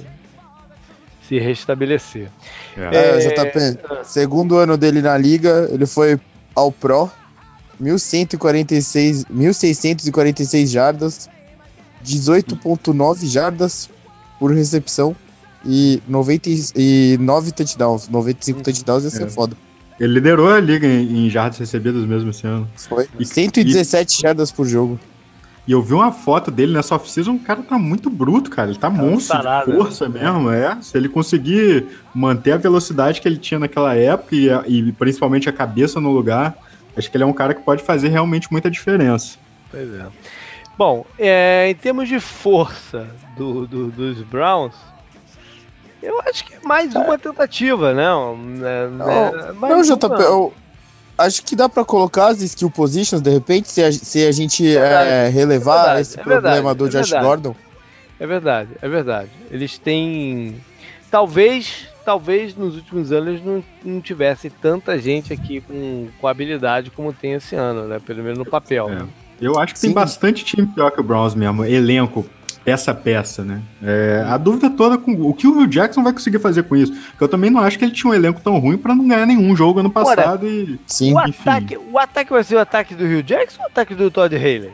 [1.27, 2.31] se restabelecer.
[2.77, 6.21] É, é, JP, segundo ano dele na liga, ele foi
[6.55, 7.11] ao Pro,
[7.81, 11.29] 1146, 1646 jardas,
[12.05, 13.91] 18.9 jardas
[14.39, 15.15] por recepção
[15.65, 18.09] e, 90, e 9 touchdowns.
[18.09, 18.63] 95 uhum.
[18.63, 19.31] touchdowns ia ser é.
[19.31, 19.57] foda.
[19.99, 22.69] Ele liderou a liga em, em jardas recebidas mesmo esse ano.
[22.77, 23.09] Foi.
[23.19, 25.01] E 117 e, jardas por jogo.
[25.67, 28.71] E eu vi uma foto dele nessa off-season, o cara tá muito bruto, cara.
[28.71, 30.23] Ele tá, tá monstro de força né?
[30.23, 30.79] mesmo, é.
[30.81, 35.53] Se ele conseguir manter a velocidade que ele tinha naquela época e, e, principalmente a
[35.53, 36.57] cabeça no lugar,
[36.97, 39.39] acho que ele é um cara que pode fazer realmente muita diferença.
[39.71, 40.07] Pois é.
[40.77, 44.75] Bom, é, em termos de força do, do, dos Browns,
[46.03, 48.05] eu acho que é mais uma tentativa, né?
[48.59, 50.53] né não, não JP, eu
[51.17, 54.77] acho que dá para colocar as skill positions de repente, se a, se a gente
[54.77, 57.57] é, relevar é verdade, esse é problema verdade, do é Josh Gordon.
[58.21, 59.31] É verdade, é verdade.
[59.51, 60.63] Eles têm.
[61.11, 67.13] Talvez, talvez nos últimos anos não, não tivesse tanta gente aqui com, com habilidade como
[67.13, 68.01] tem esse ano, né?
[68.05, 68.91] Pelo menos no papel.
[68.91, 69.26] É.
[69.41, 69.89] Eu acho que Sim.
[69.89, 72.27] tem bastante time pior que o Browns mesmo, elenco,
[72.65, 73.63] peça a peça, né?
[73.83, 76.93] É, a dúvida toda com o que o Will Jackson vai conseguir fazer com isso.
[76.93, 79.25] Porque eu também não acho que ele tinha um elenco tão ruim para não ganhar
[79.25, 80.79] nenhum jogo ano passado e.
[80.87, 81.13] Sim.
[81.13, 84.11] O ataque, o ataque vai ser o ataque do Rio Jackson ou o ataque do
[84.11, 84.73] Todd Haley?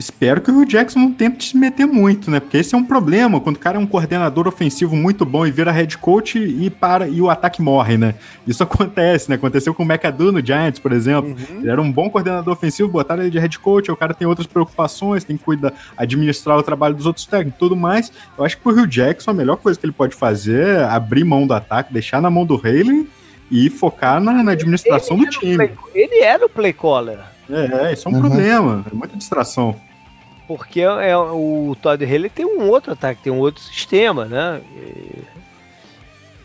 [0.00, 2.40] Espero que o Jackson não tente se meter muito, né?
[2.40, 3.38] Porque esse é um problema.
[3.38, 7.06] Quando o cara é um coordenador ofensivo muito bom e vira head coach e para
[7.06, 8.14] e o ataque morre, né?
[8.46, 9.36] Isso acontece, né?
[9.36, 11.32] Aconteceu com o McAdoo no Giants, por exemplo.
[11.32, 11.60] Uhum.
[11.60, 14.46] Ele era um bom coordenador ofensivo, botaram ele de head coach, o cara tem outras
[14.46, 18.10] preocupações, tem que cuidar, administrar o trabalho dos outros técnicos tudo mais.
[18.38, 21.24] Eu acho que pro Rio Jackson a melhor coisa que ele pode fazer é abrir
[21.24, 23.06] mão do ataque, deixar na mão do Haley
[23.50, 25.56] e focar na, na administração do time.
[25.56, 27.18] Play, ele era o play caller.
[27.50, 28.20] É, isso é um uhum.
[28.20, 29.78] problema, é muita distração.
[30.50, 34.60] Porque é, o Todd Haley tem um outro ataque, tem um outro sistema, né?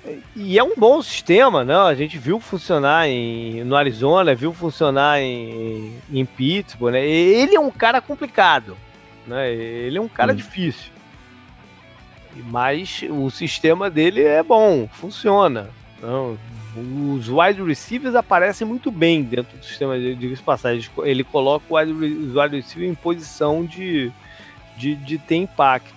[0.06, 1.76] E, e, é um bom sistema, né?
[1.76, 7.04] A gente viu funcionar em, no Arizona, viu funcionar em, em Pittsburgh, né?
[7.04, 8.78] Ele é um cara complicado,
[9.26, 9.52] né?
[9.52, 10.92] Ele é um cara difícil.
[12.36, 15.72] Mas o sistema dele é bom, funciona.
[16.00, 16.38] Não,
[16.76, 20.90] os wide receivers aparecem muito bem dentro do sistema de, de passagem.
[21.04, 24.12] Ele coloca o wide, os wide receivers em posição de,
[24.78, 25.96] de, de ter impacto.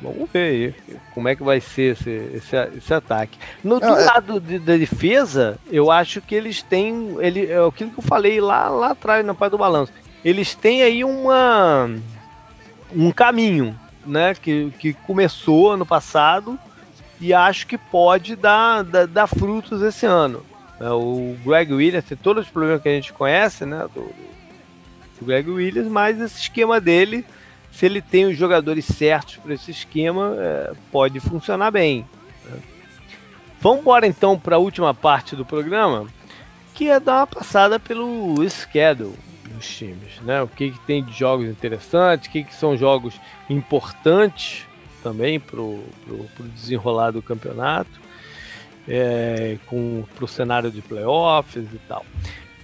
[0.00, 3.38] Vamos ver aí como é que vai ser esse, esse, esse ataque.
[3.62, 4.04] No Não, é...
[4.04, 7.16] lado de, da defesa, eu acho que eles têm.
[7.20, 9.92] Ele, é aquilo que eu falei lá, lá atrás, na parte do balanço.
[10.24, 11.90] Eles têm aí uma,
[12.94, 16.58] um caminho né, que, que começou ano passado
[17.20, 20.44] e acho que pode dar, dar, dar frutos esse ano.
[20.80, 23.86] É, o Greg Williams tem todos os problemas que a gente conhece, né?
[23.94, 24.02] Do,
[25.18, 27.24] do Greg Williams, mas esse esquema dele,
[27.70, 32.06] se ele tem os jogadores certos para esse esquema, é, pode funcionar bem.
[32.44, 32.58] Né?
[33.60, 36.06] Vamos embora então para a última parte do programa,
[36.74, 39.14] que é dar uma passada pelo schedule
[39.44, 40.42] dos times, né?
[40.42, 43.14] O que, que tem de jogos interessantes, o que, que são jogos
[43.48, 44.66] importantes
[45.04, 45.84] também para o
[46.54, 48.00] desenrolar do campeonato,
[48.88, 49.58] é,
[50.14, 52.04] para o cenário de playoffs e tal.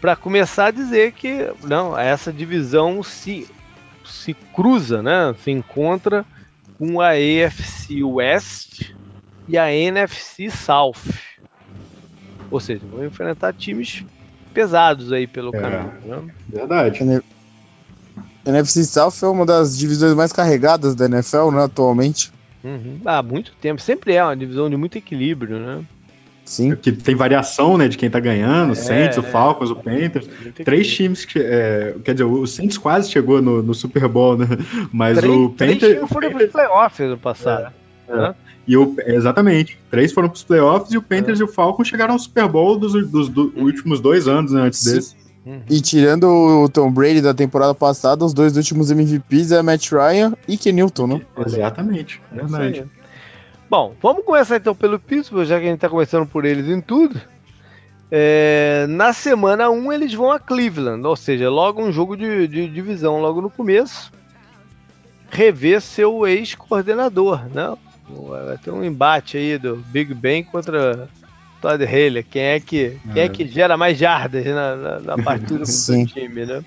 [0.01, 3.47] Para começar a dizer que não, essa divisão se,
[4.03, 6.25] se cruza, né, se encontra
[6.79, 8.95] com a AFC West
[9.47, 10.95] e a NFC South.
[12.51, 14.03] Ou seja, vão enfrentar times
[14.55, 15.93] pesados aí pelo é, caminho.
[16.05, 16.35] Né?
[16.49, 17.23] Verdade.
[18.45, 22.33] NFC South é uma das divisões mais carregadas da NFL, né, atualmente.
[22.63, 23.01] Uhum.
[23.05, 23.81] Há muito tempo.
[23.81, 25.85] Sempre é uma divisão de muito equilíbrio, né?
[26.45, 26.75] Sim.
[26.75, 30.29] Que tem variação, né, de quem tá ganhando, o é, Saints, o Falcons, o Panthers.
[30.65, 34.47] Três times que, é, quer dizer, o Saints quase chegou no, no Super Bowl, né?
[34.93, 35.79] Mas três, o Panthers...
[35.79, 37.73] Três times foram para os playoffs no passado.
[38.09, 38.35] É, né?
[38.67, 39.79] E o, exatamente.
[39.91, 41.43] Três foram para os playoffs e o Panthers é.
[41.43, 44.81] e o Falcons chegaram ao Super Bowl dos, dos, dos últimos dois anos, né, antes
[44.81, 44.95] Sim.
[44.95, 45.17] desse.
[45.45, 45.63] Uhum.
[45.71, 50.35] E tirando o Tom Brady da temporada passada, os dois últimos MVPs é Matt Ryan
[50.47, 51.21] e Ken Newton, né?
[51.47, 52.85] Exatamente, é verdade.
[53.69, 56.81] Bom, vamos começar então pelo Pittsburgh, já que a gente está começando por eles em
[56.81, 57.21] tudo.
[58.11, 62.69] É, na semana 1 eles vão a Cleveland, ou seja, logo um jogo de, de
[62.69, 64.13] divisão logo no começo.
[65.31, 67.77] Rever seu ex-coordenador, né?
[68.45, 71.09] Vai ter um embate aí do Big Ben contra
[71.61, 73.27] Todd Haley, quem é que, quem é.
[73.27, 76.65] é que gera mais jardas na, na, na partida do time, né?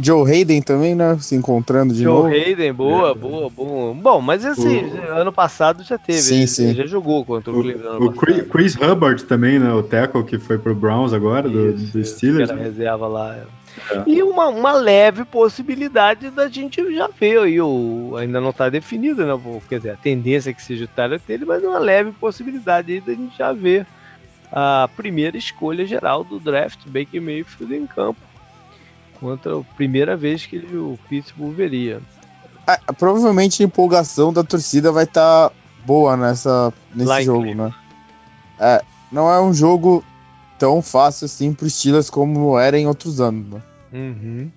[0.00, 1.18] Joe Hayden também, né?
[1.18, 2.28] Se encontrando de Joe novo.
[2.28, 3.14] Joe Hayden, boa, é.
[3.14, 3.94] boa, boa.
[3.94, 5.12] Bom, mas assim, o...
[5.12, 6.20] ano passado já teve.
[6.20, 6.64] Sim, ele, sim.
[6.66, 8.04] Ele já jogou contra o, o Cleveland.
[8.04, 9.72] O Chris, Chris Hubbard também, né?
[9.72, 12.48] O tackle que foi pro Browns agora, do, Isso, do Steelers.
[12.48, 13.34] Era reserva lá.
[13.34, 14.02] É.
[14.06, 19.26] E uma, uma leve possibilidade da gente já ver aí, o, ainda não está definido,
[19.26, 19.60] né?
[19.68, 23.00] Quer dizer, a tendência é que seja o Tyler dele, mas uma leve possibilidade aí
[23.00, 23.86] da gente já ver
[24.52, 28.20] a primeira escolha geral do draft, Baker Mayfield em campo,
[29.20, 32.00] contra a primeira vez que ele, o Pittsburgh veria.
[32.98, 35.54] Provavelmente a empolgação da torcida vai estar tá
[35.86, 37.72] boa nessa, nesse jogo, né?
[38.60, 40.04] É, não é um jogo
[40.58, 43.62] tão fácil assim pro Steelers como era em outros anos, né?
[43.92, 44.50] Uhum.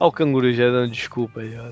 [0.00, 1.64] Olha o canguru já dando desculpa aí, ó.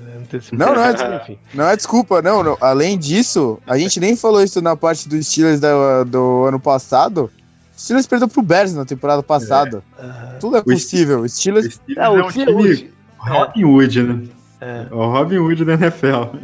[0.51, 4.61] Não, não é, não é desculpa, não, não, Além disso, a gente nem falou isso
[4.61, 7.31] na parte dos Steelers da, do ano passado.
[7.75, 9.81] O Steelers perdeu pro Bears na temporada passada.
[9.97, 10.37] É.
[10.39, 11.21] Tudo é possível.
[11.21, 14.23] O Steelers, o Steelers é, é, um time Robin Hood, né?
[14.59, 14.87] É.
[14.91, 16.35] O Robin Hood da NFL.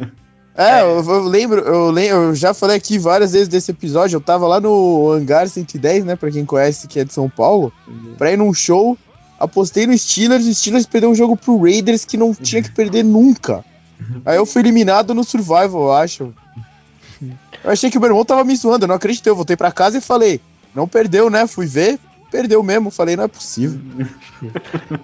[0.56, 4.16] É, eu, eu, lembro, eu lembro, eu já falei aqui várias vezes desse episódio.
[4.16, 6.16] Eu tava lá no Hangar 110, né?
[6.16, 8.14] Pra quem conhece que é de São Paulo, uhum.
[8.16, 8.96] pra ir num show
[9.44, 13.02] apostei no Steelers, o Steelers perdeu um jogo pro Raiders que não tinha que perder
[13.02, 13.64] nunca.
[14.24, 16.34] Aí eu fui eliminado no Survival, eu acho.
[17.62, 19.30] Eu achei que o meu irmão tava me zoando, eu não acreditei.
[19.30, 20.40] Eu voltei pra casa e falei,
[20.74, 21.46] não perdeu, né?
[21.46, 21.98] Fui ver,
[22.30, 22.90] perdeu mesmo.
[22.90, 23.80] Falei, não é possível.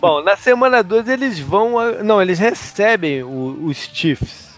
[0.00, 1.76] Bom, na semana 2 eles vão.
[2.02, 4.49] Não, eles recebem o, os Chiefs.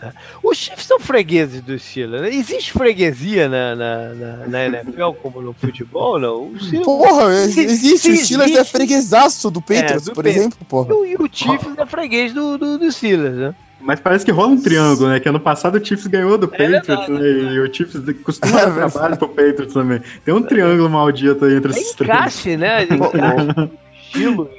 [0.00, 0.12] Né?
[0.42, 2.22] Os Chiefs são fregueses do Steelers.
[2.22, 2.34] Né?
[2.34, 6.52] Existe freguesia na, na, na, na NFL como no futebol, não?
[6.58, 6.84] Steelers...
[6.84, 8.10] Porra, existe.
[8.10, 10.94] o Steelers é freguesaço do Patriots, é, do por exemplo, porra.
[11.06, 13.54] E o Chiefs é freguês do, do, do Steelers, né?
[13.82, 15.20] Mas parece que rola um triângulo, né?
[15.20, 17.20] Que ano passado o Chiefs ganhou do é Patriots, né?
[17.54, 20.02] E o Chiefs costuma dar trabalho pro Patriots também.
[20.24, 22.10] Tem um triângulo maldito aí entre esses três.
[22.10, 22.84] Encaixe, né?
[22.90, 23.70] Encaixe.
[24.02, 24.50] estilo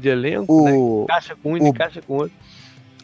[0.00, 1.04] de elenco, o, né?
[1.04, 2.32] Encaixa com um, o, encaixa com outro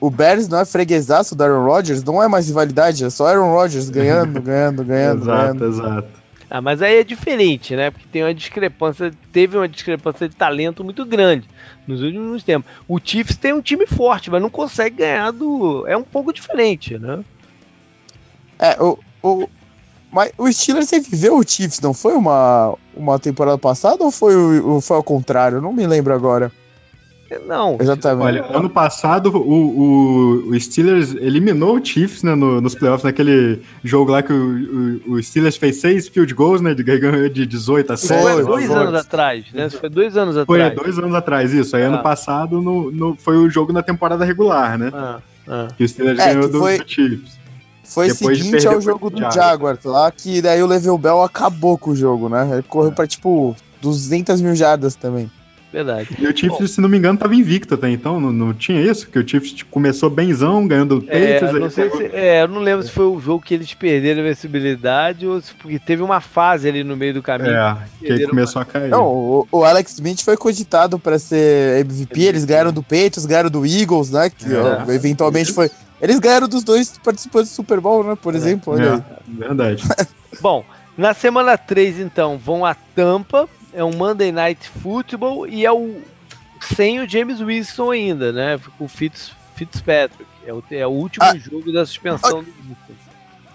[0.03, 3.53] o Bears não é freguesaço do Aaron Rodgers, não é mais rivalidade, é só Aaron
[3.53, 5.23] Rodgers ganhando, ganhando, ganhando.
[5.23, 5.65] exato, ganhando.
[5.65, 6.09] exato.
[6.51, 7.93] Ah, mas aí é diferente, né?
[7.93, 11.49] Porque tem uma discrepância, teve uma discrepância de talento muito grande
[11.87, 12.69] nos últimos tempos.
[12.89, 15.87] O Chiefs tem um time forte, mas não consegue ganhar do.
[15.87, 17.21] É um pouco diferente, né?
[18.59, 19.49] É, o, o,
[20.11, 24.81] mas o Steelers reviveu o Chiefs, não foi uma, uma temporada passada ou foi, o,
[24.81, 25.59] foi ao contrário?
[25.59, 26.51] Eu não me lembro agora.
[27.47, 27.77] Não.
[27.81, 28.25] Exatamente.
[28.25, 33.61] Olha, ano passado o, o, o Steelers eliminou o Chiefs né, no, nos playoffs, naquele
[33.83, 36.75] jogo lá que o, o, o Steelers fez seis field goals, né?
[36.75, 38.23] De, ganhou de 18 a 7.
[38.23, 39.71] Foi dois anos atrás, né?
[39.71, 40.75] Foi dois anos atrás.
[40.75, 41.77] Foi dois anos atrás, isso.
[41.77, 41.89] Aí ah.
[41.89, 44.91] ano passado no, no, foi o jogo na temporada regular, né?
[44.93, 45.19] Ah,
[45.49, 45.69] ah.
[45.77, 46.79] Que o Steelers é, ganhou do, foi...
[46.79, 47.43] do Chiefs.
[47.85, 51.91] Foi Depois seguinte ao jogo do Jaguar lá, que daí o Level Bell acabou com
[51.91, 52.49] o jogo, né?
[52.53, 52.95] Ele correu é.
[52.95, 55.31] pra, tipo, 200 mil jardas também.
[55.73, 56.09] Verdade.
[56.19, 58.81] E o Chiefs, Bom, se não me engano, tava invicto até então, não, não tinha
[58.81, 59.09] isso?
[59.09, 62.85] Que o Chiefs começou benzão, ganhando o é, Não sei se, é, eu não lembro
[62.85, 66.69] se foi o jogo que eles perderam a vencibilidade ou se porque teve uma fase
[66.69, 67.57] ali no meio do caminho.
[67.57, 68.63] É, que aí começou uma...
[68.63, 68.91] a cair.
[68.91, 73.25] Não, o, o, Alex Smith foi cogitado para ser MVP, MVP, eles ganharam do Patriots,
[73.25, 74.29] ganharam do Eagles, né?
[74.31, 74.59] Que é.
[74.59, 75.71] ó, eventualmente foi
[76.03, 78.19] eles ganharam dos dois participantes do Super Bowl, né?
[78.21, 78.73] Por é, exemplo.
[78.73, 79.85] Olha é, verdade.
[80.43, 80.65] Bom,
[80.99, 83.49] na semana 3, então, vão a Tampa.
[83.73, 86.01] É um Monday Night Football e é o
[86.61, 88.61] sem o James Wilson ainda, né?
[88.79, 90.31] Com o Fitz, Fitzpatrick.
[90.47, 93.13] É o, é o último ah, jogo da suspensão ah, do Wilson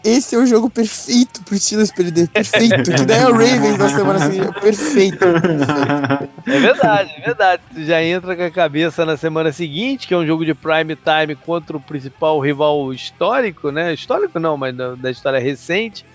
[0.08, 2.30] esse é o jogo perfeito pro Steelers perder.
[2.30, 2.92] Perfeito.
[2.92, 4.60] que daí é o Ravens na semana seguinte.
[4.62, 5.26] Perfeito.
[6.48, 7.62] É verdade, é verdade.
[7.74, 10.96] Tu já entra com a cabeça na semana seguinte, que é um jogo de prime
[10.96, 13.94] time contra o principal rival histórico, né?
[13.94, 16.06] Histórico não, mas da, da história recente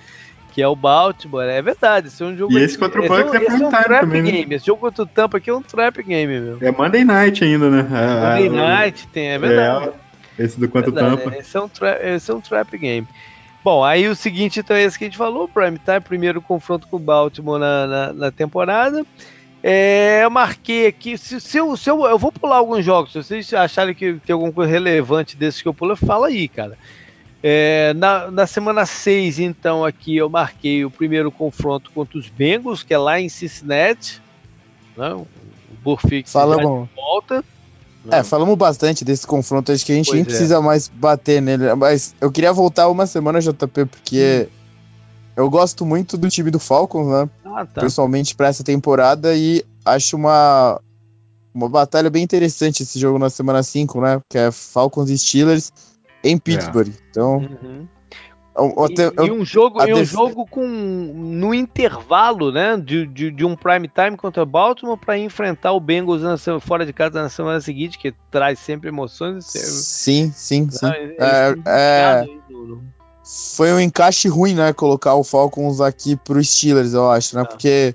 [0.53, 1.45] que é o Baltimore.
[1.45, 2.57] É verdade, esse é um jogo.
[2.57, 4.31] E esse contra o Bucks é, é prime um time também, né?
[4.31, 4.47] game.
[4.47, 4.57] Né?
[4.57, 6.59] Esse jogo contra o Tampa aqui é um trap game, meu.
[6.61, 7.83] É Monday Night ainda, né?
[7.83, 9.91] Monday Night tem, é verdade.
[10.39, 11.35] É, esse do contra o Tampa.
[11.37, 11.71] Esse é, um
[12.03, 13.09] esse é um trap game.
[13.65, 16.87] Bom, aí o seguinte, então, é esse que a gente falou, Prime Time, primeiro confronto
[16.89, 19.07] com o Baltimore na, na, na temporada.
[19.63, 23.23] É, eu marquei aqui, se, se, eu, se eu, eu vou pular alguns jogos, se
[23.23, 26.77] vocês acharem que tem alguma coisa relevante desses que eu pulo, fala aí, cara.
[27.43, 32.85] É, na, na semana 6, então, aqui eu marquei o primeiro confronto contra os Bengals,
[32.85, 34.23] que é lá em Cincinnati.
[34.97, 35.13] Né?
[35.13, 35.27] O
[35.83, 36.89] Burfix Fala, bom.
[36.95, 37.45] volta.
[38.11, 40.25] É, falamos bastante desse confronto, acho que a gente pois nem é.
[40.25, 41.75] precisa mais bater nele.
[41.75, 44.53] Mas eu queria voltar uma semana, JP, porque hum.
[45.37, 47.29] eu gosto muito do time do Falcons, né?
[47.45, 47.81] Ah, tá.
[47.81, 50.81] Pessoalmente para essa temporada e acho uma,
[51.55, 54.21] uma batalha bem interessante esse jogo na semana 5, né?
[54.29, 55.73] Que é Falcons e Steelers
[56.23, 56.89] em Pittsburgh.
[56.89, 56.93] É.
[57.11, 57.37] Então.
[57.39, 57.89] Uhum.
[58.55, 63.57] E, e, um jogo, e um jogo com no intervalo, né, de, de, de um
[63.57, 67.99] prime time contra Baltimore para enfrentar o Bengals na, fora de casa na semana seguinte,
[67.99, 69.47] que traz sempre emoções.
[69.47, 70.87] Sim, sim, sim.
[71.19, 72.27] É, é,
[73.57, 77.47] foi um encaixe ruim, né, colocar o Falcons aqui pro Steelers, eu acho, né, ah.
[77.47, 77.95] porque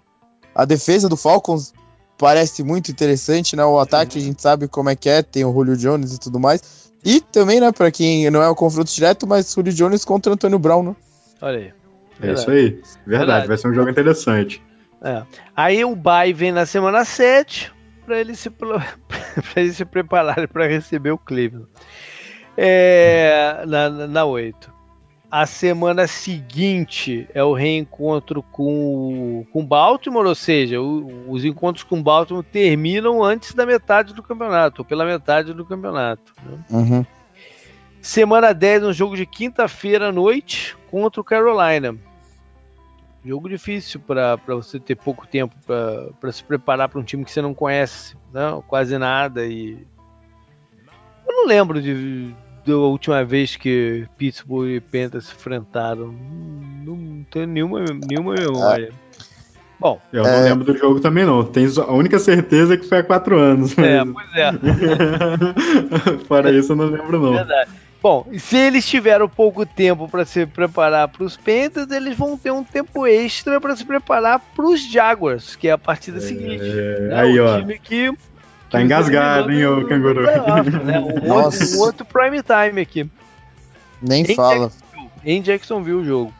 [0.56, 1.72] a defesa do Falcons
[2.18, 4.24] parece muito interessante, né, o ataque uhum.
[4.24, 6.87] a gente sabe como é que é, tem o Julio Jones e tudo mais.
[7.06, 10.60] E também, né, pra quem não é o confronto direto, mas Julio Jones contra Antônio
[10.60, 10.96] Brown, né?
[11.42, 11.74] Olha aí.
[12.22, 12.70] É isso aí.
[12.70, 13.48] Verdade, Verdade.
[13.48, 14.62] vai ser um jogo interessante.
[15.02, 15.24] É.
[15.56, 17.72] Aí o Bay vem na semana 7
[18.06, 18.82] para ele se para
[19.56, 21.68] ele se preparar para receber o Cleveland.
[22.58, 24.77] É, na, na 8.
[25.38, 32.02] A semana seguinte é o reencontro com com Baltimore, ou seja, o, os encontros com
[32.02, 36.34] Baltimore terminam antes da metade do campeonato, ou pela metade do campeonato.
[36.44, 36.58] Né?
[36.72, 37.06] Uhum.
[38.02, 41.96] Semana 10, um jogo de quinta-feira à noite contra o Carolina.
[43.24, 45.54] Jogo difícil para você ter pouco tempo
[46.20, 49.46] para se preparar para um time que você não conhece, não, quase nada.
[49.46, 49.86] E
[51.28, 52.34] eu não lembro de
[52.68, 56.14] da última vez que Pittsburgh e Panthers se enfrentaram.
[56.86, 58.92] Não, tenho nenhuma, nenhuma memória.
[59.80, 60.02] Bom.
[60.12, 60.42] Eu não é...
[60.42, 61.44] lembro do jogo também, não.
[61.44, 63.76] Tenho a única certeza é que foi há quatro anos.
[63.76, 63.86] Mas...
[63.86, 64.52] É, pois é.
[66.28, 67.34] Fora isso, eu não lembro, não.
[67.34, 67.72] Verdade.
[68.02, 72.52] Bom, se eles tiveram pouco tempo para se preparar para os Panthers, eles vão ter
[72.52, 76.22] um tempo extra para se preparar para os Jaguars, que é a partida é...
[76.22, 76.64] seguinte.
[76.64, 77.16] Né?
[77.16, 77.60] Aí, ó.
[77.60, 78.12] time que
[78.70, 80.24] Tá engasgado, hein, o canguru.
[80.24, 81.00] Né?
[81.00, 83.10] Um, outro, um outro prime time aqui.
[84.02, 84.70] Nem em fala.
[84.70, 86.34] Jacksonville, em Jacksonville o jogo.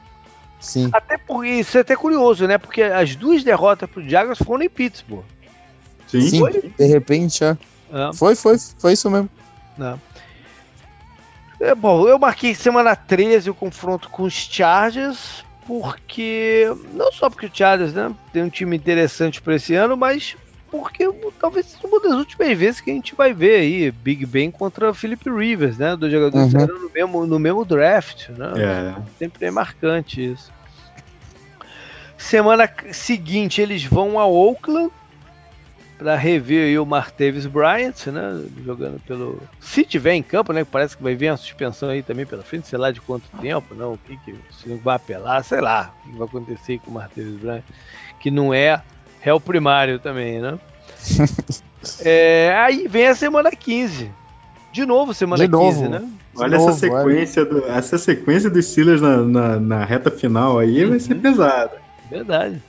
[0.60, 0.90] Sim.
[0.92, 2.58] Até porque isso é até curioso, né?
[2.58, 5.24] Porque as duas derrotas pro Jaguars foram em Pittsburgh.
[6.08, 6.44] Sim, Sim
[6.78, 7.58] de repente, é.
[7.92, 8.14] é.
[8.14, 9.30] Foi, foi, foi isso mesmo.
[9.80, 9.96] É.
[11.60, 16.66] É, bom, eu marquei semana 13 o confronto com os Chargers, porque.
[16.94, 20.36] Não só porque o Chargers né, tem um time interessante para esse ano, mas
[20.70, 24.52] porque talvez seja uma das últimas vezes que a gente vai ver aí Big Ben
[24.52, 25.96] contra Philip Rivers, né?
[25.96, 26.66] Dois jogadores uhum.
[26.66, 28.54] no mesmo, no mesmo draft, né?
[28.58, 29.02] É.
[29.18, 30.52] Sempre é marcante isso.
[32.18, 34.92] Semana seguinte eles vão a Oakland
[35.98, 38.46] para rever aí o Martavis Bryant, né?
[38.64, 39.42] Jogando pelo.
[39.60, 40.64] Se tiver em campo, né?
[40.64, 43.74] Parece que vai vir uma suspensão aí também pela frente, sei lá de quanto tempo,
[43.74, 43.94] não?
[43.94, 46.94] O que, que se não vai apelar, sei lá, o que vai acontecer com o
[46.94, 47.64] Martavis Bryant,
[48.20, 48.82] que não é
[49.28, 50.58] réu primário também, né?
[52.00, 54.10] é, aí vem a semana 15.
[54.72, 55.72] De novo, semana De novo.
[55.82, 56.08] 15, né?
[56.36, 60.86] Olha novo, essa sequência, do, essa sequência dos Steelers na, na, na reta final aí
[60.86, 61.20] vai ser Uhum.
[61.22, 61.74] pesada.
[62.10, 62.62] Verdade.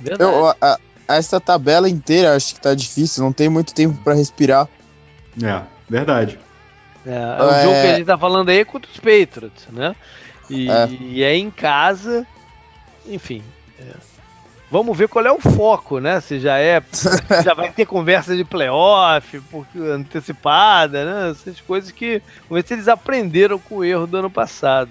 [0.00, 0.22] Verdade.
[0.30, 4.12] Eu, a- a- essa tabela inteira acho que tá difícil, não tem muito tempo pra
[4.14, 4.68] respirar.
[5.42, 6.38] É, verdade.
[7.06, 7.82] É, é o jogo É.
[7.82, 9.94] que a gente tá falando aí é contra os Patriots, né?
[10.50, 10.88] E É.
[11.00, 12.26] e é em casa,
[13.06, 13.42] enfim.
[14.70, 16.20] Vamos ver qual é o foco, né?
[16.20, 16.82] Se já é.
[17.42, 21.30] já vai ter conversa de playoff, porque antecipada, né?
[21.30, 22.22] Essas coisas que.
[22.48, 24.90] Vamos ver se eles aprenderam com o erro do ano passado.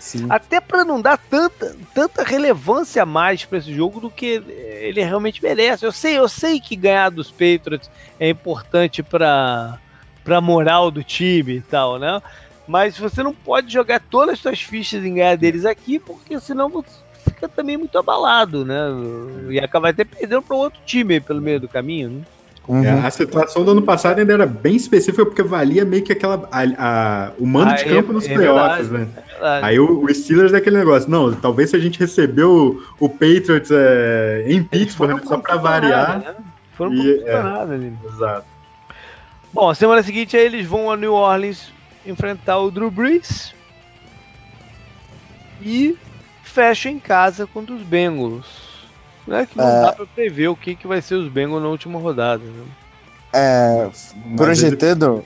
[0.00, 0.26] Sim.
[0.28, 4.42] Até para não dar tanta, tanta relevância a mais para esse jogo do que
[4.80, 5.86] ele realmente merece.
[5.86, 7.88] Eu sei, eu sei que ganhar dos Patriots
[8.18, 9.78] é importante para
[10.24, 12.20] para moral do time e tal, né?
[12.66, 16.68] Mas você não pode jogar todas as suas fichas em ganhar deles aqui, porque senão
[16.68, 17.01] você
[17.42, 18.76] fica também muito abalado, né?
[19.50, 22.20] E acaba até perdendo para outro time aí pelo meio do caminho, né?
[22.68, 22.84] Uhum.
[22.84, 26.48] É, a situação do ano passado ainda era bem específica, porque valia meio que aquela.
[26.52, 29.10] a- a- o mando Ah, de é- campo nos é playoffs, verdade.
[29.16, 29.22] né?
[29.32, 29.66] Verdade.
[29.66, 33.08] Aí o, o Steelers é aquele negócio, não, talvez se a gente recebeu o, o
[33.08, 36.08] Patriots é, em Pittsburgh, só pra por variar.
[36.18, 36.44] nada, né?
[36.76, 37.42] Foram E, é.
[37.42, 37.92] nada ali.
[38.04, 38.46] Exato.
[39.52, 41.72] Bom, semana seguinte aí eles vão a New Orleans
[42.06, 43.52] enfrentar o Drew Brees
[45.60, 45.96] e
[46.52, 48.46] fecham em casa contra os Bengals.
[49.26, 49.46] Né?
[49.50, 49.82] Que não É.
[49.82, 52.42] dá pra prever o que, que vai ser os Bengals na última rodada.
[52.44, 52.64] Né?
[53.32, 53.90] É,
[54.36, 55.24] projetando.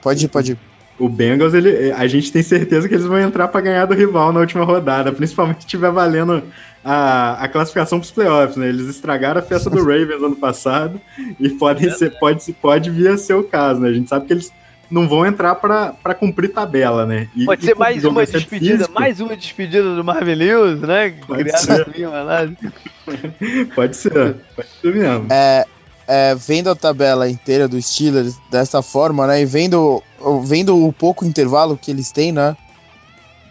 [0.00, 0.58] Pode ir, pode ir.
[0.98, 4.32] O Bengals, ele, a gente tem certeza que eles vão entrar pra ganhar do rival
[4.32, 6.40] na última rodada, principalmente se estiver valendo
[6.84, 8.68] a, a classificação pros playoffs, né?
[8.68, 11.00] Eles estragaram a festa do Ravens ano passado
[11.40, 13.88] e podem ser, pode, pode vir a ser o caso, né?
[13.88, 14.52] A gente sabe que eles
[14.94, 17.28] não vão entrar pra pra cumprir tabela, né?
[17.34, 20.80] E- Pode e ser o mais uma despedida, físico, mais uma despedida do Marvin Lewis,
[20.80, 21.10] né?
[21.26, 22.06] Pode Criado ser.
[22.06, 22.48] lá.
[23.74, 25.26] Pode ser, pode ser mesmo.
[25.30, 25.66] É,
[26.08, 29.42] é, vendo a tabela inteira dos Steelers dessa forma, né?
[29.42, 30.02] E vendo,
[30.42, 32.56] vendo o pouco intervalo que eles têm, né?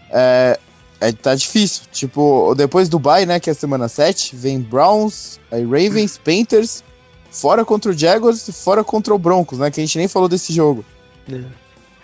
[0.10, 0.60] É,
[0.99, 1.84] é, tá difícil.
[1.91, 3.40] Tipo, depois do bye, né?
[3.40, 6.84] Que é a semana 7, vem Browns, aí Ravens, Panthers,
[7.30, 9.70] fora contra o Jaguars e fora contra o Broncos, né?
[9.70, 10.84] Que a gente nem falou desse jogo.
[11.31, 11.41] É.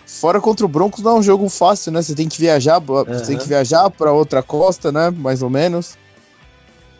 [0.06, 2.02] Fora contra o Broncos não é um jogo fácil, né?
[2.02, 5.10] Você tem que viajar, você tem que viajar para outra costa, né?
[5.10, 5.96] Mais ou menos.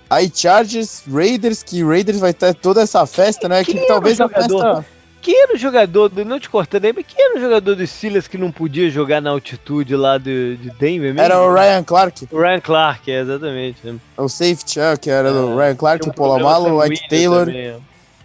[0.08, 3.64] Aí Chargers, Raiders, que Raiders vai ter toda essa festa, né?
[3.64, 4.76] Que talvez o a jogador?
[4.76, 4.86] festa.
[5.22, 7.90] Quem era o jogador, do, não te cortando aí, mas quem era o jogador dos
[7.90, 11.20] Steelers que não podia jogar na altitude lá de, de Denver mesmo?
[11.20, 13.86] Era o Ryan Clark, O Ryan Clark, é, exatamente.
[13.86, 13.98] né?
[14.16, 17.44] o safety, é, que era do É, Ryan Clark, um o Polamalu, o Ike Taylor
[17.44, 17.76] também, é.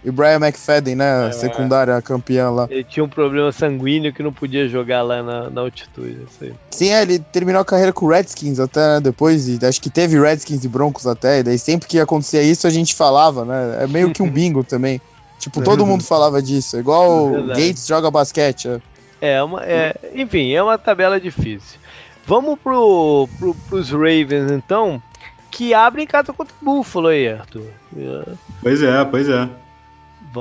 [0.06, 1.30] E o Brian McFadden, né?
[1.30, 1.32] É.
[1.32, 2.68] secundária campeã lá.
[2.70, 6.20] Ele tinha um problema sanguíneo que não podia jogar lá na, na altitude.
[6.30, 6.54] Isso aí.
[6.70, 9.90] Sim, é, ele terminou a carreira com o Redskins até né, depois, e acho que
[9.90, 13.80] teve Redskins e Broncos até, e daí sempre que acontecia isso a gente falava, né?
[13.82, 15.02] É meio que um bingo também.
[15.40, 16.78] Tipo, todo mundo falava disso.
[16.78, 17.68] Igual o Verdade.
[17.68, 18.70] Gates joga basquete.
[18.70, 18.82] é.
[19.22, 21.80] É, uma, é, enfim, é uma tabela difícil.
[22.28, 25.02] Vamos pro, pro, pros Ravens, então,
[25.50, 27.66] que abrem casa contra o Buffalo aí, Arthur.
[27.98, 29.50] É, Pois é, pois é.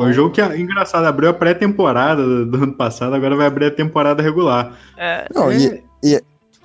[0.00, 3.70] Foi um jogo que, engraçado, abriu a pré-temporada do, ano passado, agora vai abrir a
[3.70, 4.72] temporada regular.
[4.96, 6.22] É, Não, é, e, e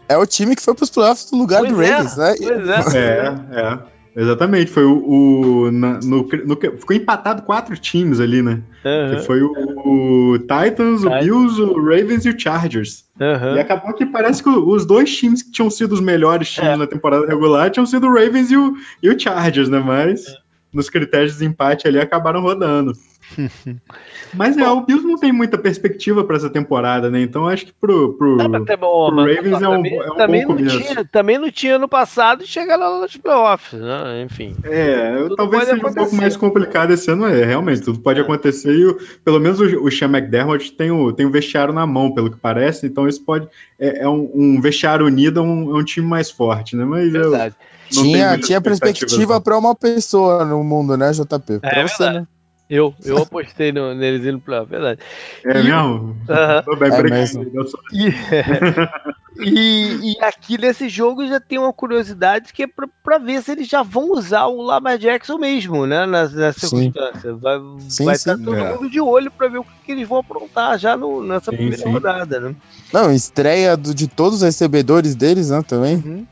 [0.07, 2.35] é o time que foi pros playoffs no lugar pois do é, Ravens, né?
[2.37, 3.37] Pois é.
[3.55, 3.99] É, é.
[4.15, 4.97] Exatamente, foi o.
[5.07, 8.59] o- na- no, no- ficou empatado quatro times ali, né?
[8.83, 9.53] Aham, Que foi o,
[9.85, 11.09] o Titans, o.
[11.09, 13.05] Bills, o Ravens e o Chargers.
[13.21, 13.55] aham.
[13.55, 16.75] E acabou que parece que os dois times que tinham sido os melhores times É.
[16.75, 19.79] na temporada regular tinham sido o Ravens e o, e o Chargers, né?
[19.79, 20.25] Mas
[20.73, 22.93] nos critérios de desempate ali acabaram rodando.
[24.33, 27.21] Mas é, o Bills não tem muita perspectiva para essa temporada, né?
[27.21, 28.13] Então acho que pro.
[28.13, 31.05] pro ter bom, pro mas Ravens é um também, é um também bom não tinha,
[31.05, 34.21] também não tinha no passado e chega lá nos playoffs, né?
[34.23, 34.55] Enfim.
[34.63, 36.15] É, Tudo talvez seja um pouco acontecer.
[36.21, 38.23] mais complicado esse ano, é, realmente, tudo pode É.
[38.23, 41.85] acontecer e o- pelo menos o, o Sean McDermott tem o, tem o vestiário na
[41.87, 43.47] mão, pelo que parece, então isso pode,
[43.79, 47.13] é, é um, um vestiário unido, é um, é um time mais forte, né, mas
[47.13, 47.55] eu Verdade.
[47.93, 51.59] não tenho Tinha, tinha perspectiva pra uma pessoa no mundo, né, JP?
[51.59, 52.19] Pra É você, verdade.
[52.19, 52.27] né?
[52.69, 55.01] Eu, eu apostei no, neles indo playoff, verdade.
[55.45, 56.15] É E- mesmo?
[56.27, 57.43] Bem, É obrigado, mesmo.
[57.91, 58.13] E,
[59.39, 63.51] e, e aqui nesse jogo já tem uma curiosidade que é pra, pra ver se
[63.51, 66.05] eles já vão usar o Lamar Jackson mesmo, né?
[66.05, 66.67] Nas, nas Sim.
[66.91, 67.39] circunstâncias.
[67.39, 67.57] Vai
[67.89, 68.31] Sim, vai sim.
[68.31, 68.73] estar todo É.
[68.73, 71.57] mundo de olho pra ver o que, que eles vão aprontar já no, nessa Sim,
[71.57, 71.91] primeira sim.
[71.91, 72.55] rodada, né?
[72.93, 75.95] Não, estreia do- de todos os recebedores deles, né, também.
[75.95, 76.25] Uhum.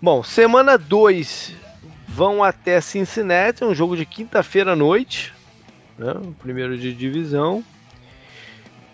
[0.00, 1.52] Bom, semana 2
[2.08, 5.33] vão até Cincinnati, é um jogo de quinta-feira à noite,
[5.98, 6.12] né?
[6.12, 7.64] o primeiro de divisão.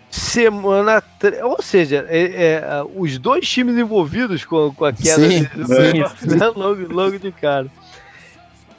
[0.09, 1.01] Semana.
[1.43, 2.63] Ou seja, é, é,
[2.95, 6.47] os dois times envolvidos com, com a queda Sim, de, sim, né?
[6.53, 7.67] logo, logo de cara.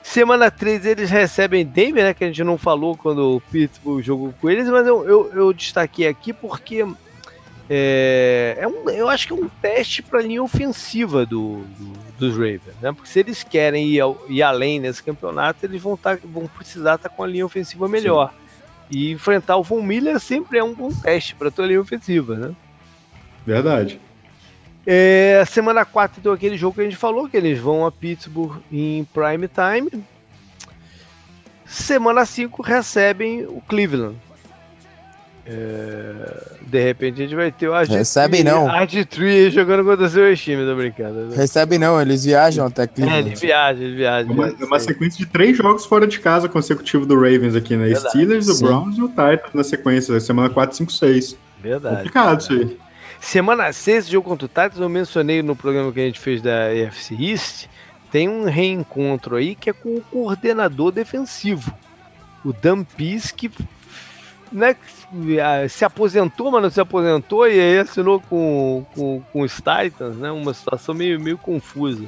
[0.03, 2.13] Semana 3 eles recebem Denver, né?
[2.13, 5.53] Que a gente não falou quando o Pittsburgh jogou com eles, mas eu, eu, eu
[5.55, 6.85] destaquei aqui porque
[7.71, 11.93] é, é um, eu acho que é um teste para a linha ofensiva do, do,
[12.19, 12.93] dos Ravens, né?
[12.93, 16.97] Porque se eles querem ir, ao, ir além nesse campeonato, eles vão, tá, vão precisar
[16.97, 18.31] estar tá com a linha ofensiva melhor.
[18.31, 18.37] Sim.
[18.91, 22.37] E enfrentar o Von Miller sempre é um bom teste para a tua linha ofensiva,
[22.37, 22.55] né?
[23.47, 24.01] Verdade.
[24.85, 28.61] É, semana 4 então aquele jogo que a gente falou, que eles vão a Pittsburgh
[28.71, 30.05] em prime time.
[31.65, 34.17] Semana 5 recebem o Cleveland.
[35.45, 38.69] É, de repente a gente vai ter o Art Recebem não.
[39.51, 41.27] Jogando contra seus times, tô brincando.
[41.27, 41.37] Né?
[41.37, 43.25] Recebem não, eles viajam até Cleveland.
[43.25, 44.31] É, eles viajam, eles viajam.
[44.31, 47.77] É uma, é uma sequência de três jogos fora de casa consecutivos do Ravens aqui,
[47.77, 47.87] né?
[47.87, 48.09] Verdade.
[48.11, 51.37] Steelers, o Browns e o Titans na sequência, semana 4, 5, 6.
[51.61, 51.97] Verdade.
[51.97, 52.79] Complicado isso aí.
[53.21, 56.73] Semana 6, jogo contra o Titans, eu mencionei no programa que a gente fez da
[56.75, 57.67] EFC East,
[58.11, 61.73] tem um reencontro aí que é com o coordenador defensivo,
[62.45, 63.51] o Dan Pease, que
[64.53, 64.77] né,
[65.69, 70.31] se aposentou, mas não se aposentou e aí assinou com, com, com os Titans, né?
[70.31, 72.05] Uma situação meio, meio confusa.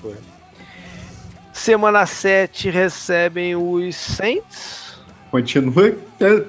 [0.00, 0.14] Foi.
[1.52, 4.96] Semana 7 recebem os Saints.
[5.30, 5.94] Continua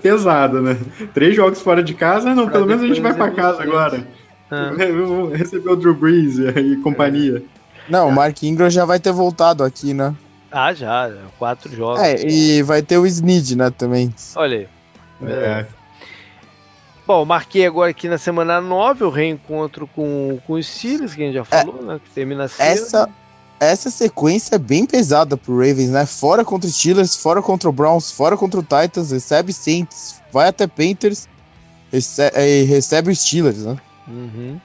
[0.01, 0.77] pesado, né?
[1.13, 4.07] Três jogos fora de casa, não, pra pelo menos a gente vai para casa agora.
[4.51, 4.71] Ah.
[5.33, 7.43] Recebeu o Drew Brees e companhia.
[7.89, 10.13] Não, o Mark Ingram já vai ter voltado aqui, né?
[10.51, 12.01] Ah, já, quatro jogos.
[12.01, 14.13] É, e vai ter o Snead, né, também.
[14.35, 14.76] Olha aí.
[15.22, 15.65] É.
[17.06, 21.26] Bom, marquei agora aqui na semana 9 o reencontro com, com os Steelers, que a
[21.26, 21.45] gente já é.
[21.45, 22.02] falou, é, né?
[22.03, 22.65] Que termina cedo.
[22.65, 23.10] Essa,
[23.60, 26.06] essa sequência é bem pesada pro Ravens, né?
[26.06, 30.49] Fora contra os Steelers, fora contra o Browns, fora contra o Titans, recebe Saints, vai
[30.49, 31.30] até Panthers
[31.91, 33.77] recebe, e recebe os Steelers, né?
[34.07, 34.60] Uhum.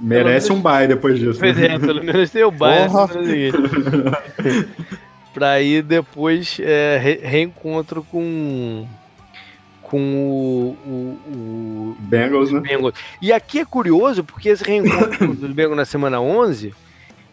[0.00, 1.38] Merece menos, um bye depois disso.
[1.38, 2.88] Pois é, pelo menos tem o bye.
[5.32, 8.86] pra ir depois é, re reencontro com
[9.88, 12.60] com o, o, o Bengals, né?
[12.60, 12.94] Bengals.
[13.22, 16.74] E aqui é curioso, porque esse reencontro do Bengals na semana 11,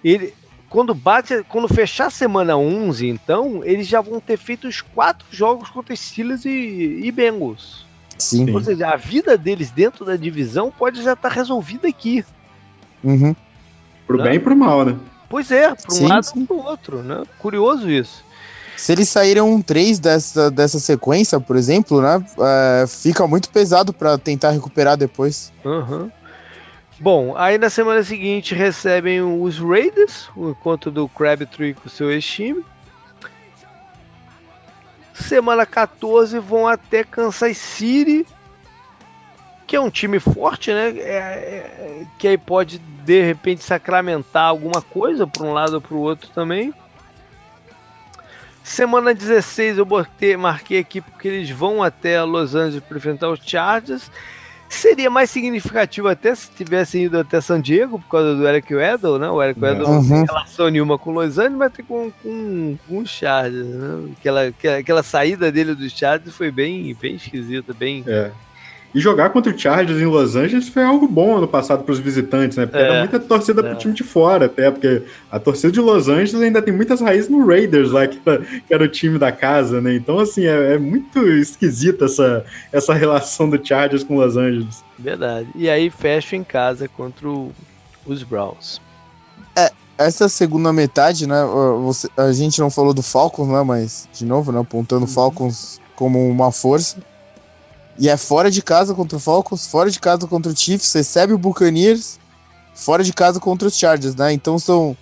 [0.03, 0.33] ele,
[0.69, 5.27] quando bate, quando fechar a semana 11, então, eles já vão ter feito os quatro
[5.29, 7.85] jogos contra Steelers e, e Bengals.
[8.17, 8.49] Sim.
[8.53, 12.23] Ou seja, a vida deles dentro da divisão pode já estar resolvida aqui.
[13.03, 13.35] Uhum.
[14.07, 14.95] Pro bem e pro mal, né?
[15.27, 17.23] Pois é, para um sim, lado e pro outro, né?
[17.39, 18.23] Curioso isso.
[18.77, 22.23] Se eles saíram 3 dessa, dessa sequência, por exemplo, né?
[22.39, 25.51] É, fica muito pesado para tentar recuperar depois.
[25.63, 26.11] Uhum.
[26.99, 32.63] Bom, aí na semana seguinte recebem os Raiders, o encontro do Crabtree com seu ex-time.
[35.13, 38.25] Semana 14 vão até Kansas City,
[39.67, 40.89] que é um time forte, né?
[40.97, 45.95] É, é, que aí pode de repente sacramentar alguma coisa para um lado ou para
[45.95, 46.73] o outro também.
[48.65, 53.39] Semana 16 eu botei, marquei aqui porque eles vão até Los Angeles para enfrentar os
[53.39, 54.09] Chargers.
[54.67, 59.19] Seria mais significativo até se tivessem ido até San Diego por causa do Eric Weddle,
[59.19, 59.29] né?
[59.29, 60.01] O Eric Weddle uhum.
[60.01, 64.13] não tem relação nenhuma com Los Angeles, mas tem com, com, com os Chargers, né?
[64.17, 68.03] Aquela, aquela, aquela saída dele dos Chargers foi bem, bem esquisita, bem...
[68.07, 68.31] É.
[68.95, 71.99] E jogar contra o Chargers em Los Angeles foi algo bom ano passado para os
[71.99, 72.65] visitantes, né?
[72.65, 73.69] Porque é, era muita torcida é.
[73.69, 77.29] pro time de fora, até, porque a torcida de Los Angeles ainda tem muitas raízes
[77.29, 79.93] no Raiders lá, que era, que era o time da casa, né?
[79.93, 84.81] Então, assim, é, é, muito esquisita essa, essa relação do Chargers com Los Angeles.
[84.97, 85.49] Verdade.
[85.55, 87.51] E aí fecha em casa contra o,
[88.05, 88.79] os Browns.
[89.57, 91.43] É, essa segunda metade, né?
[91.83, 93.61] Você, a gente não falou do Falcons, né?
[93.61, 94.61] Mas, de novo, né?
[94.61, 95.11] Apontando uhum.
[95.11, 96.95] Falcons como uma força.
[97.97, 101.33] E é fora de casa contra o Falcons, fora de casa contra o Chiefs, recebe
[101.33, 102.19] o Buccaneers,
[102.73, 104.33] fora de casa contra os Chargers, né?
[104.33, 104.97] Então são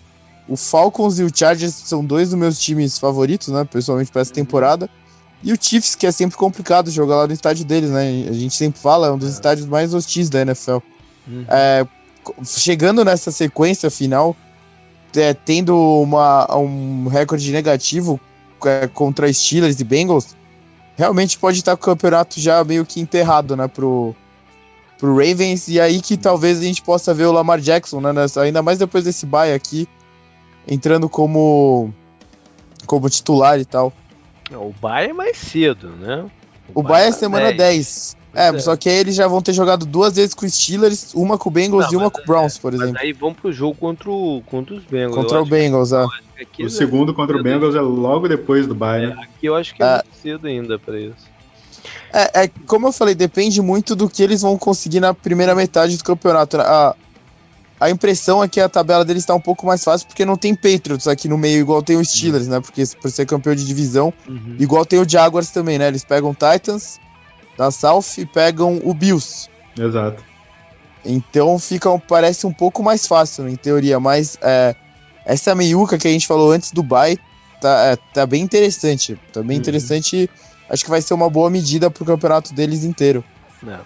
[0.47, 3.63] o Falcons e o Chargers são dois dos meus times favoritos, né?
[3.65, 4.35] Pessoalmente para essa uhum.
[4.35, 4.89] temporada.
[5.41, 8.27] E o Chiefs, que é sempre complicado jogar lá no estádio deles, né?
[8.29, 9.31] A gente sempre fala, é um dos é.
[9.31, 10.77] estádios mais hostis da NFL.
[11.27, 11.45] Uhum.
[11.49, 11.85] É,
[12.45, 14.35] chegando nessa sequência final,
[15.15, 18.19] é, tendo uma, um recorde negativo
[18.65, 20.35] é, contra Steelers e Bengals,
[20.95, 24.15] realmente pode estar com o campeonato já meio que enterrado, né, pro,
[24.97, 28.41] pro Ravens, e aí que talvez a gente possa ver o Lamar Jackson, né, nessa,
[28.41, 29.87] ainda mais depois desse bye aqui,
[30.67, 31.93] entrando como
[32.85, 33.93] como titular e tal.
[34.51, 36.29] O bye é mais cedo, né?
[36.73, 38.17] O bye é tá semana 10.
[38.35, 38.59] É, é.
[38.59, 41.49] só que aí eles já vão ter jogado duas vezes com os Steelers, uma com
[41.49, 42.99] o Bengals Não, e uma mas com o Browns, por Mas exemplo.
[43.01, 45.15] aí vamos pro jogo contra, o, contra os Bengals.
[45.15, 46.07] Contra o que- Bengals, ah.
[46.35, 49.15] que aqui O é- segundo contra o Bengals é logo depois do bye, né?
[49.21, 50.03] Aqui eu acho que é Ah.
[50.05, 51.31] muito cedo ainda pra isso.
[52.11, 55.97] É, é, como eu falei, depende muito do que eles vão conseguir na primeira metade
[55.97, 56.57] do campeonato.
[56.59, 56.95] A,
[57.79, 60.55] a impressão é que a tabela deles tá um pouco mais fácil porque não tem
[60.55, 62.59] Patriots aqui no meio, igual tem o Steelers, né?
[62.61, 64.13] Porque por ser campeão de divisão,
[64.59, 65.87] igual tem o Jaguars também, né?
[65.87, 66.99] Eles pegam o Titans
[67.57, 69.49] da South e pegam o Bills.
[69.79, 70.23] Exato.
[71.05, 74.75] Então fica, um- parece um pouco mais fácil, em teoria, mas é,
[75.25, 77.17] essa meiuca que a gente falou antes do bye
[77.59, 79.17] tá, é, tá bem interessante.
[79.31, 79.61] Tá bem Uhum.
[79.61, 80.29] interessante.
[80.69, 83.23] Acho que vai ser uma boa medida pro campeonato deles inteiro.
[83.61, 83.79] Não.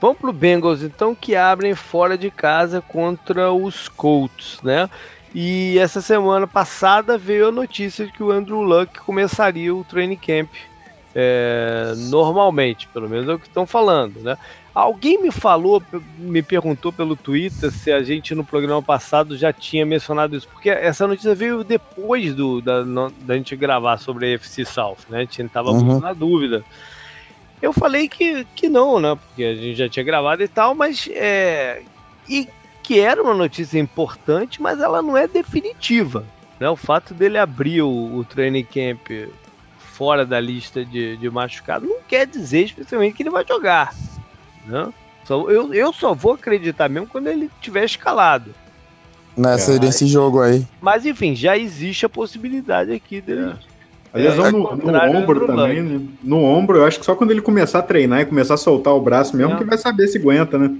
[0.00, 4.88] Vamos pro Bengals, então, que abrem fora de casa contra os Colts, né?
[5.34, 10.16] E essa semana passada veio a notícia de que o Andrew Luck começaria o training
[10.16, 10.50] camp
[11.14, 14.36] é, normalmente, pelo menos é o que estão falando, né?
[14.74, 15.80] Alguém me falou,
[16.18, 20.68] me perguntou pelo Twitter se a gente no programa passado já tinha mencionado isso, porque
[20.68, 22.82] essa notícia veio depois do, da,
[23.20, 25.18] da gente gravar sobre a FC South, né?
[25.18, 25.84] A gente estava Uhum.
[25.84, 26.64] muito na dúvida.
[27.62, 29.14] Eu falei que, que não, né?
[29.14, 31.82] Porque a gente já tinha gravado e tal, mas é.
[32.28, 32.48] E
[32.82, 36.24] que era uma notícia importante, mas ela não é definitiva.
[36.60, 36.68] Né?
[36.68, 39.08] O fato dele abrir o, o training camp
[39.94, 43.94] fora da lista de, de machucado não quer dizer especialmente que ele vai jogar.
[44.66, 44.88] Né?
[45.24, 48.50] Só- eu, eu só vou acreditar mesmo quando ele tiver escalado.
[49.36, 49.78] Nessa, É.
[49.78, 50.64] nesse jogo aí.
[50.80, 53.54] Mas enfim, já existe a possibilidade aqui dele.
[54.12, 56.00] A lesão É, no, ao no do ombro também, né?
[56.22, 58.94] No ombro, eu acho que só quando ele começar a treinar e começar a soltar
[58.94, 59.56] o braço mesmo É.
[59.58, 60.70] que vai saber se aguenta, né?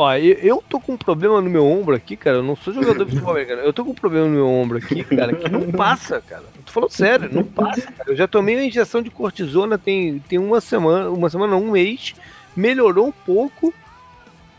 [0.00, 2.38] Ó, eu, eu tô com um problema no meu ombro aqui, cara.
[2.38, 3.60] Eu não sou jogador de futebol americano.
[3.60, 6.44] Eu tô com um problema no meu ombro aqui, cara, que não passa, cara.
[6.56, 8.10] Eu tô falando sério, não passa, cara.
[8.10, 12.14] Eu já tomei uma injeção de cortisona tem, tem uma semana, uma semana, um mês.
[12.56, 13.74] Melhorou um pouco,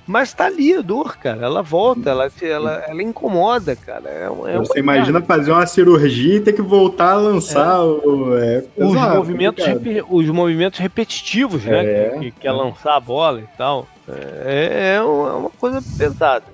[0.05, 1.43] mas tá ali a dor, cara.
[1.43, 4.09] Ela volta, ela, ela, ela incomoda, cara.
[4.09, 8.37] É, é Você imagina fazer uma cirurgia e ter que voltar a lançar o.
[8.37, 9.65] É, os movimentos,
[10.07, 11.83] os movimentos repetitivos, né?
[11.83, 12.53] É, que, que, é é.
[12.53, 13.87] lançar a bola e tal.
[14.13, 16.45] É, é uma é uma coisa pesada.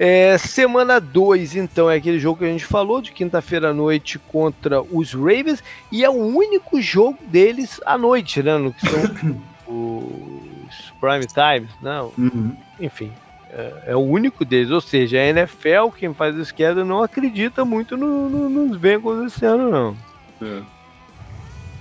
[0.00, 4.16] É, semana 2, então, é aquele jogo que a gente falou, de quinta-feira à noite
[4.18, 8.56] contra os Ravens, e é o único jogo deles à noite, né?
[8.58, 9.00] No que são
[9.66, 12.00] os prime times, né?
[12.16, 12.56] Uhum.
[12.78, 13.12] Enfim,
[13.50, 14.70] é, é o único deles.
[14.70, 19.32] Ou seja, a NFL, quem faz o schedule, não acredita muito no- no- nos Bengals
[19.32, 19.96] esse ano, não.
[20.40, 20.62] É.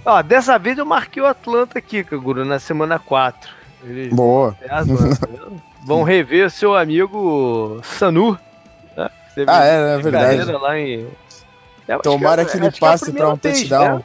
[0.06, 3.57] Ó, dessa vez eu marquei o Atlanta aqui, Kaguro, na semana 4.
[3.88, 4.56] Eles Boa.
[4.62, 4.98] é né?
[5.86, 8.38] vão rever seu amigo Sanu.
[8.96, 9.10] Né?
[9.48, 10.52] Ah, é, é verdade.
[10.52, 11.08] Lá em...
[11.88, 13.98] Acho Tomara que é- que ele é passe pra um touchdown.
[13.98, 14.04] né?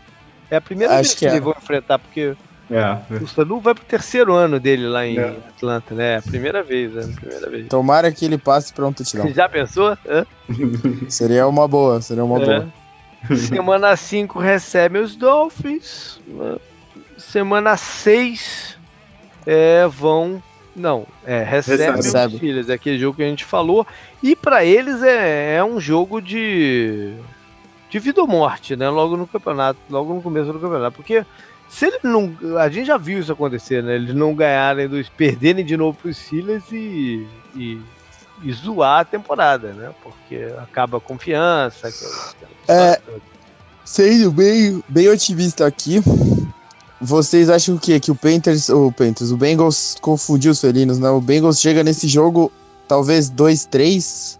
[0.51, 1.31] É a primeira Acho vez que que, é.
[1.31, 2.37] eles vão enfrentar, porque
[2.71, 2.99] É.
[3.23, 5.37] o Sanu vai pro terceiro ano dele lá em É.
[5.49, 6.13] Atlanta, né?
[6.13, 7.67] É a primeira vez, é a primeira vez.
[7.69, 9.29] Tomara que ele passe pra um touchdown.
[9.35, 9.97] Já pensou?
[10.07, 10.25] Hã?
[11.09, 12.45] Seria uma boa, seria uma É.
[12.45, 12.69] boa.
[13.37, 16.21] Semana 5 recebe os Dolphins.
[16.29, 16.57] né?
[17.17, 18.77] Semana 6
[19.47, 20.43] é, vão.
[20.75, 22.35] Não, é, recebe, Recebe.
[22.35, 22.37] os.
[22.39, 23.87] Steelers, é aquele jogo que a gente falou.
[24.23, 27.13] E pra eles é, é um jogo de,
[27.91, 28.89] de vida ou morte, né?
[28.89, 30.97] Logo no campeonato, logo no começo do campeonato.
[30.97, 31.27] Porque
[31.69, 32.35] se eles não.
[32.59, 33.97] A gente já viu isso acontecer, né?
[33.97, 35.09] Eles não ganharem dos.
[35.11, 37.27] perderem de novo pros Steelers e.
[37.55, 37.79] e
[38.45, 39.93] e zoar a temporada, né?
[40.03, 41.87] Porque acaba a confiança.
[41.87, 42.91] aquela- aquela É.
[42.95, 43.21] história toda.
[43.85, 46.01] Sendo bem, bem otimista aqui,
[47.03, 47.99] vocês acham o quê?
[48.01, 51.11] Que o Panthers, o Panthers, o Bengals confundiu os felinos, né?
[51.11, 52.51] O Bengals chega nesse jogo,
[52.89, 54.39] talvez 2-3.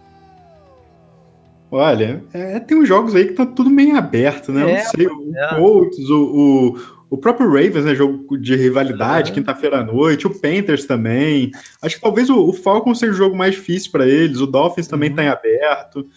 [1.71, 4.61] Olha, é, tem uns jogos aí que tá tudo meio aberto, né?
[4.71, 5.55] É, não sei, o é.
[5.55, 6.79] Colts, o, o,
[7.09, 7.95] o próprio Ravens, né?
[7.95, 9.33] Jogo de rivalidade, É.
[9.33, 11.51] quinta-feira à noite, o Panthers também.
[11.81, 14.87] Acho que talvez o, o Falcons seja o jogo mais difícil pra eles, o Dolphins
[14.87, 15.15] também Uhum.
[15.15, 16.07] tá em aberto.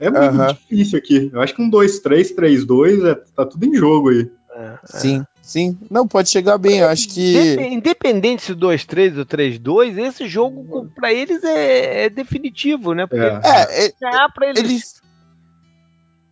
[0.00, 0.46] É muito Aham.
[0.54, 1.30] difícil aqui.
[1.32, 4.28] Eu acho que um 2-3, 3-2, é, tá tudo em jogo aí.
[4.54, 5.78] É, Sim, sim.
[5.90, 6.80] Não, pode chegar bem.
[6.80, 7.32] Eu acho que.
[7.56, 13.06] Depe- Independente se 2-3 ou 3-2, esse jogo com- pra eles é, é definitivo, né?
[13.06, 13.40] Porque É.
[13.42, 14.62] É, é, ganhar pra eles.
[14.62, 15.02] eles.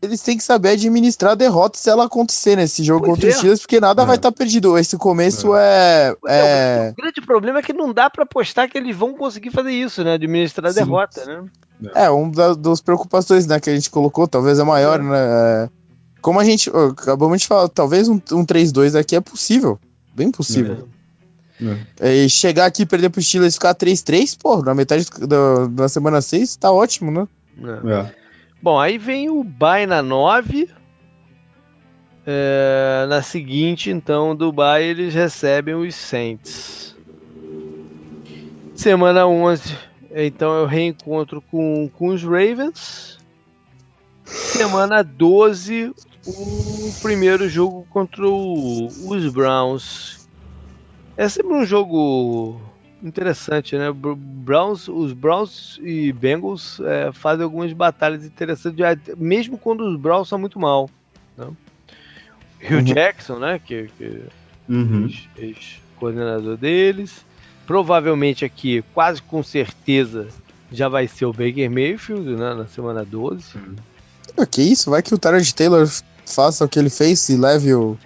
[0.03, 3.31] Eles têm que saber administrar a derrota se ela acontecer nesse jogo Pois contra é.
[3.31, 4.07] os Steelers, porque nada É.
[4.07, 4.79] vai estar perdido.
[4.79, 6.15] Esse começo é.
[6.27, 6.39] É,
[6.89, 6.91] é...
[6.97, 10.03] O grande problema é que não dá pra apostar que eles vão conseguir fazer isso,
[10.03, 10.15] né?
[10.15, 10.81] Administrar a Sim.
[10.81, 11.45] derrota, né?
[11.95, 15.03] É, um da, das preocupações né, que a gente colocou, talvez a maior, É.
[15.03, 15.71] né?
[16.21, 16.71] É, Como a gente.
[16.71, 19.79] acabamos de falar, talvez um, um 3-2 aqui é possível.
[20.15, 20.89] Bem possível.
[22.01, 25.67] É, E chegar aqui perder pro Steelers e ficar 3-3, pô, na metade do- da,
[25.67, 27.29] da semana 6, tá ótimo, né?
[27.85, 27.93] É.
[27.93, 28.15] É.
[28.63, 30.69] Bom, aí vem o Bay na 9.
[32.27, 36.95] É, na seguinte, então, Dubai, eles recebem os Saints.
[38.75, 39.77] Semana 11,
[40.15, 43.19] então eu reencontro com, com os Ravens.
[44.25, 45.93] Semana 12,
[46.27, 50.29] o primeiro jogo contra o, os Browns.
[51.17, 52.61] É sempre um jogo
[53.03, 53.91] interessante, né?
[53.93, 58.79] Browns, os Browns e Bengals é, fazem algumas batalhas interessantes,
[59.17, 60.89] mesmo quando os Browns são muito mal.
[61.37, 61.47] Né?
[62.63, 62.83] Hugh uhum.
[62.83, 63.59] Jackson, né?
[63.59, 64.23] Que, que
[64.69, 65.11] uhum.
[65.37, 67.25] ex-coordenador deles.
[67.67, 70.29] Provavelmente aqui, quase com certeza,
[70.73, 72.55] já vai ser o Baker Mayfield, né?
[72.55, 73.57] Na semana 12.
[73.57, 73.77] Uhum.
[74.37, 75.87] Ah, que isso, vai que o Tarot Taylor
[76.27, 77.97] faça o que ele fez e leve o.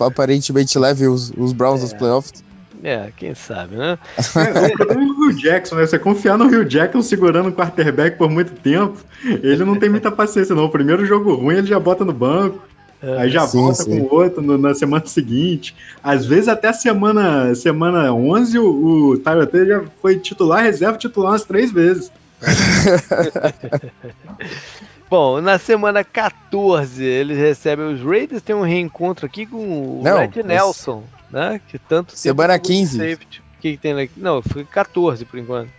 [0.00, 1.82] Aparentemente leve os, os Browns é.
[1.84, 2.44] aos playoffs.
[2.82, 3.98] É, quem sabe, né?
[4.18, 5.86] É, o problema do Rio Jackson, né?
[5.86, 10.10] Você confiar no Rio Jackson segurando o quarterback por muito tempo, ele não tem muita
[10.10, 10.66] paciência, não.
[10.66, 12.62] O primeiro jogo ruim ele já bota no banco.
[13.02, 14.00] É, aí já sim, volta sim.
[14.00, 15.74] com o outro no, na semana seguinte.
[16.02, 20.98] Às vezes até a semana, semana 11 o, o Tyler Taylor já foi titular, reserva
[20.98, 22.10] titular umas três vezes.
[25.08, 30.18] Bom, na semana 14 eles recebem os Raiders, tem um reencontro aqui com o Não,
[30.18, 31.60] Red Nelson, né?
[31.68, 33.14] Que tanto Semana 15.
[33.14, 33.18] O
[33.60, 34.12] que, que tem aqui?
[34.16, 35.70] Não, foi 14 por enquanto.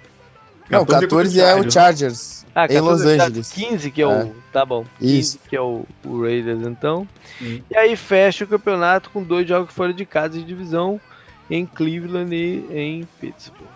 [0.70, 2.46] Não, 14, 14 é o Chargers.
[2.56, 3.52] Ah, em Los é Angeles.
[3.52, 4.36] 15 que é, é, o.
[4.52, 4.86] Tá bom.
[5.00, 5.40] 15 Isso.
[5.50, 7.08] que é o, o Raiders, então.
[7.42, 7.62] Hum.
[7.70, 11.00] E aí fecha o campeonato com dois jogos fora de casa de divisão
[11.50, 13.68] em Cleveland e em Pittsburgh.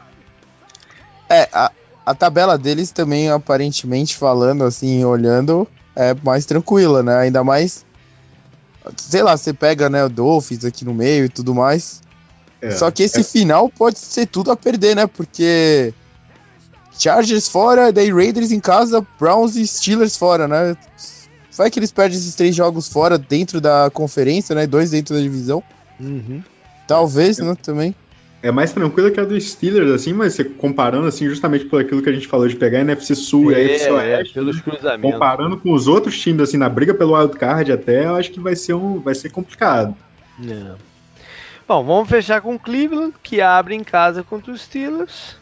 [1.29, 1.71] É, a,
[2.05, 7.15] a tabela deles também, aparentemente, falando assim, olhando, é mais tranquila, né?
[7.17, 7.85] Ainda mais.
[8.97, 12.01] Sei lá, você pega, né, o Dolphins aqui no meio e tudo mais.
[12.61, 13.23] É, Só que esse é...
[13.23, 15.07] final pode ser tudo a perder, né?
[15.07, 15.93] Porque.
[16.97, 20.75] Chargers fora, daí Raiders em casa, Browns e Steelers fora, né?
[21.55, 24.67] Vai que eles perdem esses três jogos fora dentro da conferência, né?
[24.67, 25.63] Dois dentro da divisão.
[25.99, 26.43] Uhum.
[26.87, 27.55] Talvez, né?
[27.61, 27.95] Também
[28.41, 32.01] é mais tranquila que a do Steelers, assim, mas você comparando, assim, justamente por aquilo
[32.01, 34.33] que a gente falou de pegar a NFC Sul é, e a NFC Oeste, é,
[34.33, 35.11] pelos cruzamentos.
[35.11, 38.39] comparando com os outros times, assim, na briga pelo wild card até, eu acho que
[38.39, 39.95] vai ser, um, vai ser complicado.
[40.41, 40.71] É.
[41.67, 45.37] Bom, vamos fechar com o Cleveland, que abre em casa contra os Steelers.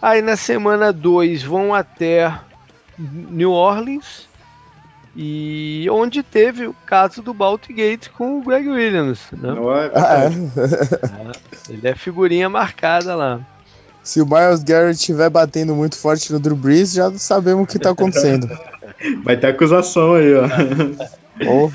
[0.00, 2.34] Aí na semana 2 vão até
[2.98, 4.28] New Orleans
[5.14, 9.20] e onde teve o caso do Baltigate com o Greg Williams.
[9.32, 9.50] Né?
[9.50, 11.72] É ah, é.
[11.72, 13.40] Ele é figurinha marcada lá.
[14.02, 17.76] Se o Miles Garrett estiver batendo muito forte no Drew Brees, já sabemos o que
[17.76, 18.48] está acontecendo.
[19.22, 20.46] Vai ter acusação aí, ó.
[21.46, 21.70] oh.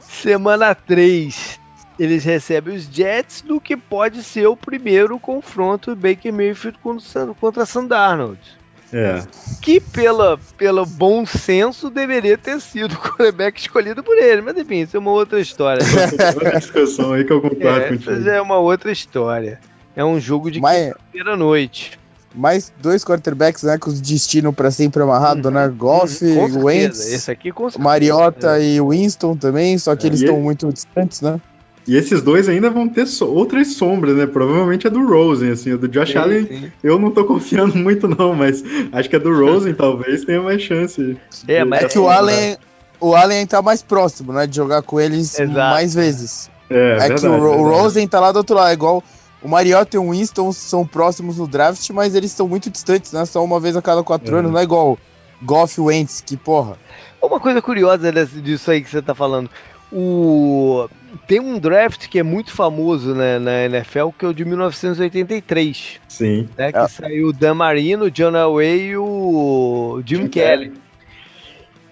[0.00, 1.58] Semana 3,
[1.98, 7.66] eles recebem os Jets do que pode ser o primeiro confronto Baker Mayfield contra, contra
[7.66, 8.57] Sandarnold.
[8.92, 9.22] É.
[9.60, 14.40] Que pela, pelo bom senso deveria ter sido o quarterback escolhido por ele.
[14.40, 15.84] Mas enfim, isso é uma outra história.
[16.34, 18.22] outra discussão aí que eu concordo é, contigo.
[18.22, 19.60] já é uma outra história.
[19.94, 20.86] É um jogo de Mas...
[20.86, 21.98] quinta-feira à noite.
[22.34, 25.64] Mais dois quarterbacks, né, com o destino para sempre amarrado, né?
[25.64, 25.70] uhum.
[25.70, 25.74] né?
[25.76, 30.10] Goff, uhum, Wentz, Esse aqui com Mariota e Winston também, só que é.
[30.10, 31.40] eles estão muito distantes, né?
[31.88, 34.26] E esses dois ainda vão ter so outras sombras, né?
[34.26, 35.72] Provavelmente a do Rosen, assim.
[35.72, 36.72] A do Josh sim, Allen, sim.
[36.84, 38.62] eu não tô confiando muito, não, mas
[38.92, 41.16] acho que a do Rosen talvez tenha mais chance.
[41.48, 42.58] É, mas é que o Allen,
[43.00, 44.46] o Allen tá mais próximo, né?
[44.46, 45.58] De jogar com eles Exato.
[45.58, 46.50] mais vezes.
[46.68, 49.02] É, é verdade, que o, o, Rosen tá lá do outro lado, igual.
[49.40, 53.24] O Mariota e o Winston são próximos no draft, mas eles estão muito distantes, né?
[53.24, 54.40] Só uma vez a cada quatro é.
[54.40, 54.98] anos, não é igual
[55.42, 56.76] Goff e Wentz, que porra.
[57.22, 58.12] Uma coisa curiosa
[58.42, 59.48] disso aí que você tá falando.
[59.92, 60.88] O
[61.26, 66.00] tem um draft que é muito famoso né, na NFL, que é o de 1983.
[66.08, 66.48] Sim.
[66.56, 66.88] Né, que ah.
[66.88, 70.68] saiu o Dan Marino, John Elway e o Jim, Jim Kelly.
[70.68, 70.80] Kelly.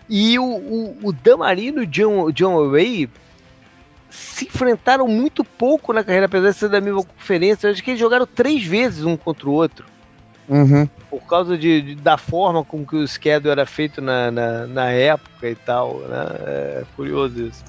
[0.09, 3.09] E o, o, o Dan Marino e o John, John Elway
[4.11, 7.67] se enfrentaram muito pouco na carreira, apesar de ser da mesma conferência.
[7.67, 9.87] Eu acho que eles jogaram três vezes um contra o outro.
[10.49, 10.89] Uhum.
[11.11, 14.91] Por causa de, de, da forma com que o schedule era feito na, na, na
[14.91, 15.99] época e tal.
[16.01, 16.27] Né?
[16.47, 17.65] É curioso isso.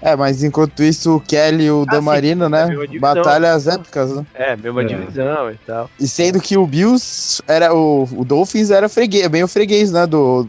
[0.00, 2.68] É, mas enquanto isso, o Kelly e o ah, Damarino, né?
[2.68, 4.26] É batalhas épicas, né?
[4.34, 4.84] É, mesma é.
[4.84, 5.90] divisão e tal.
[5.98, 7.74] E sendo que o Bills era.
[7.74, 10.06] O, o Dolphins era freguês, bem o freguês, né?
[10.06, 10.46] Do,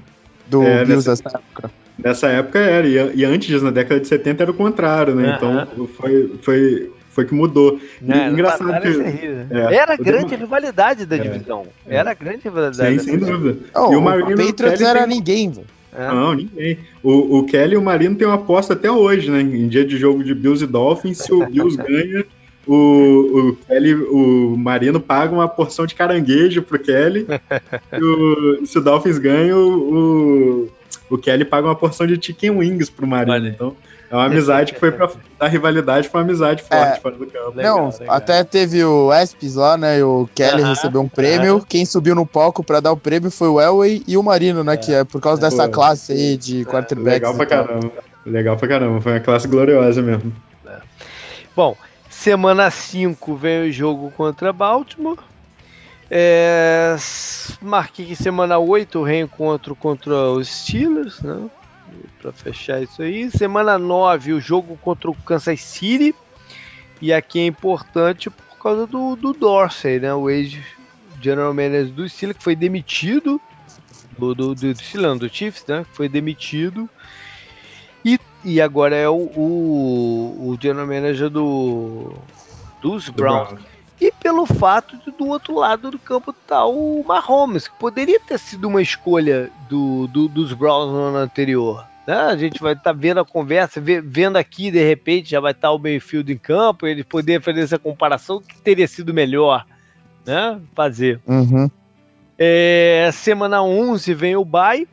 [0.48, 1.72] do é, Bills nessa, nessa época.
[1.98, 5.36] Nessa época era, e, e, antes, na década de 70, era o contrário, né?
[5.36, 7.80] Então foi, foi, foi que mudou.
[8.08, 9.56] É, engraçado que.
[9.56, 11.66] É, era grande a rivalidade da é, divisão.
[11.88, 11.96] É.
[11.96, 13.00] Era grande rivalidade.
[13.00, 13.58] Sem, sem dúvida.
[13.74, 15.18] Oh, e o, o Patriots era tem...
[15.18, 15.66] ninguém, velho.
[15.98, 16.08] É.
[16.10, 16.78] Não, ninguém.
[17.02, 19.42] O, o Kelly e o Marino tem uma aposta até hoje, né?
[19.42, 22.24] Em dia de jogo de Bills e Dolphins, se o Bills ganha,
[22.68, 27.26] o, o Kelly, o Marino paga uma porção de caranguejo pro Kelly.
[27.94, 30.70] e o, se o Dolphins ganha, o,
[31.10, 33.34] o Kelly paga uma porção de chicken wings pro Marino.
[33.34, 33.50] Olha.
[33.50, 33.76] Então,
[34.10, 35.10] é uma amizade que foi pra
[35.40, 37.02] da rivalidade pra uma amizade forte É.
[37.02, 37.56] fora do campo.
[37.56, 38.16] Legal, não, legal.
[38.16, 40.00] até teve o Espes lá, né?
[40.00, 41.56] E o Kelly Aham, recebeu um prêmio.
[41.58, 41.66] aham.
[41.68, 44.78] Quem subiu no palco pra dar o prêmio foi o Elway e o Marino, né?
[44.78, 45.74] Que é por causa dessa Pô.
[45.74, 47.14] classe aí de quarterbacks.
[47.22, 47.92] Legal pra caramba.
[48.26, 49.02] Legal pra caramba.
[49.02, 50.34] Foi uma classe gloriosa mesmo.
[51.56, 51.76] Bom,
[52.10, 55.18] semana 5 vem o jogo contra Baltimore.
[56.10, 56.96] É,
[57.62, 61.38] marquei que semana 8 o reencontro contra os Steelers, né?
[62.22, 63.30] Pra fechar isso aí.
[63.32, 66.16] Semana 9 o jogo contra o Kansas City.
[67.02, 70.14] E aqui é importante por causa do, do Dorsey, né?
[70.14, 73.40] O ex-general manager do Steelers que foi demitido.
[74.18, 75.86] Do, do, do, do do Chiefs, né?
[75.90, 76.90] Que foi demitido.
[78.04, 82.14] E, e agora é o, o, o general manager do,
[82.82, 83.50] dos Do Browns.
[83.50, 83.77] Browns.
[84.28, 88.68] Pelo fato de do outro lado do campo tá o Mahomes, que poderia ter sido
[88.68, 91.86] uma escolha do, do- dos Browns no ano anterior.
[92.06, 92.14] né?
[92.14, 95.80] A gente vai estar vendo a conversa, vendo aqui, de repente, já vai estar o
[95.80, 99.66] Mayfield em campo, ele poderia fazer essa comparação, que teria sido melhor
[100.26, 100.60] né?
[100.76, 101.22] fazer.
[101.26, 101.72] Uhum.
[102.38, 104.86] É, semana 11 vem o bye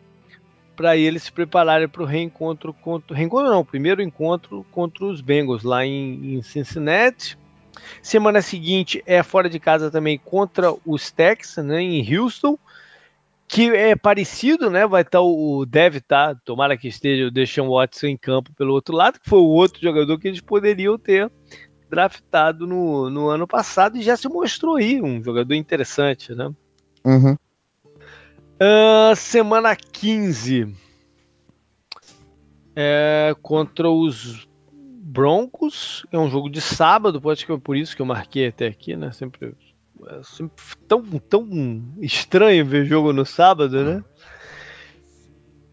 [0.76, 5.20] para eles se prepararem para o reencontro contra reencontro não, o primeiro encontro contra os
[5.20, 7.36] Bengals lá em, em Cincinnati.
[8.02, 12.58] Semana seguinte é fora de casa também contra os Texans, né, em Houston,
[13.46, 14.86] que é parecido, né?
[14.86, 18.96] Vai estar o deve estar, tomara que esteja o Deshaun Watson em campo pelo outro
[18.96, 21.30] lado, que foi o outro jogador que eles poderiam ter
[21.88, 26.50] draftado no, no ano passado e já se mostrou aí um jogador interessante, né?
[27.04, 27.36] Uhum.
[28.58, 30.74] Ah, semana 15
[32.74, 34.48] é contra os
[35.14, 36.04] Broncos.
[36.10, 38.96] É um jogo de sábado, pode que é por isso que eu marquei até aqui,
[38.96, 39.12] né?
[39.12, 39.54] Sempre,
[40.08, 40.56] é sempre
[40.88, 41.48] tão, tão
[42.00, 44.04] estranho ver jogo no sábado, né?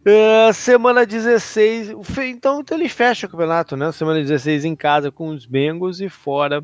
[0.06, 1.90] É, semana 16.
[1.90, 3.92] o fe- Então, então eles fecham o campeonato, né?
[3.92, 6.62] Semana 16 em casa com os Bengals e fora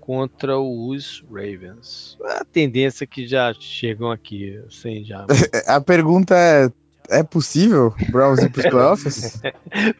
[0.00, 2.16] contra os Ravens.
[2.24, 5.26] A tendência é que já chegam aqui, assim, já.
[5.66, 6.68] A pergunta é:
[7.12, 9.40] é possível o Browns ir pros playoffs?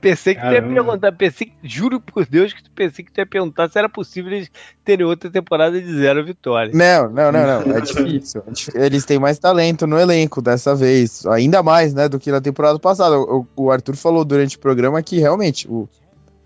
[0.00, 0.74] Pensei que tu ia Caramba.
[0.82, 3.88] perguntar, pensei, que- juro por Deus que tu pensei que tu ia perguntar se era
[3.88, 4.50] possível eles
[4.84, 6.74] terem outra temporada de zero vitórias.
[6.76, 7.76] Não, não, não, não.
[7.76, 8.42] É difícil.
[8.74, 11.24] É Eles têm mais talento no elenco dessa vez.
[11.26, 13.18] Ainda mais, né, do que na temporada passada.
[13.18, 15.88] O, o Arthur falou durante o programa que realmente o,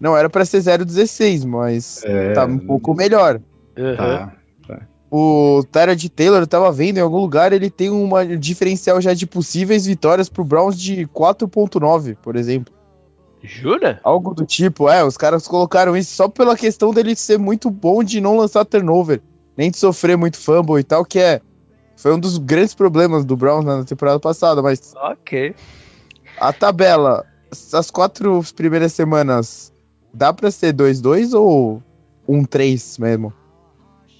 [0.01, 3.41] não era pra ser 0-16, mas É, tá um pouco melhor.
[3.79, 3.97] Uhum.
[3.97, 4.33] Tá.
[5.11, 9.27] O Tyrod Taylor eu tava vendo em algum lugar, ele tem uma diferencial já de
[9.27, 12.75] possíveis vitórias pro Browns de 4.9, por exemplo.
[13.43, 14.01] Jura?
[14.03, 18.03] Algo do tipo, é, os caras colocaram isso só pela questão dele ser muito bom
[18.03, 19.23] de não lançar turnover,
[19.57, 21.41] nem de sofrer muito fumble e tal, que é
[21.97, 25.55] foi um dos grandes problemas do Browns na temporada passada, mas Ok.
[26.37, 27.25] a tabela,
[27.73, 29.73] as quatro primeiras semanas,
[30.13, 31.83] dá pra ser 2-2 ou
[32.29, 33.33] 1-3 mesmo?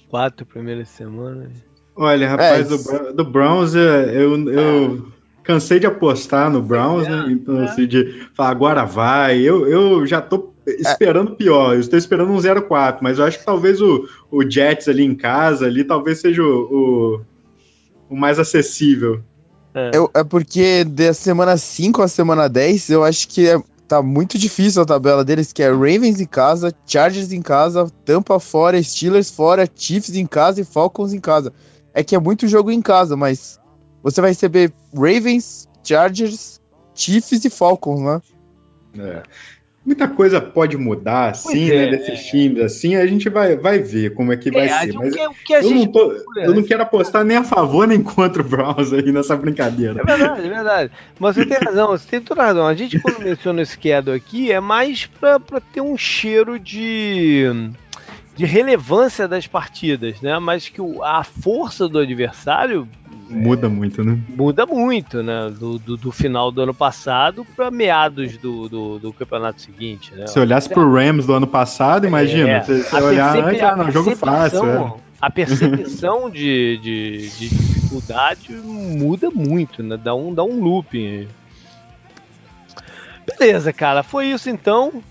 [0.09, 1.49] Quatro primeiras semanas.
[1.95, 5.07] Olha, rapaz, É, do, do Browns, é, eu, eu
[5.43, 7.25] cansei de apostar no Browns, é, né?
[7.31, 9.39] Então, assim, de falar, agora vai.
[9.39, 11.73] Eu, eu já tô esperando pior.
[11.73, 15.15] Eu estou esperando um 0-4, mas eu acho que talvez o, o Jets ali em
[15.15, 17.21] casa, ali, talvez seja o,
[18.09, 19.21] o, o mais acessível.
[19.73, 19.91] É.
[19.93, 24.37] Eu- é porque da semana 5 à semana 10, eu acho que é- tá muito
[24.37, 29.31] difícil a tabela deles, que é Ravens em casa, Chargers em casa, Tampa fora, Steelers
[29.31, 31.53] fora, Chiefs em casa e Falcons em casa.
[31.93, 33.59] É que é muito jogo em casa, mas
[34.03, 36.61] você vai receber Ravens, Chargers,
[36.93, 38.21] Chiefs e Falcons, né?
[38.99, 39.23] É.
[39.87, 41.85] Muita coisa pode mudar, assim, né?
[41.85, 41.87] é.
[41.87, 44.91] Desses times, assim, a gente vai, vai ver como é que vai É, a ser.
[44.93, 46.67] Mas o que, que eu não, tô, procura, eu não né?
[46.67, 50.01] quero apostar nem a favor nem contra o Browns aí nessa brincadeira.
[50.01, 50.91] É verdade, é verdade.
[51.17, 52.67] Mas você tem razão, você tem toda razão.
[52.67, 57.45] A gente, quando menciona esse quedo aqui, é mais pra, pra ter um cheiro de,
[58.35, 60.37] de relevância das partidas, né?
[60.37, 62.85] Mas que o- a força do adversário
[63.29, 64.17] Muda muito, né?
[64.29, 65.49] muda muito, né?
[65.57, 70.27] Do, do, do final do ano passado para meados do, do, do campeonato seguinte, né?
[70.27, 73.91] Se olhasse pro Rams do ano passado, imagina, É, você a olhar antes, ah, não,
[73.91, 74.65] jogo fácil.
[74.65, 74.93] é.
[75.19, 79.97] A percepção de, de, de dificuldade muda muito, né?
[79.97, 81.27] Dá um, dá um looping.
[83.25, 84.03] Beleza, cara.
[84.03, 85.03] Foi isso então.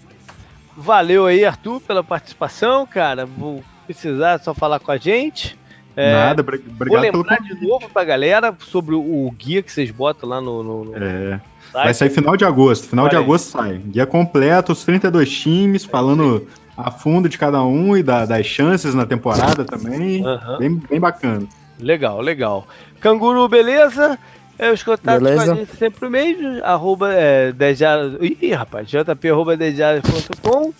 [0.76, 3.26] Valeu aí, Arthur, pela participação, cara.
[3.26, 5.59] Vou precisar só falar com a gente.
[5.97, 7.59] É, Nada, bri- Vou obrigado pelo lembrar convite.
[7.59, 11.40] de novo pra galera sobre o, guia que vocês botam lá no, no, no É,
[11.73, 11.85] site.
[11.85, 12.86] vai sair final de agosto.
[12.89, 13.78] Final Olha de agosto sai.
[13.78, 16.47] Guia completo, os 32 times, falando
[16.77, 20.23] a fundo de cada um e da- das chances na temporada também.
[20.27, 20.59] Aham.
[20.59, 21.47] Bem, bem bacana.
[21.81, 22.66] Legal, legal.
[23.01, 24.18] Canguru, beleza?
[24.59, 25.44] É, os contatos Beleza?
[25.44, 30.73] com a gente sempre o mesmo, arroba é, dejadas, ih, rapaz, jp arroba dejadas.com,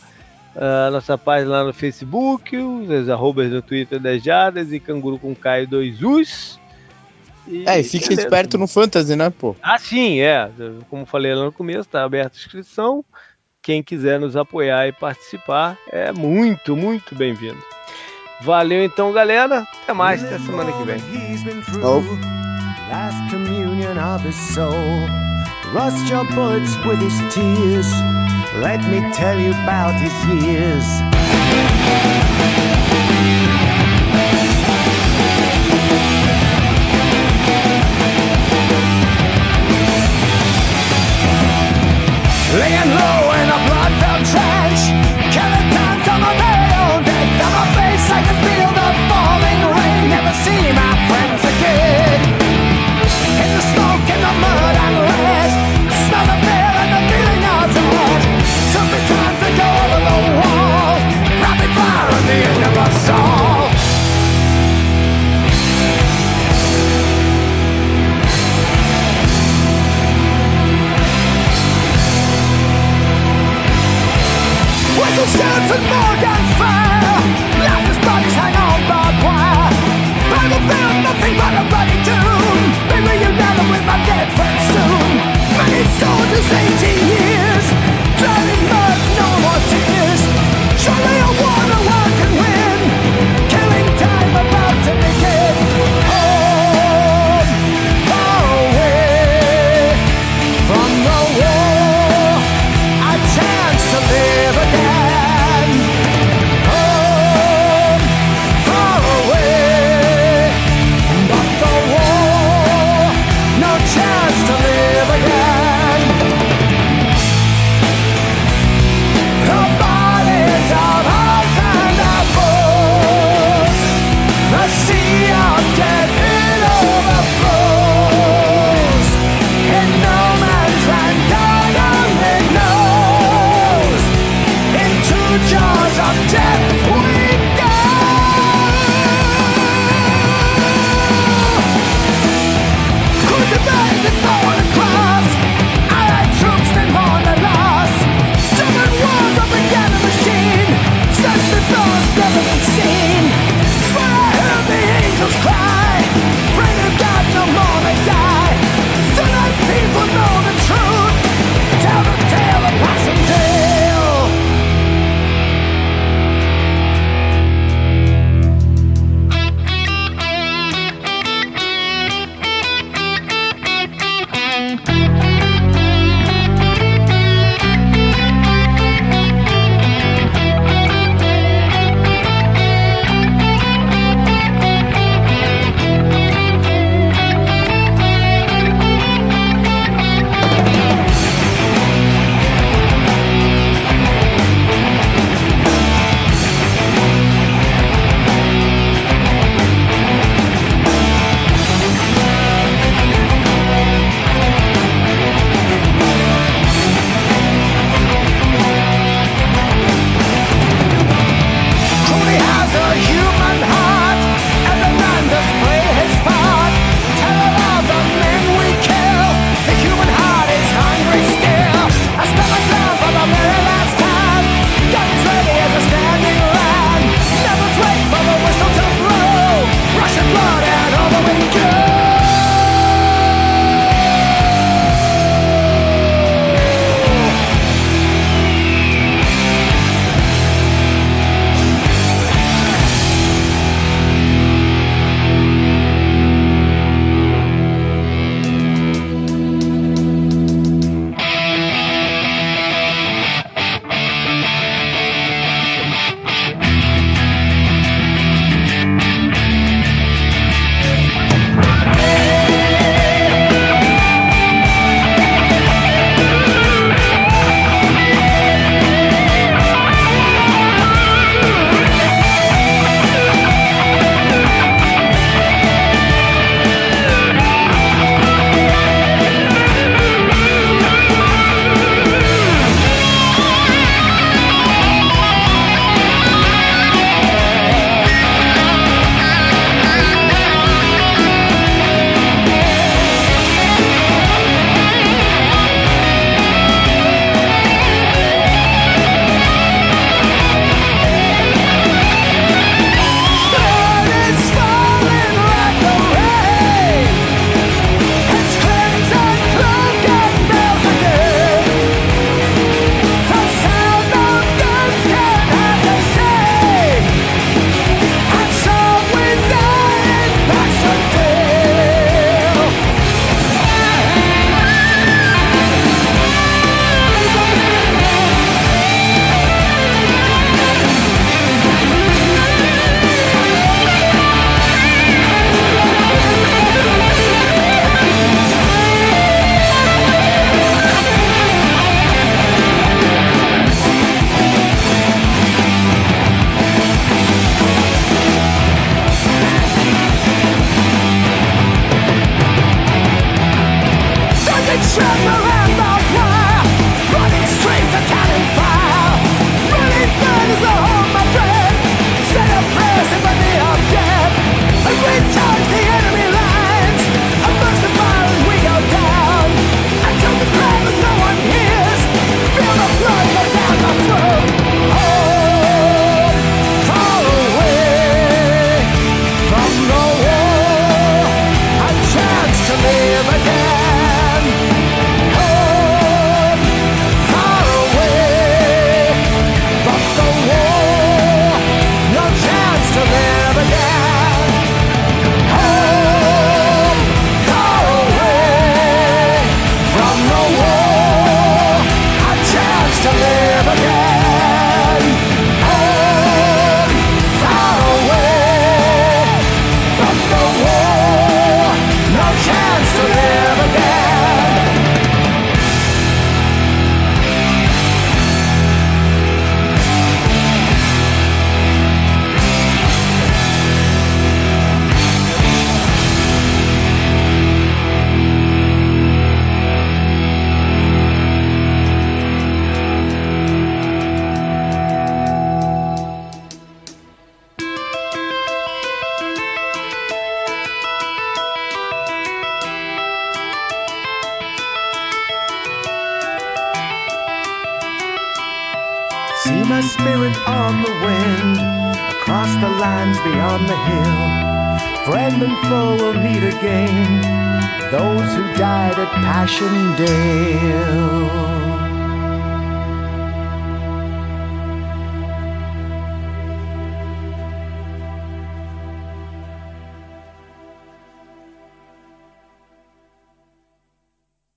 [0.57, 5.69] a nossa página lá no Facebook, os arrobas no Twitter Dejadas e Canguru com Caio
[5.69, 6.59] 2 Us.
[7.47, 8.23] E é, e fique beleza.
[8.23, 9.55] esperto no Fantasy, né, pô?
[9.63, 10.51] Ah, sim, é.
[10.91, 13.05] Como falei lá no começo, tá aberta a inscrição.
[13.63, 17.63] Quem quiser nos apoiar e participar é muito, muito bem-vindo.
[18.43, 19.67] Valeu então, galera.
[19.83, 20.99] Até mais, até semana que vem.
[21.83, 22.03] Oh.
[25.77, 27.93] Rust your bullets with his tears.
[28.65, 30.87] Let me tell you about his years.
[42.57, 44.81] Laying low in a blood-filled trench,
[45.29, 47.45] killing time to my very own death.
[47.45, 50.09] On my face, I can feel the falling rain.
[50.09, 52.16] Never see my friends again.
[75.33, 77.19] shoots and more guns fire
[77.59, 79.71] Left his bodies hang on the wire
[80.31, 82.59] Battlefield, nothing but a bloody doom
[82.91, 85.11] Be reunited with my dead friends soon.
[85.59, 87.65] Many soldiers, 18 years,
[88.19, 90.21] drowning mud, no more tears.
[90.81, 91.26] Surely